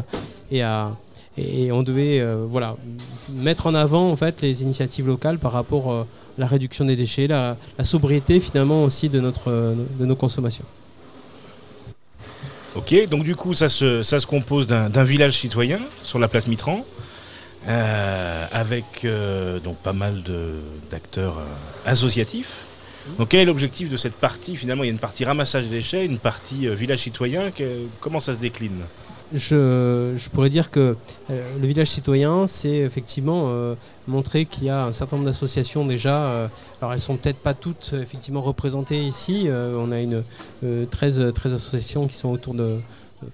et 0.50 0.62
à, 0.62 0.92
et 1.36 1.72
on 1.72 1.82
devait 1.82 2.22
voilà, 2.46 2.76
mettre 3.30 3.66
en 3.66 3.74
avant 3.74 4.10
en 4.10 4.16
fait, 4.16 4.42
les 4.42 4.62
initiatives 4.62 5.06
locales 5.06 5.38
par 5.38 5.52
rapport 5.52 5.92
à 5.92 6.06
la 6.38 6.46
réduction 6.46 6.84
des 6.84 6.96
déchets, 6.96 7.26
la, 7.26 7.56
sobriété 7.82 8.40
finalement 8.40 8.84
aussi 8.84 9.08
de, 9.08 9.20
notre, 9.20 9.50
de 9.50 10.06
nos 10.06 10.16
consommations. 10.16 10.64
Ok, 12.74 12.94
donc 13.10 13.24
du 13.24 13.36
coup, 13.36 13.52
ça 13.52 13.68
se, 13.68 14.02
ça 14.02 14.18
se 14.18 14.26
compose 14.26 14.66
d'un 14.66 15.04
village 15.04 15.38
citoyen 15.38 15.78
sur 16.02 16.18
la 16.18 16.28
place 16.28 16.46
Mitran, 16.46 16.84
euh, 17.68 18.46
avec 18.50 19.04
euh, 19.04 19.60
donc 19.60 19.76
pas 19.78 19.92
mal 19.92 20.22
d'acteurs 20.90 21.38
euh, 21.38 21.44
associatifs. 21.90 22.64
Donc 23.18 23.28
quel 23.30 23.40
est 23.40 23.44
l'objectif 23.44 23.88
de 23.88 23.96
cette 23.96 24.14
partie 24.14 24.56
Finalement, 24.56 24.84
il 24.84 24.86
y 24.86 24.90
a 24.90 24.92
une 24.92 24.98
partie 24.98 25.24
ramassage 25.24 25.64
des 25.64 25.76
déchets, 25.76 26.04
une 26.04 26.18
partie 26.18 26.68
village 26.68 27.00
citoyen. 27.00 27.50
comment 28.00 28.20
ça 28.20 28.32
se 28.32 28.38
décline? 28.38 28.82
Je, 29.34 30.28
pourrais 30.28 30.50
dire 30.50 30.70
que 30.70 30.96
le 31.28 31.66
village 31.66 31.88
citoyen, 31.88 32.46
c'est 32.46 32.76
effectivement 32.76 33.74
montrer 34.06 34.44
qu'il 34.44 34.64
y 34.64 34.70
a 34.70 34.84
un 34.84 34.92
certain 34.92 35.16
nombre 35.16 35.26
d'associations 35.26 35.86
déjà. 35.86 36.26
euh, 36.26 36.48
alors 36.80 36.92
elles 36.92 37.00
sont 37.00 37.16
peut-être 37.16 37.38
pas 37.38 37.54
toutes 37.54 37.94
effectivement 37.94 38.40
représentées 38.40 39.02
ici. 39.02 39.48
on 39.50 39.90
a 39.92 40.00
une 40.00 40.22
euh, 40.64 40.86
13, 40.86 41.32
13 41.34 41.54
associations 41.54 42.06
qui 42.06 42.14
sont 42.14 42.30
autour 42.30 42.54
de, 42.54 42.80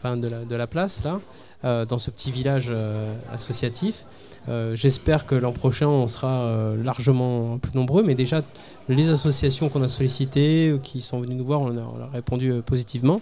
la, 0.02 0.44
de 0.44 0.56
la 0.56 0.66
place 0.66 1.02
là, 1.04 1.20
dans 1.62 1.98
ce 1.98 2.10
petit 2.10 2.30
village 2.30 2.68
euh, 2.70 3.14
associatif. 3.32 4.04
Euh, 4.48 4.74
J'espère 4.76 5.26
que 5.26 5.34
l'an 5.34 5.52
prochain 5.52 5.88
on 5.88 6.08
sera 6.08 6.40
euh, 6.40 6.82
largement 6.82 7.58
plus 7.58 7.74
nombreux, 7.74 8.02
mais 8.02 8.14
déjà 8.14 8.42
les 8.88 9.10
associations 9.10 9.68
qu'on 9.68 9.82
a 9.82 9.88
sollicitées, 9.88 10.70
euh, 10.70 10.78
qui 10.78 11.02
sont 11.02 11.20
venues 11.20 11.34
nous 11.34 11.44
voir, 11.44 11.60
on 11.60 11.76
a, 11.76 11.80
a 11.80 12.10
répondu 12.12 12.50
euh, 12.50 12.62
positivement. 12.62 13.20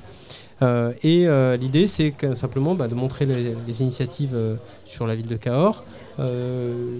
Euh, 0.62 0.92
et 1.02 1.26
euh, 1.26 1.56
l'idée, 1.56 1.86
c'est 1.86 2.14
simplement 2.34 2.74
bah, 2.74 2.88
de 2.88 2.94
montrer 2.94 3.26
les, 3.26 3.82
initiatives 3.82 4.34
euh, 4.34 4.56
sur 4.86 5.06
la 5.06 5.14
ville 5.14 5.26
de 5.26 5.36
Cahors, 5.36 5.84
euh, 6.18 6.98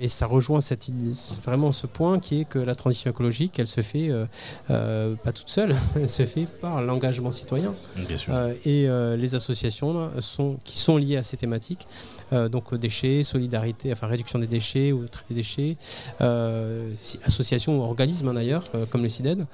et 0.00 0.08
ça 0.08 0.26
rejoint 0.26 0.60
cette 0.60 0.90
vraiment 1.44 1.72
ce 1.72 1.86
point 1.86 2.18
qui 2.18 2.40
est 2.40 2.44
que 2.44 2.58
la 2.58 2.74
transition 2.74 3.10
écologique, 3.10 3.58
elle 3.58 3.66
se 3.66 3.82
fait 3.82 4.10
euh, 4.10 4.24
euh, 4.70 5.14
pas 5.16 5.32
toute 5.32 5.48
seule, 5.50 5.76
elle 5.96 6.08
se 6.08 6.24
fait 6.24 6.46
par 6.46 6.80
l'engagement 6.82 7.30
citoyen. 7.30 7.74
Bien 7.96 8.16
sûr. 8.16 8.34
Euh, 8.34 8.54
et 8.64 8.88
les 9.16 9.34
associations 9.34 9.92
là, 9.92 10.10
sont, 10.20 10.56
qui 10.64 10.78
sont 10.78 10.96
liées 10.96 11.16
à 11.16 11.22
ces 11.22 11.36
thématiques, 11.36 11.86
donc 12.32 12.74
déchets, 12.74 13.22
solidarité, 13.22 13.92
enfin 13.92 14.06
réduction 14.06 14.38
des 14.38 14.46
déchets 14.46 14.92
ou 14.92 15.06
traiter 15.06 15.34
des 15.34 15.40
déchets, 15.40 15.76
associations 17.24 17.78
ou 17.78 17.82
organismes 17.82 18.28
hein, 18.28 18.34
d'ailleurs, 18.34 18.70
comme 18.90 19.02
le 19.02 19.08
CIDED, 19.08 19.46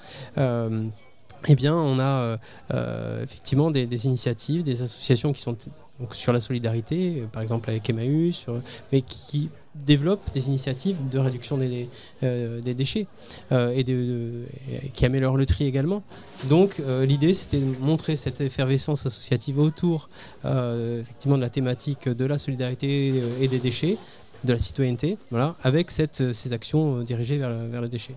eh 1.48 1.54
bien 1.54 1.74
on 1.74 1.98
a 1.98 2.38
euh, 2.72 3.22
effectivement 3.22 3.70
des, 3.70 3.87
des 3.87 4.06
initiatives, 4.06 4.62
des 4.62 4.82
associations 4.82 5.32
qui 5.32 5.40
sont 5.42 5.56
donc, 6.00 6.14
sur 6.14 6.32
la 6.32 6.40
solidarité, 6.40 7.22
euh, 7.22 7.26
par 7.26 7.42
exemple 7.42 7.70
avec 7.70 7.88
Emmaüs, 7.88 8.46
mais 8.92 9.02
qui, 9.02 9.50
développent 9.85 10.32
des 10.32 10.48
initiatives 10.48 10.96
de 11.11 11.18
réduction 11.18 11.59
des, 11.59 11.88
euh, 12.22 12.61
des 12.61 12.74
déchets 12.74 13.06
euh, 13.52 13.72
et 13.76 14.90
qui 14.90 15.04
améliorent 15.04 15.37
le 15.37 15.46
tri 15.46 15.66
également. 15.66 16.02
Donc 16.44 16.80
euh, 16.80 17.04
l'idée 17.04 17.35
c'était 17.35 17.59
de 17.59 17.74
montrer 17.80 18.16
cette 18.16 18.40
effervescence 18.40 19.06
associative 19.06 19.59
autour 19.59 20.09
euh, 20.44 21.00
effectivement 21.00 21.37
de 21.37 21.42
la 21.42 21.50
thématique 21.50 22.09
de 22.09 22.24
la 22.24 22.38
solidarité 22.38 23.12
euh, 23.14 23.42
et 23.42 23.48
des 23.48 23.59
déchets, 23.59 23.96
de 24.44 24.52
la 24.52 24.59
citoyenneté, 24.59 25.18
voilà, 25.30 25.56
avec 25.62 25.90
euh, 26.20 26.32
ces 26.32 26.52
actions 26.52 27.00
euh, 27.00 27.02
dirigées 27.02 27.38
vers 27.38 27.50
le, 27.50 27.68
vers 27.68 27.82
déchet. 27.88 28.14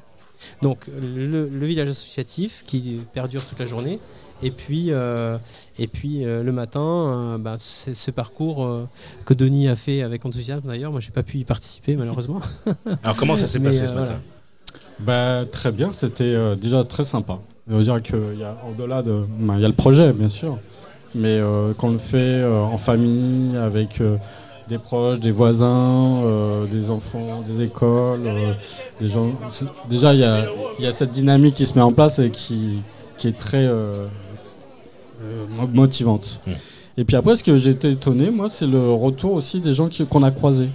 Donc 0.61 0.87
le 0.87 1.65
village 1.65 1.89
associatif 1.89 2.63
qui 2.65 3.01
perdure 3.13 3.43
toute 3.43 3.59
la 3.59 3.65
journée. 3.65 3.99
Et 4.41 4.51
puis, 4.51 4.87
euh, 4.89 5.37
et 5.77 5.87
puis 5.87 6.23
euh, 6.25 6.43
le 6.43 6.51
matin, 6.51 6.81
euh, 6.81 7.37
bah, 7.37 7.55
c'est 7.57 7.93
ce 7.95 8.09
parcours 8.09 8.65
euh, 8.65 8.87
que 9.25 9.33
Denis 9.33 9.67
a 9.67 9.75
fait 9.75 10.01
avec 10.01 10.25
enthousiasme 10.25 10.67
d'ailleurs. 10.67 10.91
Moi, 10.91 11.01
j'ai 11.01 11.11
pas 11.11 11.23
pu 11.23 11.37
y 11.39 11.43
participer 11.43 11.95
malheureusement. 11.97 12.39
Alors, 13.03 13.17
comment 13.17 13.35
ça 13.35 13.45
s'est 13.45 13.59
passé 13.59 13.81
euh, 13.83 13.87
ce 13.87 13.91
voilà. 13.91 14.07
matin? 14.07 14.19
Bah, 14.99 15.43
très 15.51 15.71
bien, 15.71 15.91
c'était 15.93 16.23
euh, 16.23 16.55
déjà 16.55 16.83
très 16.83 17.03
sympa. 17.03 17.39
Je 17.69 17.75
veux 17.75 17.83
dire 17.83 18.01
qu'il 18.01 18.39
y 18.39 18.43
a 18.43 18.57
au-delà 18.69 19.01
de. 19.03 19.23
ben, 19.39 19.55
Il 19.55 19.61
y 19.61 19.65
a 19.65 19.67
le 19.67 19.73
projet, 19.73 20.11
bien 20.13 20.29
sûr, 20.29 20.57
mais 21.13 21.37
euh, 21.37 21.73
qu'on 21.73 21.91
le 21.91 21.97
fait 21.97 22.17
euh, 22.19 22.61
en 22.61 22.77
famille, 22.77 23.55
avec 23.57 24.01
euh, 24.01 24.17
des 24.69 24.77
proches, 24.79 25.19
des 25.19 25.31
voisins, 25.31 26.21
euh, 26.23 26.65
des 26.65 26.89
enfants, 26.91 27.43
des 27.47 27.61
écoles, 27.63 28.21
euh, 28.25 28.53
des 28.99 29.09
gens. 29.09 29.31
Déjà, 29.89 30.13
il 30.13 30.21
y 30.21 30.23
a, 30.23 30.45
il 30.79 30.85
y 30.85 30.87
a 30.87 30.93
cette 30.93 31.11
dynamique 31.11 31.55
qui 31.55 31.65
se 31.65 31.75
met 31.75 31.81
en 31.81 31.91
place 31.93 32.19
et 32.19 32.29
qui, 32.31 32.81
qui 33.17 33.27
est 33.27 33.37
très 33.37 33.67
euh, 35.21 35.23
euh, 35.23 35.45
mo- 35.57 35.67
motivante. 35.71 36.41
Et 36.97 37.05
puis 37.05 37.15
après, 37.15 37.35
ce 37.35 37.43
que 37.43 37.55
j'ai 37.57 37.71
été 37.71 37.91
étonné, 37.91 38.29
moi, 38.29 38.49
c'est 38.49 38.67
le 38.67 38.91
retour 38.91 39.33
aussi 39.33 39.59
des 39.59 39.73
gens 39.73 39.87
qui- 39.87 40.05
qu'on 40.05 40.23
a 40.23 40.31
croisés. 40.31 40.69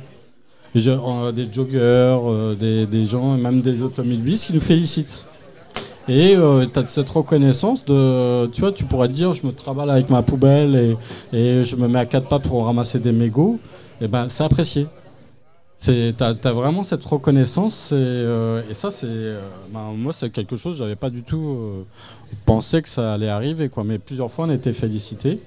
J'ai- 0.75 0.91
euh, 0.91 1.31
des 1.33 1.47
joggeurs, 1.53 2.23
euh, 2.31 2.55
des, 2.59 2.87
des 2.87 3.07
gens, 3.07 3.37
même 3.37 3.61
des 3.61 3.81
automobilistes 3.83 4.47
qui 4.47 4.55
nous 4.55 4.61
félicitent. 4.61 5.27
Et 6.09 6.37
tu 6.73 6.79
as 6.79 6.85
cette 6.87 7.09
reconnaissance 7.09 7.85
de, 7.87 8.47
tu 8.49 8.61
vois, 8.61 8.73
tu 8.73 8.85
pourrais 8.85 9.09
dire, 9.09 9.33
je 9.33 9.47
me 9.47 9.53
travaille 9.53 9.89
avec 9.89 10.11
ma 10.11 10.21
poubelle 10.23 10.97
et, 11.33 11.37
et 11.39 11.65
je 11.65 11.77
me 11.77 11.89
mets 11.89 12.01
à 12.01 12.05
quatre 12.07 12.29
pas 12.29 12.39
pour 12.39 12.67
ramasser 12.67 12.99
des 12.99 13.13
mégots. 13.13 13.59
Et 14.03 14.09
ben, 14.09 14.27
c'est 14.29 14.45
apprécié. 14.45 14.87
T'as, 15.85 16.35
t'as 16.35 16.53
vraiment 16.53 16.83
cette 16.83 17.05
reconnaissance 17.05 17.93
et, 17.93 17.97
euh, 17.97 18.73
ça, 18.73 18.91
c'est, 18.91 19.07
euh, 19.07 19.43
ben, 19.71 19.93
moi, 19.95 20.15
c'est 20.15 20.31
quelque 20.31 20.57
chose, 20.57 20.79
j'avais 20.79 20.97
pas 20.97 21.11
du 21.11 21.23
tout 21.23 21.59
euh, 21.59 21.83
pensé 22.47 22.81
que 22.81 22.89
ça 22.89 23.13
allait 23.15 23.29
arriver, 23.29 23.69
quoi. 23.69 23.85
Mais 23.85 23.99
plusieurs 23.99 24.31
fois, 24.31 24.47
on 24.47 24.51
été 24.51 24.73
félicités. 24.73 25.41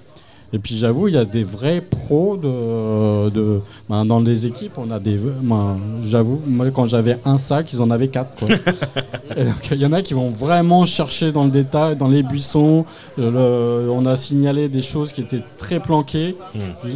Et 0.54 0.60
puis 0.60 0.78
j'avoue, 0.78 1.10
il 1.10 1.16
y 1.16 1.18
a 1.18 1.26
des 1.26 1.44
vrais 1.44 1.82
pros 1.82 2.38
de, 2.38 3.30
de 3.30 3.60
ben, 3.90 4.06
dans 4.06 4.22
les 4.22 4.46
équipes. 4.46 4.78
On 4.78 4.90
a 4.92 4.98
des, 5.00 5.18
ben, 5.18 5.78
j'avoue, 6.06 6.40
moi 6.48 6.72
quand 6.72 6.86
j'avais 6.86 7.18
un 7.26 7.38
sac, 7.38 7.72
ils 7.74 7.82
en 7.82 7.92
avaient 7.92 8.08
quatre. 8.08 8.34
quoi. 8.40 8.48
Et 9.38 9.44
donc, 9.44 9.70
il 9.72 9.78
y 9.78 9.86
en 9.86 9.92
a 9.92 10.02
qui 10.02 10.14
vont 10.14 10.30
vraiment 10.32 10.86
chercher 10.86 11.34
dans 11.34 11.44
le 11.44 11.50
détail, 11.50 11.98
dans 11.98 12.08
les 12.08 12.24
buissons. 12.24 12.86
Euh, 13.20 13.84
le- 13.86 13.92
on 13.92 14.06
a 14.06 14.16
signalé 14.16 14.70
des 14.70 14.82
choses 14.82 15.12
qui 15.12 15.20
étaient 15.22 15.44
très 15.58 15.80
planquées. 15.82 16.36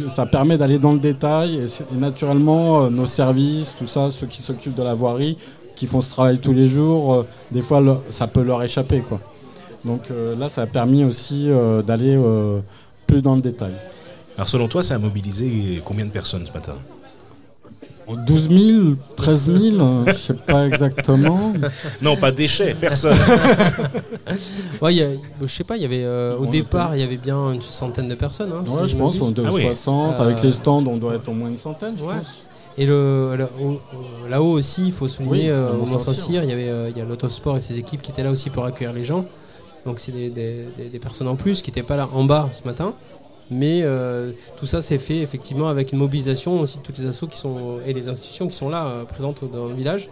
Ça 0.08 0.24
permet 0.24 0.56
d'aller 0.56 0.78
dans 0.78 0.92
le 0.94 0.98
détail. 0.98 1.56
Et, 1.56 1.96
naturellement, 1.96 2.84
euh, 2.84 2.88
nos 2.90 3.06
services, 3.06 3.74
tout 3.78 3.86
ça, 3.86 4.10
ceux 4.10 4.26
qui 4.26 4.40
s'occupent 4.40 4.74
de 4.76 4.82
la 4.82 4.94
voirie, 4.94 5.36
qui 5.76 5.86
font 5.86 6.00
ce 6.00 6.10
travail 6.10 6.38
tous 6.38 6.52
les 6.54 6.66
jours, 6.66 7.14
euh, 7.14 7.26
des 7.50 7.60
fois, 7.62 7.80
le- 7.82 7.96
ça 8.08 8.26
peut 8.26 8.42
leur 8.42 8.62
échapper, 8.62 9.00
quoi. 9.00 9.20
Donc 9.84 10.02
euh, 10.10 10.34
là, 10.36 10.48
ça 10.48 10.62
a 10.62 10.66
permis 10.66 11.04
aussi 11.04 11.46
euh, 11.50 11.82
d'aller 11.82 12.16
euh, 13.02 13.06
plus 13.06 13.22
dans 13.22 13.34
le 13.34 13.42
détail. 13.42 13.72
Alors, 14.36 14.48
selon 14.48 14.68
toi, 14.68 14.82
ça 14.82 14.94
a 14.94 14.98
mobilisé 14.98 15.82
combien 15.84 16.06
de 16.06 16.10
personnes 16.10 16.46
ce 16.46 16.52
matin? 16.52 16.74
12 18.26 18.48
000, 18.50 18.82
13 19.16 19.46
000, 19.46 19.58
euh, 19.80 20.04
je 20.08 20.12
sais 20.12 20.34
pas 20.34 20.66
exactement. 20.66 21.52
Non, 22.02 22.16
pas 22.16 22.30
déchets, 22.32 22.74
personne. 22.78 23.16
ouais, 24.82 24.94
y 24.94 25.02
a- 25.02 25.08
je 25.40 25.46
sais 25.46 25.64
pas, 25.64 25.76
il 25.76 25.82
y 25.82 25.86
avait 25.86 26.02
euh, 26.04 26.36
au 26.36 26.44
On 26.46 26.50
départ, 26.50 26.94
il 26.94 27.00
y 27.00 27.04
avait 27.04 27.16
bien 27.16 27.52
une 27.52 27.62
centaine 27.62 28.08
de 28.08 28.14
personnes. 28.14 28.52
hein, 28.52 28.64
Ouais, 28.70 28.86
si 28.86 28.92
je 28.92 28.96
pense, 28.98 29.20
on 29.20 29.30
doit 29.30 29.46
être 29.48 29.74
60. 29.76 30.20
Euh, 30.20 30.24
Avec 30.24 30.42
les 30.42 30.52
stands, 30.52 30.84
on 30.86 30.96
doit 30.98 31.14
être 31.14 31.28
au 31.28 31.32
moins 31.32 31.48
une 31.48 31.56
centaine, 31.58 31.94
je 31.96 32.04
Ouais. 32.04 32.14
pense. 32.16 32.26
Et 32.76 32.86
le, 32.86 33.36
le- 33.36 33.48
au- 33.64 33.72
au- 33.74 34.28
là-haut 34.28 34.52
aussi, 34.58 34.86
il 34.86 34.92
faut 34.92 35.06
souligner 35.08 35.44
Oui, 35.44 35.48
euh, 35.50 35.72
au 35.74 35.86
Mont-Saint-Cyr. 35.86 36.42
Il 36.42 36.50
y 36.50 36.52
avait 36.52 36.68
euh, 36.68 36.90
il 36.90 36.98
y 36.98 37.00
a 37.00 37.04
l'Autosport 37.04 37.56
et 37.56 37.60
ses 37.60 37.78
équipes 37.78 38.02
qui 38.02 38.10
étaient 38.10 38.24
là 38.24 38.30
aussi 38.30 38.50
pour 38.50 38.64
accueillir 38.64 38.92
les 38.92 39.04
gens. 39.04 39.24
Donc 39.86 39.98
c'est 40.00 40.12
des, 40.12 40.30
des- 40.30 40.66
des- 40.76 40.88
des 40.88 40.98
personnes 40.98 41.28
en 41.28 41.36
plus 41.36 41.62
qui 41.62 41.70
n'étaient 41.70 41.82
pas 41.82 41.96
là 41.96 42.08
en 42.12 42.24
bas 42.24 42.48
ce 42.52 42.64
matin. 42.64 42.94
Mais 43.50 43.82
euh, 43.82 44.32
tout 44.56 44.66
ça 44.66 44.80
s'est 44.80 44.98
fait 44.98 45.18
effectivement 45.18 45.68
avec 45.68 45.92
une 45.92 45.98
mobilisation 45.98 46.60
aussi 46.60 46.78
de 46.78 46.82
toutes 46.82 46.98
les 46.98 47.06
assos 47.06 47.26
qui 47.26 47.36
sont 47.36 47.78
et 47.86 47.92
les 47.92 48.08
institutions 48.08 48.48
qui 48.48 48.56
sont 48.56 48.70
là 48.70 48.86
euh, 48.86 49.04
présentes 49.04 49.44
dans 49.52 49.66
le 49.66 49.74
village. 49.74 50.08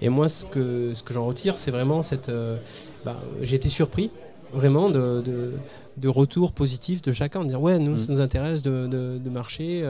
Et 0.00 0.08
moi, 0.08 0.28
ce 0.28 0.44
que, 0.46 0.92
ce 0.94 1.02
que 1.02 1.12
j'en 1.14 1.26
retire, 1.26 1.58
c'est 1.58 1.70
vraiment 1.70 2.02
cette. 2.02 2.28
euh, 2.28 2.56
bah, 3.04 3.16
J'ai 3.42 3.56
été 3.56 3.68
surpris 3.68 4.10
vraiment 4.54 4.88
de, 4.88 5.20
de, 5.24 5.52
de 5.98 6.08
retour 6.08 6.52
positif 6.52 7.02
de 7.02 7.12
chacun, 7.12 7.42
de 7.42 7.48
dire 7.48 7.60
ouais, 7.60 7.78
nous, 7.78 7.98
ça 7.98 8.10
nous 8.12 8.20
intéresse 8.22 8.62
de, 8.62 8.86
de- 8.86 9.30
marcher, 9.30 9.82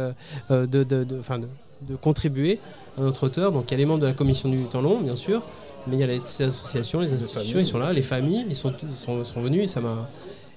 de, 0.50 0.66
de, 0.66 0.82
de- 1.04 1.18
enfin, 1.20 1.38
de, 1.38 1.46
de 1.82 1.94
contribuer 1.94 2.58
à 2.96 3.02
notre 3.02 3.26
hauteur. 3.26 3.52
Donc 3.52 3.66
il 3.68 3.72
y 3.72 3.74
a 3.74 3.78
les 3.78 3.86
membres 3.86 4.00
de 4.00 4.06
la 4.06 4.12
commission 4.14 4.48
du 4.48 4.58
temps 4.64 4.80
long, 4.80 4.98
bien 5.00 5.14
sûr, 5.14 5.42
mais 5.88 5.96
il 5.96 6.00
y 6.00 6.04
a 6.04 6.06
les 6.06 6.20
ces 6.24 6.44
associations, 6.44 7.00
les 7.00 7.12
institutions, 7.14 7.58
ils 7.58 7.66
sont 7.66 7.78
là, 7.78 7.92
les 7.92 8.02
familles, 8.02 8.44
ils 8.48 8.56
sont, 8.56 8.72
sont, 8.94 9.24
sont 9.24 9.40
venus 9.40 9.62
et 9.64 9.66
ça 9.66 9.80
m'a. 9.80 10.08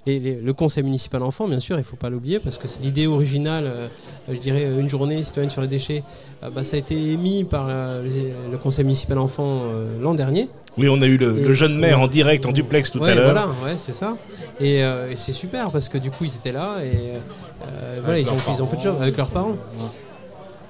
Et 0.08 0.20
les- 0.20 0.36
le 0.42 0.54
conseil 0.54 0.82
municipal 0.82 1.22
enfant, 1.22 1.48
bien 1.48 1.60
sûr, 1.60 1.76
il 1.76 1.82
ne 1.82 1.84
faut 1.86 1.96
pas 1.96 2.10
l'oublier 2.10 2.40
parce 2.40 2.58
que 2.58 2.68
c'est 2.68 2.82
l'idée 2.82 3.06
originale, 3.06 3.66
euh, 3.68 3.88
je 4.30 4.38
dirais 4.38 4.64
une 4.80 4.90
journée 4.90 5.22
citoyenne 5.22 5.52
sur 5.52 5.62
les 5.62 5.68
déchets, 5.68 6.02
euh, 6.44 6.50
bah, 6.50 6.64
ça 6.64 6.76
a 6.76 6.80
été 6.80 6.96
émis 7.12 7.44
par 7.44 7.68
euh, 7.70 8.04
le 8.52 8.58
conseil 8.58 8.84
municipal 8.84 9.20
enfant 9.20 9.62
euh, 9.66 10.02
l'an 10.02 10.16
dernier. 10.16 10.50
Oui, 10.78 10.90
on 10.90 11.00
a 11.04 11.06
eu 11.06 11.18
le, 11.18 11.54
jeune 11.54 11.78
maire 11.78 12.00
en 12.02 12.08
direct, 12.08 12.48
en 12.48 12.52
duplex 12.52 12.90
tout 12.90 12.98
Ouais, 13.00 13.12
à 13.12 13.14
l'heure. 13.16 13.26
Voilà, 13.32 13.48
ouais, 13.64 13.78
c'est 13.78 13.92
ça. 13.92 14.18
Et, 14.60 14.78
et 14.78 15.16
c'est 15.18 15.34
super 15.34 15.70
parce 15.70 15.88
que 15.90 15.98
du 16.00 16.10
coup, 16.10 16.24
ils 16.24 16.34
étaient 16.36 16.54
là 16.54 16.78
et 16.84 17.20
voilà, 18.04 18.20
ils 18.20 18.30
ont, 18.30 18.38
ils 18.56 18.64
ont 18.64 18.68
fait 18.68 18.78
le 18.78 18.82
job 18.82 18.96
avec 19.02 19.18
leurs 19.18 19.28
parents. 19.30 19.58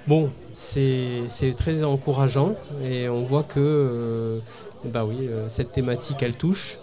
Bon, 0.08 0.30
c'est 0.54 1.24
c'est 1.28 1.54
très 1.56 1.84
encourageant 1.84 2.56
et 2.84 3.08
on 3.08 3.24
voit 3.24 3.44
que 3.44 3.60
euh, 3.60 4.40
bah 4.86 5.06
oui, 5.06 5.16
euh, 5.22 5.48
cette 5.50 5.72
thématique, 5.72 6.18
elle 6.22 6.34
touche. 6.34 6.78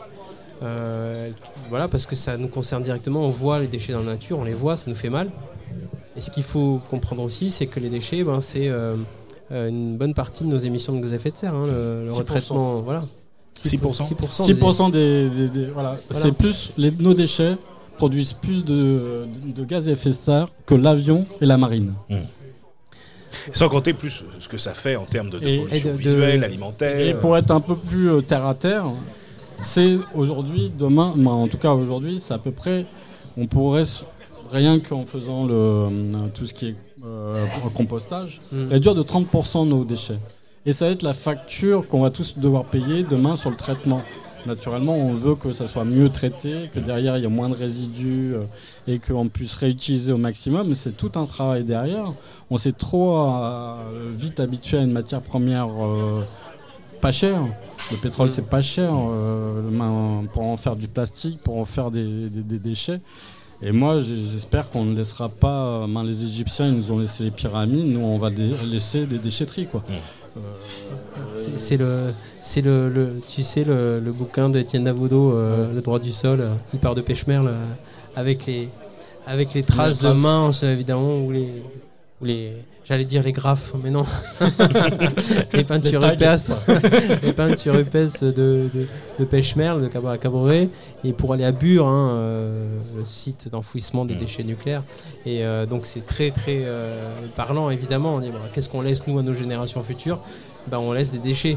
Euh, 0.63 1.31
voilà, 1.69 1.89
parce 1.89 2.07
que 2.07 2.15
ça 2.17 2.37
nous 2.37 2.49
concerne 2.49 2.83
directement. 2.83 3.23
On 3.23 3.31
voit 3.31 3.59
les 3.61 3.69
déchets 3.69 3.93
dans 3.93 4.01
la 4.01 4.13
nature, 4.13 4.39
on 4.39 4.45
les 4.45 4.55
voit, 4.55 4.77
ça 4.77 4.89
nous 4.91 4.97
fait 4.97 5.11
mal. 5.11 5.31
Et 6.17 6.21
ce 6.21 6.31
qu'il 6.31 6.43
faut 6.43 6.81
comprendre 6.91 7.23
aussi, 7.23 7.51
c'est 7.51 7.67
que 7.67 7.79
les 7.81 7.91
déchets, 7.91 8.25
ben, 8.25 8.41
c'est 8.41 8.69
euh, 8.69 8.97
une 9.51 9.97
bonne 9.97 10.15
partie 10.15 10.45
de 10.45 10.49
nos 10.49 10.59
émissions 10.59 10.93
de 10.95 11.01
gaz 11.01 11.13
à 11.13 11.17
effet 11.17 11.31
de 11.31 11.37
serre. 11.37 11.55
hein, 11.55 11.67
le, 11.67 12.05
le 12.05 12.11
6%. 12.11 12.15
retraitement, 12.19 12.81
voilà. 12.81 13.05
6%. 13.57 13.79
6%, 14.15 14.53
6% 14.55 14.91
des, 14.91 15.29
des- 15.31 15.49
des- 15.49 15.71
voilà. 15.71 15.97
Voilà. 16.09 16.25
C'est 16.25 16.33
plus 16.33 16.73
les, 16.77 16.91
nos 16.93 17.15
déchets 17.15 17.57
produisent 17.97 18.33
plus 18.33 18.65
de, 18.65 19.27
de 19.45 19.65
gaz 19.65 19.89
à 19.89 19.93
effet 19.93 20.11
de 20.11 20.15
serre 20.15 20.49
que 20.67 20.75
l'avion 20.77 21.25
et 21.41 21.47
la 21.47 21.57
marine. 21.59 21.95
Sans 23.53 23.69
compter 23.69 23.93
plus 23.93 24.23
ce 24.41 24.49
que 24.49 24.59
ça 24.59 24.73
fait 24.75 24.97
en 24.97 25.05
termes 25.07 25.31
de, 25.31 25.39
de 25.39 25.47
Et- 25.47 25.59
pollution 25.61 25.89
et 25.91 25.93
de- 25.93 25.97
visuelle, 25.99 26.41
de- 26.41 26.45
alimentaire. 26.45 27.01
Et 27.01 27.15
pour 27.15 27.37
être 27.37 27.51
un 27.51 27.61
peu 27.61 27.77
plus 27.77 28.11
euh, 28.11 28.21
terre 28.21 28.47
à 28.47 28.55
terre, 28.55 28.87
c'est 29.63 29.97
aujourd'hui, 30.15 30.71
demain, 30.77 31.13
bah, 31.17 31.31
en 31.31 31.49
tout 31.49 31.59
cas 31.59 31.73
aujourd'hui, 31.73 32.21
c'est 32.21 32.35
à 32.35 32.39
peu 32.39 32.51
près, 32.53 32.87
on 33.37 33.47
pourrait 33.47 33.85
rien 34.51 34.79
qu'en 34.81 35.05
faisant 35.05 35.45
le, 35.47 35.55
euh, 35.55 35.89
tout 36.35 36.47
ce 36.47 36.55
qui 36.55 36.69
est 36.69 36.75
euh, 37.05 37.47
compostage, 37.75 38.41
Mm. 38.53 38.69
réduire 38.71 38.95
de 38.95 39.03
30% 39.03 39.67
nos 39.67 39.85
déchets. 39.85 40.19
Et 40.67 40.73
ça 40.73 40.87
va 40.87 40.93
être 40.93 41.03
la 41.03 41.13
facture 41.15 41.87
qu'on 41.89 42.01
va 42.03 42.11
tous 42.11 42.37
devoir 42.39 42.65
payer 42.65 43.03
demain 43.09 43.37
sur 43.37 43.51
le 43.51 43.57
traitement. 43.57 44.03
Naturellement, 44.47 44.97
on 44.97 45.15
veut 45.15 45.35
que 45.35 45.53
ça 45.53 45.67
soit 45.67 45.85
mieux 45.85 46.09
traité, 46.09 46.71
que 46.73 46.81
derrière 46.81 47.17
il 47.17 47.23
y 47.23 47.27
ait 47.27 47.31
moins 47.31 47.49
de 47.49 47.55
résidus 47.55 48.35
euh, 48.35 48.45
et 48.87 48.99
qu'on 48.99 49.29
puisse 49.29 49.55
réutiliser 49.55 50.13
au 50.13 50.19
maximum. 50.19 50.75
C'est 50.75 50.97
tout 50.97 51.13
un 51.17 51.27
travail 51.27 51.65
derrière. 51.65 52.13
On 52.51 52.59
s'est 52.59 52.73
trop 52.73 53.19
euh, 53.19 53.75
vite 54.11 54.41
habitué 54.41 54.79
à 54.79 54.83
une 54.83 54.93
matière 54.93 55.21
première 55.21 55.69
euh, 55.69 56.23
pas 57.01 57.13
chère. 57.13 57.43
Le 57.91 57.97
pétrole, 57.97 58.31
c'est 58.31 58.49
pas 58.49 58.63
cher 58.63 58.93
pour 60.33 60.43
en 60.43 60.57
faire 60.57 60.77
du 60.77 60.89
plastique, 60.89 61.41
pour 61.43 61.59
en 61.59 61.65
faire 61.65 61.91
des, 61.91 62.29
déchets. 62.29 63.01
Et 63.63 63.73
moi, 63.73 64.01
j'espère 64.01 64.69
qu'on 64.69 64.85
ne 64.85 64.97
laissera 64.97 65.29
pas. 65.29 65.87
les 66.05 66.25
Égyptiens, 66.25 66.67
ils 66.69 66.75
nous 66.75 66.91
ont 66.91 66.99
laissé 66.99 67.25
les 67.25 67.31
pyramides. 67.31 67.87
Nous, 67.87 68.01
on 68.01 68.19
va 68.19 68.31
laisser 68.31 69.07
des 69.07 69.19
déchetteries, 69.19 69.67
quoi. 69.67 69.85
C'est 71.37 71.77
le, 71.77 72.13
c'est 72.41 72.61
le, 72.63 72.89
le- 72.89 73.21
tu 73.29 73.43
sais 73.43 73.65
le, 73.65 74.01
le 74.01 74.13
bouquin 74.13 74.49
de 74.51 74.59
Étienne 74.59 74.85
Davodo, 74.85 75.33
euh, 75.33 75.73
Le 75.73 75.81
droit 75.81 75.99
du 75.99 76.13
sol. 76.13 76.41
euh, 76.41 76.55
il 76.75 76.79
part 76.81 76.95
de 76.95 77.01
Pêche-Merle 77.01 77.49
euh, 77.49 77.65
avec 78.17 78.47
les, 78.47 78.69
avec 79.27 79.55
les 79.55 79.63
traces 79.63 79.99
de 79.99 80.09
traces. 80.09 80.19
mains 80.21 80.51
évidemment 80.63 81.19
ou 81.19 81.31
les, 81.33 81.63
ou 82.21 82.25
les, 82.25 82.53
j'allais 82.89 83.05
dire 83.05 83.23
les 83.23 83.33
graphes, 83.33 83.75
mais 83.83 83.91
non, 83.91 84.07
les 85.53 85.65
peintures 85.65 86.03
rupestres, 86.03 86.59
les 87.23 87.33
peintures 87.35 87.75
rupestres 87.75 88.25
de, 88.25 88.71
de, 88.73 88.87
de 89.19 89.25
Pêche-Merle, 89.25 89.83
de 89.83 89.89
Cabra 89.89 90.17
Caboret, 90.17 90.71
et 91.05 91.13
pour 91.13 91.35
aller 91.35 91.45
à 91.45 91.53
Bure, 91.53 91.87
hein, 91.87 92.11
euh, 92.13 92.79
le 92.97 93.05
site 93.05 93.49
d'enfouissement 93.51 94.07
des 94.07 94.15
déchets 94.15 94.43
nucléaires. 94.43 94.83
Et 95.27 95.45
euh, 95.45 95.67
donc 95.67 95.85
c'est 95.85 96.07
très 96.07 96.31
très 96.31 96.63
euh, 96.65 97.13
parlant 97.37 97.69
évidemment. 97.71 98.15
On 98.15 98.21
dit 98.21 98.31
qu'est-ce 98.55 98.71
qu'on 98.71 98.81
laisse 98.81 99.07
nous 99.07 99.19
à 99.19 99.23
nos 99.23 99.35
générations 99.35 99.83
futures? 99.83 100.21
Ben, 100.69 100.79
On 100.79 100.93
laisse 100.93 101.13
des 101.13 101.19
déchets. 101.19 101.57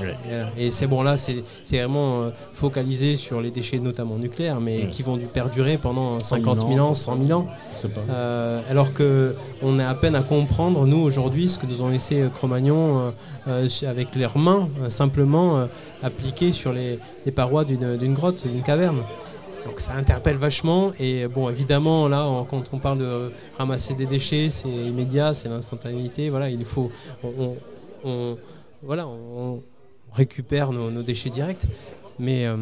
Ouais. 0.00 0.14
Et, 0.56 0.70
c'est 0.70 0.86
bon 0.86 1.02
là, 1.02 1.16
c'est 1.16 1.42
vraiment 1.72 2.22
euh, 2.22 2.30
focalisé 2.54 3.16
sur 3.16 3.40
les 3.40 3.50
déchets 3.50 3.78
notamment 3.78 4.16
nucléaires, 4.16 4.60
mais 4.60 4.86
qui 4.88 5.02
vont 5.02 5.16
dû 5.16 5.26
perdurer 5.26 5.78
pendant 5.78 6.18
100 6.20 6.36
50 6.36 6.60
000 6.68 6.78
ans, 6.78 6.94
100 6.94 7.24
000 7.24 7.40
ans. 7.40 7.46
Pas. 7.82 8.00
Euh, 8.12 8.60
alors 8.70 8.92
que 8.94 9.34
on 9.62 9.78
est 9.80 9.84
à 9.84 9.94
peine 9.94 10.14
à 10.14 10.22
comprendre, 10.22 10.86
nous, 10.86 10.98
aujourd'hui, 10.98 11.48
ce 11.48 11.58
que 11.58 11.66
nous 11.66 11.82
ont 11.82 11.88
laissé 11.88 12.20
euh, 12.22 12.28
Cro-Magnon 12.28 13.12
euh, 13.48 13.68
avec 13.86 14.14
leurs 14.14 14.38
mains, 14.38 14.68
simplement 14.88 15.56
euh, 15.58 15.66
appliquées 16.02 16.52
sur 16.52 16.72
les, 16.72 16.98
les 17.26 17.32
parois 17.32 17.64
d'une 17.64 18.14
grotte, 18.14 18.46
d'une 18.46 18.62
caverne. 18.62 19.02
Donc 19.66 19.80
ça 19.80 19.94
interpelle 19.94 20.36
vachement. 20.36 20.92
Et 21.00 21.26
bon, 21.26 21.50
évidemment, 21.50 22.08
là, 22.08 22.26
on- 22.28 22.44
quand 22.44 22.62
on 22.72 22.78
parle 22.78 22.98
de 22.98 23.32
ramasser 23.58 23.94
des 23.94 24.06
déchets, 24.06 24.48
c'est 24.50 24.68
immédiat, 24.68 25.34
c'est 25.34 25.48
l'instantanéité. 25.48 26.30
Voilà, 26.30 26.48
il 26.48 26.64
faut. 26.64 26.90
On- 28.04 28.36
voilà, 28.82 29.06
on 29.08 29.60
récupère 30.18 30.72
nos, 30.72 30.90
nos 30.90 31.02
déchets 31.02 31.30
directs. 31.30 31.64
Mais. 32.18 32.46
euh, 32.46 32.56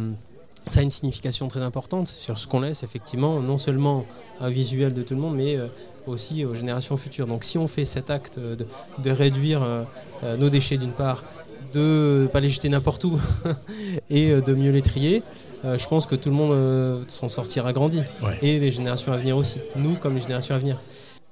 ça 0.68 0.80
a 0.80 0.82
une 0.82 0.90
signification 0.90 1.46
très 1.46 1.60
importante 1.60 2.08
sur 2.08 2.36
ce 2.38 2.48
qu'on 2.48 2.58
laisse 2.66 2.82
effectivement, 2.82 3.38
non 3.38 3.56
seulement 3.56 4.04
un 4.40 4.50
visuel 4.50 4.92
de 4.94 5.02
tout 5.04 5.14
le 5.14 5.20
monde, 5.20 5.36
mais 5.36 5.54
euh, 5.56 5.68
aussi 6.08 6.44
aux 6.44 6.56
générations 6.56 6.96
futures. 6.96 7.28
Donc 7.28 7.44
si 7.44 7.56
on 7.56 7.68
fait 7.68 7.84
cet 7.84 8.10
acte 8.10 8.36
de, 8.40 8.66
de 8.98 9.10
réduire 9.12 9.60
euh, 9.62 10.36
nos 10.36 10.50
déchets 10.50 10.76
d'une 10.76 10.90
part, 10.90 11.22
de 11.72 12.22
ne 12.22 12.26
pas 12.26 12.40
les 12.40 12.48
jeter 12.48 12.68
n'importe 12.68 13.04
où 13.04 13.16
et 14.10 14.32
de 14.48 14.54
mieux 14.54 14.72
les 14.72 14.82
trier, 14.82 15.22
je 15.62 15.86
pense 15.86 16.04
que 16.06 16.16
tout 16.16 16.30
le 16.30 16.36
monde 16.42 17.04
s'en 17.06 17.28
sortira 17.28 17.72
grandi. 17.72 18.02
Ouais. 18.22 18.36
Et 18.42 18.58
les 18.58 18.72
générations 18.72 19.12
à 19.12 19.16
venir 19.18 19.36
aussi, 19.36 19.60
nous 19.76 19.94
comme 19.94 20.14
les 20.14 20.20
générations 20.26 20.54
à 20.56 20.58
venir. 20.58 20.78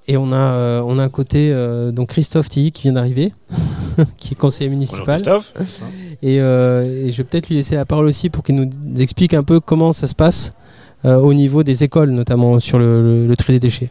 Et 0.06 0.16
on 0.18 0.32
a, 0.32 0.36
euh, 0.36 0.82
on 0.84 0.98
a 0.98 1.02
un 1.04 1.08
côté, 1.08 1.50
euh, 1.52 1.90
donc 1.90 2.10
Christophe 2.10 2.48
Tilly 2.50 2.72
qui 2.72 2.82
vient 2.82 2.92
d'arriver, 2.92 3.32
qui 4.18 4.34
est 4.34 4.36
conseiller 4.36 4.68
Bonjour 4.68 4.78
municipal. 4.96 5.22
Christophe. 5.22 5.52
Et, 6.22 6.40
euh, 6.40 7.06
et 7.06 7.10
je 7.10 7.16
vais 7.18 7.24
peut-être 7.24 7.48
lui 7.48 7.56
laisser 7.56 7.74
la 7.76 7.84
parole 7.86 8.06
aussi 8.06 8.28
pour 8.28 8.44
qu'il 8.44 8.54
nous 8.56 8.70
explique 9.00 9.32
un 9.34 9.42
peu 9.42 9.60
comment 9.60 9.92
ça 9.92 10.06
se 10.06 10.14
passe 10.14 10.52
euh, 11.06 11.16
au 11.16 11.32
niveau 11.32 11.62
des 11.62 11.84
écoles, 11.84 12.10
notamment 12.10 12.60
sur 12.60 12.78
le, 12.78 13.02
le- 13.02 13.26
le 13.26 13.36
tri 13.36 13.54
des 13.54 13.60
déchets. 13.60 13.90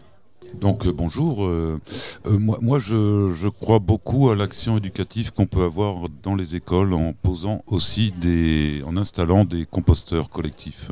Donc 0.61 0.87
bonjour, 0.87 1.45
euh, 1.45 1.79
euh, 2.27 2.37
moi, 2.37 2.59
moi 2.61 2.77
je, 2.77 3.31
je 3.35 3.47
crois 3.47 3.79
beaucoup 3.79 4.29
à 4.29 4.35
l'action 4.35 4.77
éducative 4.77 5.31
qu'on 5.31 5.47
peut 5.47 5.63
avoir 5.63 5.95
dans 6.21 6.35
les 6.35 6.55
écoles 6.55 6.93
en 6.93 7.13
posant 7.23 7.63
aussi 7.65 8.13
des, 8.21 8.83
en 8.85 8.95
installant 8.97 9.45
des 9.45 9.65
composteurs 9.65 10.29
collectifs 10.29 10.91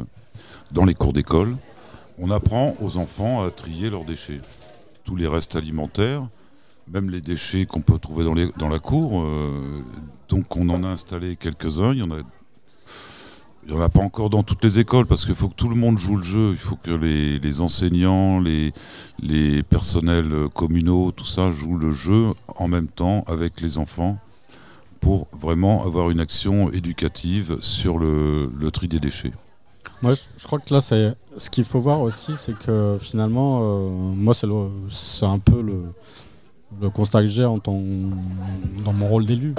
dans 0.71 0.83
les 0.83 0.95
cours 0.95 1.13
d'école. 1.13 1.55
On 2.19 2.31
apprend 2.31 2.75
aux 2.81 2.97
enfants 2.97 3.43
à 3.45 3.51
trier 3.51 3.91
leurs 3.91 4.03
déchets, 4.03 4.41
tous 5.03 5.15
les 5.15 5.27
restes 5.27 5.55
alimentaires, 5.55 6.27
même 6.87 7.09
les 7.09 7.21
déchets 7.21 7.65
qu'on 7.65 7.81
peut 7.81 7.99
trouver 7.99 8.25
dans, 8.57 8.69
la 8.69 8.79
cour. 8.79 9.21
euh, 9.21 9.83
donc 10.29 10.55
on 10.55 10.69
en 10.69 10.83
a 10.83 10.87
installé 10.87 11.35
quelques-uns, 11.35 11.93
il 11.93 11.99
y 11.99 12.03
en 12.03 12.11
a 12.11 12.19
il 13.63 13.71
n'y 13.71 13.77
en 13.77 13.81
a 13.81 13.89
pas 13.89 13.99
encore 13.99 14.31
dans 14.31 14.41
toutes 14.41 14.63
les 14.63 14.79
écoles 14.79 15.05
parce 15.05 15.23
qu'il 15.23 15.35
faut 15.35 15.47
que 15.47 15.53
tout 15.53 15.69
le 15.69 15.75
monde 15.75 15.99
joue 15.99 16.17
le 16.17 16.23
jeu. 16.23 16.49
Il 16.49 16.57
faut 16.57 16.77
que 16.77 16.89
les, 16.89 17.61
enseignants, 17.61 18.39
les, 18.39 18.73
personnels 19.61 20.49
communaux, 20.55 21.11
tout 21.11 21.25
ça 21.25 21.51
joue 21.51 21.77
le 21.77 21.93
jeu 21.93 22.31
en 22.55 22.67
même 22.67 22.87
temps 22.87 23.23
avec 23.27 23.61
les 23.61 23.77
enfants 23.77 24.17
pour 24.99 25.27
vraiment 25.31 25.85
avoir 25.85 26.09
une 26.09 26.19
action 26.19 26.71
éducative 26.71 27.57
sur 27.61 27.99
le 27.99 28.69
tri 28.71 28.87
des 28.87 28.99
déchets. 28.99 29.33
Moi, 30.01 30.13
je, 30.37 30.45
crois 30.47 30.59
que 30.59 30.73
là, 30.73 30.81
c'est 30.81 31.13
ce 31.37 31.49
qu'il 31.49 31.63
faut 31.63 31.79
voir 31.79 32.01
aussi, 32.01 32.33
c'est 32.37 32.57
que 32.57 32.97
finalement, 32.99 33.59
euh, 33.61 33.89
moi, 33.89 34.33
c'est 34.33 34.47
le- 34.47 34.69
un 35.23 35.39
peu 35.39 35.61
le, 35.61 35.83
le 36.81 36.89
constat 36.89 37.21
que 37.21 37.27
j'ai 37.27 37.45
en 37.45 37.59
tant- 37.59 37.81
dans 38.85 38.93
mon 38.93 39.07
rôle 39.07 39.25
d'élu. 39.25 39.53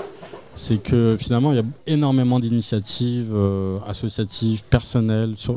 C'est 0.54 0.78
que 0.82 1.16
finalement, 1.18 1.52
il 1.52 1.56
y 1.56 1.60
a 1.60 1.64
énormément 1.86 2.38
d'initiatives 2.40 3.30
euh, 3.32 3.78
associatives, 3.86 4.64
personnelles. 4.64 5.34
Sur, 5.36 5.54
euh, 5.54 5.56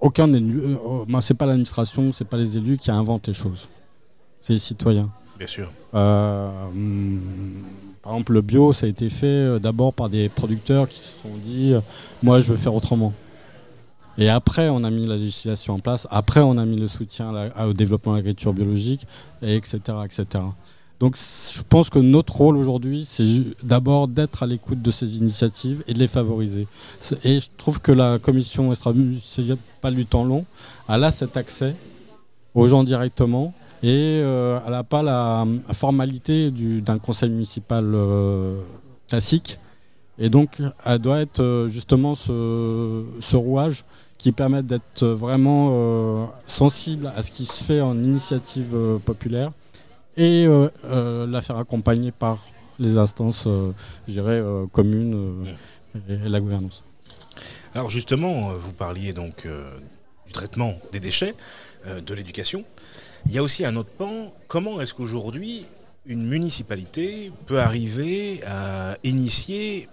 aucun 0.00 0.32
élu, 0.32 0.62
euh, 0.64 1.04
ben, 1.08 1.20
c'est 1.20 1.34
pas 1.34 1.46
l'administration, 1.46 2.10
c'est 2.12 2.24
pas 2.26 2.36
les 2.38 2.56
élus 2.56 2.76
qui 2.78 2.90
inventent 2.90 3.26
les 3.28 3.34
choses. 3.34 3.68
C'est 4.40 4.54
les 4.54 4.58
citoyens. 4.58 5.10
Bien 5.38 5.46
sûr. 5.46 5.70
Euh, 5.94 6.50
par 8.02 8.12
exemple, 8.14 8.32
le 8.32 8.40
bio, 8.40 8.72
ça 8.72 8.86
a 8.86 8.88
été 8.88 9.10
fait 9.10 9.60
d'abord 9.60 9.92
par 9.92 10.08
des 10.08 10.28
producteurs 10.28 10.88
qui 10.88 10.98
se 11.00 11.08
sont 11.22 11.36
dit 11.44 11.74
Moi, 12.22 12.40
je 12.40 12.48
veux 12.50 12.56
faire 12.56 12.74
autrement. 12.74 13.12
Et 14.18 14.28
après, 14.28 14.68
on 14.68 14.84
a 14.84 14.90
mis 14.90 15.06
la 15.06 15.16
législation 15.16 15.74
en 15.74 15.78
place. 15.78 16.06
Après, 16.10 16.40
on 16.40 16.58
a 16.58 16.64
mis 16.64 16.76
le 16.76 16.88
soutien 16.88 17.32
au 17.66 17.72
développement 17.72 18.12
de 18.12 18.18
l'agriculture 18.18 18.52
biologique, 18.52 19.06
et 19.42 19.56
etc., 19.56 19.78
etc. 20.04 20.44
Donc, 21.00 21.16
je 21.16 21.62
pense 21.68 21.90
que 21.90 21.98
notre 21.98 22.36
rôle 22.36 22.56
aujourd'hui, 22.56 23.04
c'est 23.04 23.26
d'abord 23.64 24.06
d'être 24.06 24.44
à 24.44 24.46
l'écoute 24.46 24.80
de 24.80 24.90
ces 24.92 25.16
initiatives 25.16 25.82
et 25.88 25.94
de 25.94 25.98
les 25.98 26.06
favoriser. 26.06 26.68
Et 27.24 27.40
je 27.40 27.48
trouve 27.56 27.80
que 27.80 27.90
la 27.90 28.20
commission 28.20 28.70
extra-municipale 28.70 29.96
du 29.96 30.06
temps 30.06 30.24
long, 30.24 30.44
elle 30.88 31.02
a 31.02 31.10
cet 31.10 31.36
accès 31.36 31.74
aux 32.54 32.68
gens 32.68 32.84
directement 32.84 33.52
et 33.82 34.20
euh, 34.22 34.60
elle 34.64 34.70
n'a 34.72 34.84
pas 34.84 35.02
la, 35.02 35.44
formalité 35.72 36.52
du- 36.52 36.82
d'un 36.82 36.98
conseil 36.98 37.30
municipal 37.30 37.84
euh, 37.92 38.60
classique. 39.08 39.58
Et 40.20 40.28
donc, 40.28 40.62
elle 40.84 40.98
doit 41.00 41.20
être 41.20 41.40
euh, 41.40 41.68
justement 41.68 42.14
ce 42.14 43.34
rouage 43.34 43.84
qui 44.22 44.30
permet 44.30 44.62
d'être 44.62 45.04
vraiment 45.04 45.70
euh, 45.72 46.26
sensible 46.46 47.12
à 47.16 47.24
ce 47.24 47.32
qui 47.32 47.44
se 47.44 47.64
fait 47.64 47.80
en 47.80 47.98
initiative 47.98 48.72
euh, 48.72 48.98
populaire 49.00 49.50
et 50.16 50.46
euh, 50.46 51.26
la 51.26 51.42
faire 51.42 51.58
accompagner 51.58 52.12
par 52.12 52.46
les 52.78 52.98
instances, 52.98 53.48
je 53.48 54.12
dirais, 54.12 54.42
communes 54.70 55.46
et, 56.08 56.28
la 56.28 56.40
gouvernance. 56.40 56.84
Alors 57.74 57.90
justement, 57.90 58.50
vous 58.50 58.72
parliez 58.72 59.12
donc 59.12 59.46
du 60.26 60.32
traitement 60.32 60.78
des 60.90 61.00
déchets, 61.00 61.34
de 61.86 62.14
l'éducation. 62.14 62.64
Il 63.26 63.32
y 63.32 63.38
a 63.38 63.42
aussi 63.42 63.64
un 63.64 63.76
autre 63.76 63.90
pan. 63.90 64.32
Comment 64.48 64.80
est-ce 64.80 64.94
qu'aujourd'hui 64.94 65.66
une 66.06 66.26
municipalité 66.26 67.30
peut 67.46 67.60
arriver 67.60 68.42
à 68.44 68.96
initier 69.04 69.88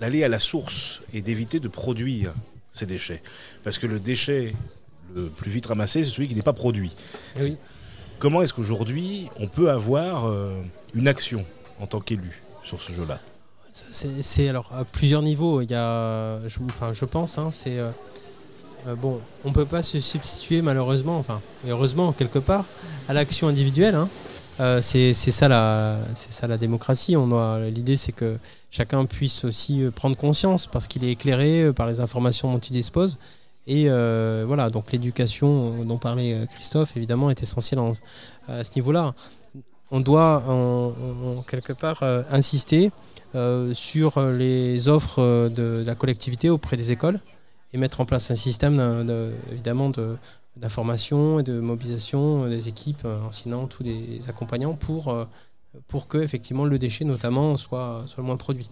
d'aller 0.00 0.22
à 0.22 0.28
la 0.28 0.38
source 0.38 1.02
et 1.12 1.22
d'éviter 1.22 1.60
de 1.60 1.68
produire 1.68 2.32
ces 2.76 2.86
déchets 2.86 3.22
Parce 3.64 3.78
que 3.78 3.86
le 3.86 4.00
déchet 4.00 4.54
le 5.14 5.28
plus 5.28 5.50
vite 5.50 5.66
ramassé, 5.66 6.02
c'est 6.02 6.10
celui 6.10 6.28
qui 6.28 6.34
n'est 6.34 6.42
pas 6.42 6.52
produit. 6.52 6.92
Oui. 7.40 7.56
Comment 8.18 8.42
est-ce 8.42 8.54
qu'aujourd'hui 8.54 9.28
on 9.38 9.46
peut 9.46 9.70
avoir 9.70 10.26
euh, 10.26 10.62
une 10.94 11.08
action 11.08 11.44
en 11.80 11.86
tant 11.86 12.00
qu'élu 12.00 12.42
sur 12.64 12.82
ce 12.82 12.92
jeu-là? 12.92 13.20
C'est 13.70 14.48
alors 14.48 14.70
à 14.72 14.84
plusieurs 14.84 15.22
niveaux. 15.22 15.60
Il 15.60 15.70
y 15.70 15.74
a, 15.74 16.40
je, 16.48 16.58
enfin, 16.64 16.92
je 16.94 17.04
pense, 17.04 17.36
hein, 17.36 17.50
c'est 17.50 17.78
euh, 17.78 17.90
euh, 18.86 18.94
bon, 18.94 19.20
on 19.44 19.52
peut 19.52 19.66
pas 19.66 19.82
se 19.82 20.00
substituer 20.00 20.62
malheureusement, 20.62 21.18
enfin, 21.18 21.42
heureusement 21.68 22.12
quelque 22.12 22.38
part, 22.38 22.64
à 23.08 23.12
l'action 23.12 23.48
individuelle. 23.48 23.94
hein. 23.94 24.08
Euh, 24.58 24.80
c'est 24.80 25.12
ça 25.14 25.48
la, 25.48 26.56
démocratie. 26.58 27.14
L'idée 27.70 27.96
c'est 27.96 28.12
que 28.12 28.38
chacun 28.70 29.04
puisse 29.04 29.44
aussi 29.44 29.82
euh, 29.82 29.90
prendre 29.90 30.16
conscience 30.16 30.66
parce 30.66 30.88
qu'il 30.88 31.04
est 31.04 31.10
éclairé 31.10 31.64
euh, 31.64 31.72
par 31.72 31.86
les 31.86 32.00
informations 32.00 32.52
dont 32.52 32.58
il 32.58 32.72
dispose. 32.72 33.18
Et 33.68 33.88
voilà, 33.88 34.70
donc 34.70 34.92
l'éducation 34.92 35.82
dont 35.84 35.98
parlait 35.98 36.46
Christophe, 36.54 36.96
évidemment, 36.96 37.30
est 37.30 37.42
essentielle 37.42 37.80
en- 37.80 37.96
à 38.46 38.62
ce 38.62 38.70
niveau-là. 38.76 39.12
On 39.90 39.98
doit, 39.98 40.44
en, 40.46 40.92
quelque 41.42 41.72
part, 41.72 42.04
insister 42.30 42.92
sur 43.74 44.22
les 44.22 44.86
offres 44.86 45.48
de, 45.48 45.82
la 45.84 45.96
collectivité 45.96 46.48
auprès 46.48 46.76
des 46.76 46.92
écoles 46.92 47.18
et 47.72 47.78
mettre 47.78 48.00
en 48.00 48.04
place 48.04 48.30
un 48.30 48.36
système 48.36 48.78
évidemment 49.50 49.90
de- 49.90 50.16
d'information 50.56 51.38
et 51.40 51.42
de 51.42 51.60
mobilisation 51.60 52.44
euh, 52.44 52.48
des 52.48 52.68
équipes 52.68 53.04
euh, 53.04 53.20
enseignants, 53.22 53.66
tous 53.66 53.82
des 53.82 54.28
accompagnants 54.28 54.74
pour, 54.74 55.08
euh, 55.08 55.24
pour 55.88 56.08
que 56.08 56.18
effectivement 56.18 56.64
le 56.64 56.78
déchet 56.78 57.04
notamment 57.04 57.56
soit, 57.56 58.04
soit 58.06 58.22
le 58.22 58.26
moins 58.26 58.36
produit. 58.36 58.68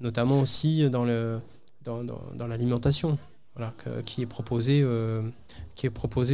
Notamment 0.00 0.40
aussi 0.40 0.88
dans, 0.90 1.04
le, 1.04 1.40
dans, 1.84 2.04
dans- 2.04 2.46
l'alimentation 2.46 3.18
voilà, 3.56 3.72
qui 4.06 4.22
est 4.22 4.26
proposée 4.26 4.80
euh, 4.82 5.22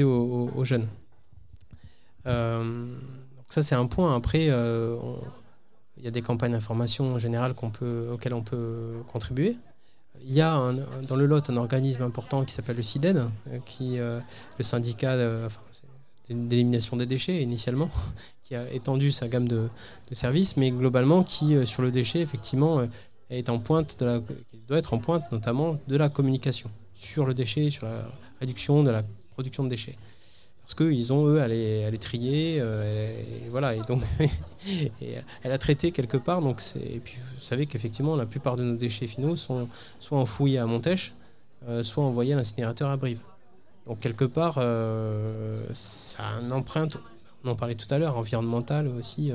aux, 0.05 0.65
jeunes. 0.65 0.87
Euh, 2.27 2.63
donc 3.37 3.47
ça 3.49 3.63
c'est 3.63 3.75
un 3.75 3.87
point. 3.87 4.15
Après, 4.15 4.49
euh, 4.51 4.97
il 5.97 6.05
y 6.05 6.09
a 6.09 6.11
des 6.11 6.21
campagnes 6.21 6.53
d'information 6.53 7.15
en 7.15 7.19
général 7.19 7.55
qu'on 7.55 7.71
peut, 7.71 8.11
auxquelles 8.13 8.35
on 8.35 8.43
peut 8.43 8.97
contribuer. 9.11 9.57
Il 10.23 10.33
y 10.33 10.41
a 10.41 10.73
dans 11.09 11.17
le 11.17 11.27
Lot 11.27 11.51
un 11.51 11.57
organisme 11.57 12.03
important 12.03 12.45
qui 12.45 12.55
s'appelle 12.55 12.77
le 12.77 12.83
CIDED, 12.83 13.17
euh, 13.19 13.59
qui, 13.67 13.99
euh, 13.99 14.21
le 14.59 14.65
syndicat 14.65 15.17
d'élimination 16.29 16.97
des 16.97 17.07
déchets 17.07 17.43
initialement, 17.43 17.91
qui 18.43 18.55
a 18.55 18.71
étendu 18.73 19.13
sa 19.13 19.29
gamme 19.29 19.49
de, 19.49 19.69
services, 20.13 20.57
mais 20.57 20.71
globalement 20.71 21.25
qui, 21.25 21.55
euh, 21.55 21.67
sur 21.67 21.83
le 21.83 21.91
déchet, 21.91 22.21
effectivement, 22.21 22.87
est 23.31 23.49
en 23.49 23.59
pointe 23.59 23.99
de 24.01 24.07
la, 24.07 24.21
doit 24.69 24.79
être 24.79 24.95
en 24.95 24.99
pointe 24.99 25.31
notamment 25.33 25.79
de 25.89 25.97
la 25.97 26.09
communication 26.09 26.71
sur 26.95 27.27
le 27.27 27.35
déchet, 27.35 27.71
sur 27.71 27.87
la 27.87 28.07
réduction 28.41 28.83
de 28.83 28.91
la 28.91 29.03
production 29.33 29.65
de 29.65 29.69
déchets. 29.69 29.97
Parce 30.65 30.75
qu'ils 30.75 31.13
ont, 31.13 31.27
eux, 31.27 31.43
à 31.43 31.49
les, 31.49 31.85
à 31.85 31.91
les 31.91 31.99
trier, 31.99 32.57
euh, 32.59 33.21
et, 33.21 33.51
voilà, 33.51 33.75
et 33.75 33.81
donc 33.83 34.03
et 34.67 34.91
elle 35.43 35.53
a 35.53 35.59
traité 35.59 35.93
quelque 35.93 36.17
part. 36.17 36.41
Donc 36.41 36.63
et 36.77 37.01
puis 37.01 37.19
vous 37.37 37.43
savez 37.43 37.67
qu'effectivement, 37.67 38.17
la 38.17 38.25
plupart 38.25 38.57
de 38.57 38.65
nos 38.65 38.77
déchets 38.77 39.07
finaux 39.07 39.37
sont 39.37 39.69
soit 40.01 40.19
enfouis 40.19 40.57
à 40.57 40.65
Montèche, 40.65 41.13
euh, 41.69 41.83
soit 41.83 42.03
envoyés 42.03 42.33
à 42.33 42.37
l'incinérateur 42.37 42.89
à 42.89 42.97
Brive. 42.97 43.19
Donc 43.87 44.01
quelque 44.01 44.25
part, 44.25 44.55
euh, 44.57 45.63
ça 45.75 46.23
a 46.23 46.41
une 46.41 46.53
empreinte, 46.53 46.97
on 47.45 47.51
en 47.51 47.57
parlait 47.57 47.75
tout 47.75 47.93
à 47.93 47.99
l'heure, 47.99 48.17
environnementale 48.17 48.89
aussi, 48.89 49.33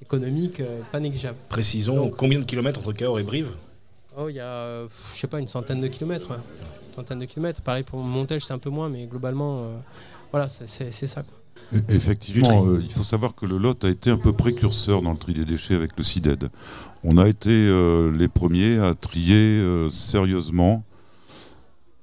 économique, 0.00 0.62
pas 0.92 1.00
négligeable. 1.00 1.36
Précisons 1.50 2.08
combien 2.08 2.38
de 2.38 2.46
kilomètres 2.46 2.80
entre 2.80 2.94
Cahors 2.94 3.20
et 3.20 3.22
Brive? 3.22 3.50
Oh, 4.16 4.30
il 4.30 4.36
y 4.36 4.40
a, 4.40 4.86
je 5.14 5.20
sais 5.20 5.26
pas, 5.26 5.40
une 5.40 5.46
centaine 5.46 5.82
de 5.82 5.88
kilomètres. 5.88 6.30
Une 6.32 6.94
centaine 6.94 7.18
de 7.18 7.26
kilomètres. 7.26 7.60
Pareil 7.60 7.82
pour 7.82 7.98
Montège, 7.98 8.46
c'est 8.46 8.54
un 8.54 8.58
peu 8.58 8.70
moins, 8.70 8.88
mais 8.88 9.04
globalement, 9.04 9.70
voilà, 10.32 10.48
c'est- 10.48 10.66
ça. 11.06 11.22
quoi. 11.22 11.34
E- 11.72 11.82
Effectivement, 11.94 12.66
euh, 12.66 12.80
il 12.82 12.90
faut 12.92 13.02
savoir 13.02 13.34
que 13.34 13.46
le 13.46 13.56
Lot 13.58 13.84
a 13.84 13.88
été 13.90 14.10
un 14.10 14.16
peu 14.18 14.32
précurseur 14.32 15.02
dans 15.02 15.12
le 15.12 15.18
tri 15.18 15.34
des 15.34 15.44
déchets 15.44 15.74
avec 15.74 15.92
le 15.96 16.02
CIDED. 16.02 16.48
On 17.04 17.16
a 17.16 17.28
été 17.28 17.50
euh, 17.50 18.10
les 18.16 18.28
premiers 18.28 18.78
à 18.78 18.94
trier 18.94 19.60
euh, 19.60 19.88
sérieusement 19.90 20.84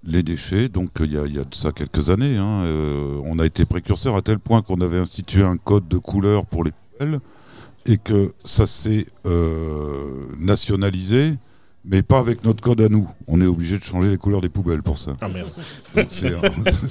les 0.04 0.24
déchets, 0.24 0.70
donc 0.70 1.02
euh, 1.02 1.06
il 1.06 1.14
y, 1.14 1.18
a- 1.18 1.26
il 1.26 1.36
y 1.36 1.40
a 1.40 1.44
de 1.44 1.54
ça 1.56 1.72
quelques 1.74 2.10
années. 2.10 2.38
hein, 2.38 2.62
euh, 2.64 3.20
on 3.26 3.40
a 3.40 3.46
été 3.46 3.66
précurseur 3.66 4.16
à 4.16 4.22
tel 4.22 4.40
point 4.40 4.62
qu'on 4.62 4.80
avait 4.80 5.00
institué 5.00 5.44
un 5.44 5.58
code 5.58 5.88
de 5.88 5.98
couleur 5.98 6.46
pour 6.46 6.64
les 6.64 6.72
poubelles 6.72 7.20
et 7.86 7.98
que 7.98 8.32
ça 8.46 8.68
s'est 8.68 9.06
euh, 9.26 10.28
nationalisé. 10.40 11.34
Mais 11.90 12.02
pas 12.04 12.20
avec 12.20 12.44
notre 12.44 12.62
code 12.62 12.82
à 12.82 12.90
nous. 12.90 13.08
On 13.28 13.40
est 13.40 13.46
obligé 13.46 13.78
de 13.78 13.84
changer 13.84 14.10
les 14.10 14.18
couleurs 14.18 14.42
des 14.42 14.50
poubelles 14.50 14.84
pour 14.84 14.98
ça. 14.98 15.16
Ah 15.22 15.30
merde. 15.30 15.50
Donc 15.96 16.08
c'est 16.10 16.36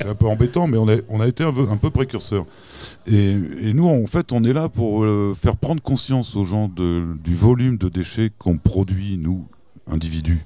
un, 0.06 0.14
peu 0.14 0.26
embêtant, 0.26 0.66
mais 0.66 0.78
on 0.78 0.88
a, 0.88 0.96
on 1.10 1.20
a 1.20 1.26
été 1.28 1.44
un 1.44 1.52
peu, 1.52 1.68
un 1.70 1.76
peu 1.76 1.90
précurseur. 1.90 2.46
Et, 3.06 3.32
et 3.60 3.74
nous, 3.74 3.86
en 3.86 4.06
fait, 4.06 4.32
on 4.32 4.42
est 4.42 4.54
là 4.54 4.70
pour 4.70 5.04
euh, 5.04 5.34
faire 5.38 5.56
prendre 5.56 5.82
conscience 5.82 6.34
aux 6.34 6.44
gens 6.44 6.68
de- 6.68 7.04
du 7.22 7.34
volume 7.34 7.76
de 7.76 7.90
déchets 7.90 8.30
qu'on 8.38 8.56
produit, 8.56 9.18
nous, 9.18 9.46
individus. 9.86 10.42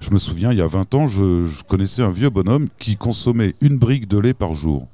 Je 0.00 0.10
me 0.10 0.18
souviens, 0.18 0.50
il 0.50 0.58
y 0.58 0.62
a 0.62 0.66
20 0.66 0.94
ans, 0.94 1.06
je, 1.08 1.46
je 1.46 1.62
connaissais 1.62 2.02
un 2.02 2.10
vieux 2.10 2.30
bonhomme 2.30 2.68
qui 2.80 2.96
consommait 2.96 3.54
une 3.60 3.78
brique 3.78 4.08
de 4.08 4.18
lait 4.18 4.34
par 4.34 4.54
jour. 4.56 4.88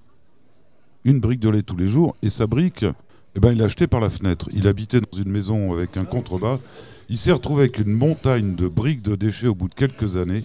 Une 1.05 1.21
brique 1.21 1.41
de 1.41 1.49
lait 1.49 1.63
tous 1.63 1.77
les 1.77 1.89
jours. 1.89 2.17
Et 2.23 2.29
sa 2.29 2.47
brique, 2.47 2.85
eh 3.35 3.41
ben, 3.41 3.53
il 3.53 3.59
l'a 3.59 3.65
achetée 3.65 3.87
par 3.87 4.01
la 4.01 4.11
fenêtre. 4.11 4.49
Il 4.53 4.67
habitait 4.67 5.01
dans 5.01 5.19
une 5.19 5.31
maison 5.31 5.73
avec 5.73 5.97
un 5.97 6.05
contrebas. 6.05 6.59
Il 7.09 7.19
s'est 7.19 7.33
retrouvé 7.33 7.63
avec 7.63 7.79
une 7.79 7.93
montagne 7.93 8.55
de 8.55 8.69
briques 8.69 9.03
de 9.03 9.15
déchets 9.15 9.49
au 9.49 9.55
bout 9.55 9.69
de 9.69 9.75
quelques 9.75 10.17
années. 10.17 10.45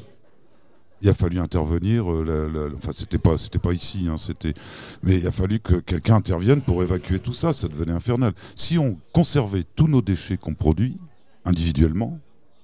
Il 1.01 1.07
a 1.07 1.13
fallu 1.13 1.39
intervenir. 1.39 2.11
euh, 2.11 2.73
enfin, 2.75 2.91
c'était 2.93 3.17
pas, 3.17 3.35
pas 3.61 3.73
ici, 3.73 4.07
hein, 4.09 4.17
c'était. 4.17 4.53
Mais 5.01 5.17
il 5.17 5.27
a 5.27 5.31
fallu 5.31 5.59
que 5.59 5.75
quelqu'un 5.75 6.15
intervienne 6.15 6.61
pour 6.61 6.83
évacuer 6.83 7.19
tout 7.19 7.31
ça. 7.31 7.53
Ça 7.53 7.69
devenait 7.69 7.93
infernal. 7.93 8.33
Si 8.55 8.77
on 8.77 8.97
conservait 9.13 9.63
tous 9.75 9.87
nos 9.87 10.01
déchets 10.01 10.37
qu'on 10.37 10.53
produit 10.53 10.97
individuellement, 11.45 12.19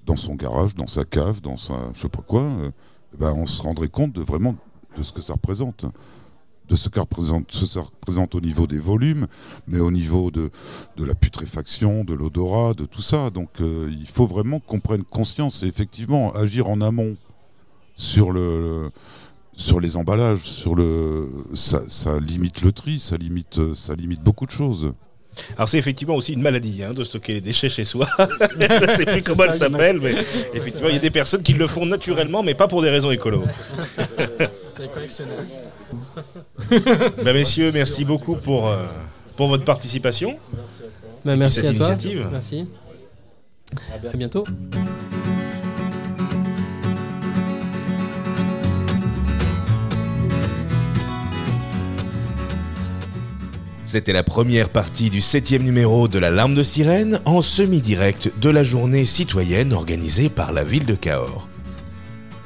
dans 0.06 0.18
son 0.18 0.36
garage, 0.36 0.76
dans 0.76 0.88
sa 0.88 1.06
cave, 1.06 1.42
dans 1.42 1.58
sa, 1.58 1.92
je 1.94 2.02
sais 2.02 2.10
pas 2.10 2.22
quoi, 2.22 2.44
euh, 2.44 2.72
eh 3.14 3.18
ben, 3.18 3.34
on 3.34 3.46
se 3.46 3.62
rendrait 3.62 3.88
compte 3.88 4.14
de 4.14 4.22
vraiment 4.22 4.56
de 4.98 5.04
ce 5.04 5.12
que 5.12 5.22
ça 5.22 5.34
représente, 5.34 5.86
de 6.68 6.76
ce 6.76 6.90
que 6.90 7.00
représente, 7.00 7.52
ça 7.54 7.82
représente 7.82 8.36
au 8.36 8.42
niveau 8.42 8.68
des 8.68 8.80
volumes, 8.80 9.28
mais 9.68 9.80
au 9.80 9.92
niveau 9.92 10.32
de, 10.32 10.50
la 10.98 11.16
putréfaction, 11.16 12.04
de 12.04 12.14
l'odorat, 12.14 12.74
de 12.74 12.86
tout 12.86 13.02
ça. 13.02 13.30
Donc, 13.30 13.50
euh, 13.62 13.90
il 13.92 14.08
faut 14.08 14.26
vraiment 14.26 14.60
qu'on 14.60 14.80
prenne 14.80 15.04
conscience 15.04 15.64
et 15.64 15.68
effectivement 15.68 16.34
agir 16.34 16.70
en 16.70 16.82
amont 16.82 17.16
sur 17.96 18.34
les 18.34 19.98
emballages, 19.98 20.44
sur 20.44 20.76
le 20.76 21.30
ça, 21.54 21.84
ça 21.88 22.20
limite 22.20 22.62
le 22.62 22.72
tri, 22.72 23.00
ça 23.00 23.16
limite 23.16 23.74
ça 23.74 23.96
limite 23.96 24.22
beaucoup 24.22 24.46
de 24.46 24.52
choses. 24.52 24.94
Alors 25.58 25.68
c'est 25.70 25.78
effectivement 25.78 26.16
aussi 26.16 26.34
une 26.34 26.42
maladie 26.42 26.84
hein, 26.84 26.92
de 26.92 27.04
stocker 27.04 27.34
les 27.34 27.42
déchets 27.42 27.70
chez 27.70 27.84
soi. 27.84 28.08
Je 28.20 28.92
sais 28.96 29.06
plus 29.06 29.24
comment 29.24 29.44
elle 29.46 29.56
s'appelle, 29.56 30.00
mais 30.02 30.14
effectivement 30.54 30.90
il 30.90 30.94
y 30.94 30.98
a 30.98 31.02
des 31.02 31.10
personnes 31.12 31.44
qui 31.44 31.54
le 31.54 31.68
font 31.68 31.86
naturellement, 31.86 32.44
mais 32.44 32.54
pas 32.56 32.68
pour 32.68 32.82
des 32.82 32.90
raisons 32.90 33.12
écolo. 33.12 33.44
C'est 34.74 34.84
les 34.84 34.90
collectionneurs. 34.90 35.38
Ben, 37.24 37.34
messieurs, 37.34 37.72
merci 37.74 38.06
beaucoup 38.06 38.36
pour, 38.36 38.68
euh, 38.68 38.86
pour 39.36 39.48
votre 39.48 39.64
participation. 39.66 40.38
Bah, 41.24 41.34
Et 41.34 41.38
merci 41.38 41.62
cette 41.62 41.66
à 41.70 41.74
toi. 41.74 41.88
initiative. 41.90 42.28
Merci. 42.32 42.68
À 44.14 44.18
bientôt. 44.18 44.46
C'était 53.86 54.14
la 54.14 54.24
première 54.24 54.70
partie 54.70 55.12
du 55.12 55.22
septième 55.22 55.62
numéro 55.62 56.08
de 56.08 56.18
La 56.18 56.32
Larme 56.32 56.56
de 56.56 56.64
Sirène 56.64 57.20
en 57.26 57.42
semi-direct 57.42 58.32
de 58.42 58.50
la 58.50 58.64
journée 58.64 59.06
citoyenne 59.06 59.74
organisée 59.74 60.30
par 60.30 60.54
la 60.54 60.64
ville 60.64 60.88
de 60.88 60.96
Cahors. 60.96 61.48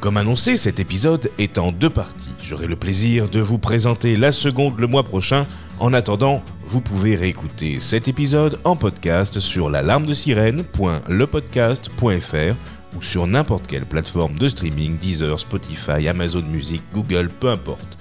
Comme 0.01 0.17
annoncé, 0.17 0.57
cet 0.57 0.81
épisode 0.81 1.31
est 1.39 1.57
en 1.57 1.71
deux 1.71 1.89
parties. 1.89 2.35
J'aurai 2.43 2.67
le 2.67 2.75
plaisir 2.75 3.29
de 3.29 3.39
vous 3.39 3.57
présenter 3.57 4.17
la 4.17 4.33
seconde 4.33 4.77
le 4.79 4.87
mois 4.87 5.03
prochain. 5.03 5.47
En 5.79 5.93
attendant, 5.93 6.43
vous 6.67 6.81
pouvez 6.81 7.15
réécouter 7.15 7.79
cet 7.79 8.09
épisode 8.09 8.59
en 8.65 8.75
podcast 8.75 9.39
sur 9.39 9.69
l'alarmedesirène.lepodcast.fr 9.69 12.55
ou 12.97 13.01
sur 13.01 13.27
n'importe 13.27 13.65
quelle 13.65 13.85
plateforme 13.85 14.37
de 14.37 14.49
streaming, 14.49 14.97
Deezer, 14.97 15.39
Spotify, 15.39 16.09
Amazon 16.09 16.41
Music, 16.41 16.81
Google, 16.93 17.29
peu 17.39 17.49
importe. 17.49 17.97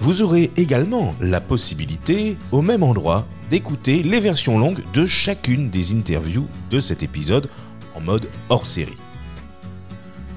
Vous 0.00 0.22
aurez 0.22 0.50
également 0.56 1.14
la 1.20 1.42
possibilité, 1.42 2.38
au 2.52 2.62
même 2.62 2.82
endroit, 2.82 3.26
d'écouter 3.50 4.02
les 4.02 4.20
versions 4.20 4.58
longues 4.58 4.82
de 4.94 5.04
chacune 5.04 5.68
des 5.68 5.92
interviews 5.92 6.46
de 6.70 6.80
cet 6.80 7.02
épisode 7.02 7.50
en 7.94 8.00
mode 8.00 8.26
hors 8.48 8.66
série. 8.66 8.96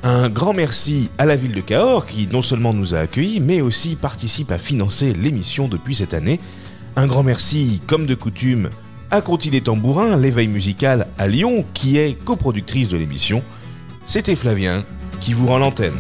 Un 0.04 0.28
grand 0.28 0.54
merci 0.54 1.10
à 1.18 1.26
la 1.26 1.38
ville 1.38 1.54
de 1.54 1.62
Cahors 1.62 2.06
qui 2.06 2.28
non 2.28 2.42
seulement 2.42 2.74
nous 2.74 2.94
a 2.94 3.00
accueillis, 3.00 3.40
mais 3.40 3.62
aussi 3.62 3.96
participe 3.96 4.52
à 4.52 4.58
financer 4.58 5.14
l'émission 5.14 5.70
depuis 5.70 5.96
cette 5.96 6.14
année. 6.14 6.42
Un 6.98 7.08
grand 7.08 7.24
merci, 7.24 7.82
comme 7.88 8.06
de 8.06 8.16
coutume, 8.16 8.70
à 9.12 9.22
Conti 9.22 9.50
des 9.50 9.62
Tambourins, 9.62 10.18
l'éveil 10.18 10.50
musical 10.50 11.06
à 11.18 11.28
Lyon, 11.28 11.64
qui 11.74 11.98
est 11.98 12.22
coproductrice 12.22 12.90
de 12.90 12.98
l'émission. 12.98 13.42
C'était 14.06 14.36
Flavien 14.36 14.84
qui 15.22 15.32
vous 15.34 15.48
rend 15.48 15.60
l'antenne. 15.60 15.94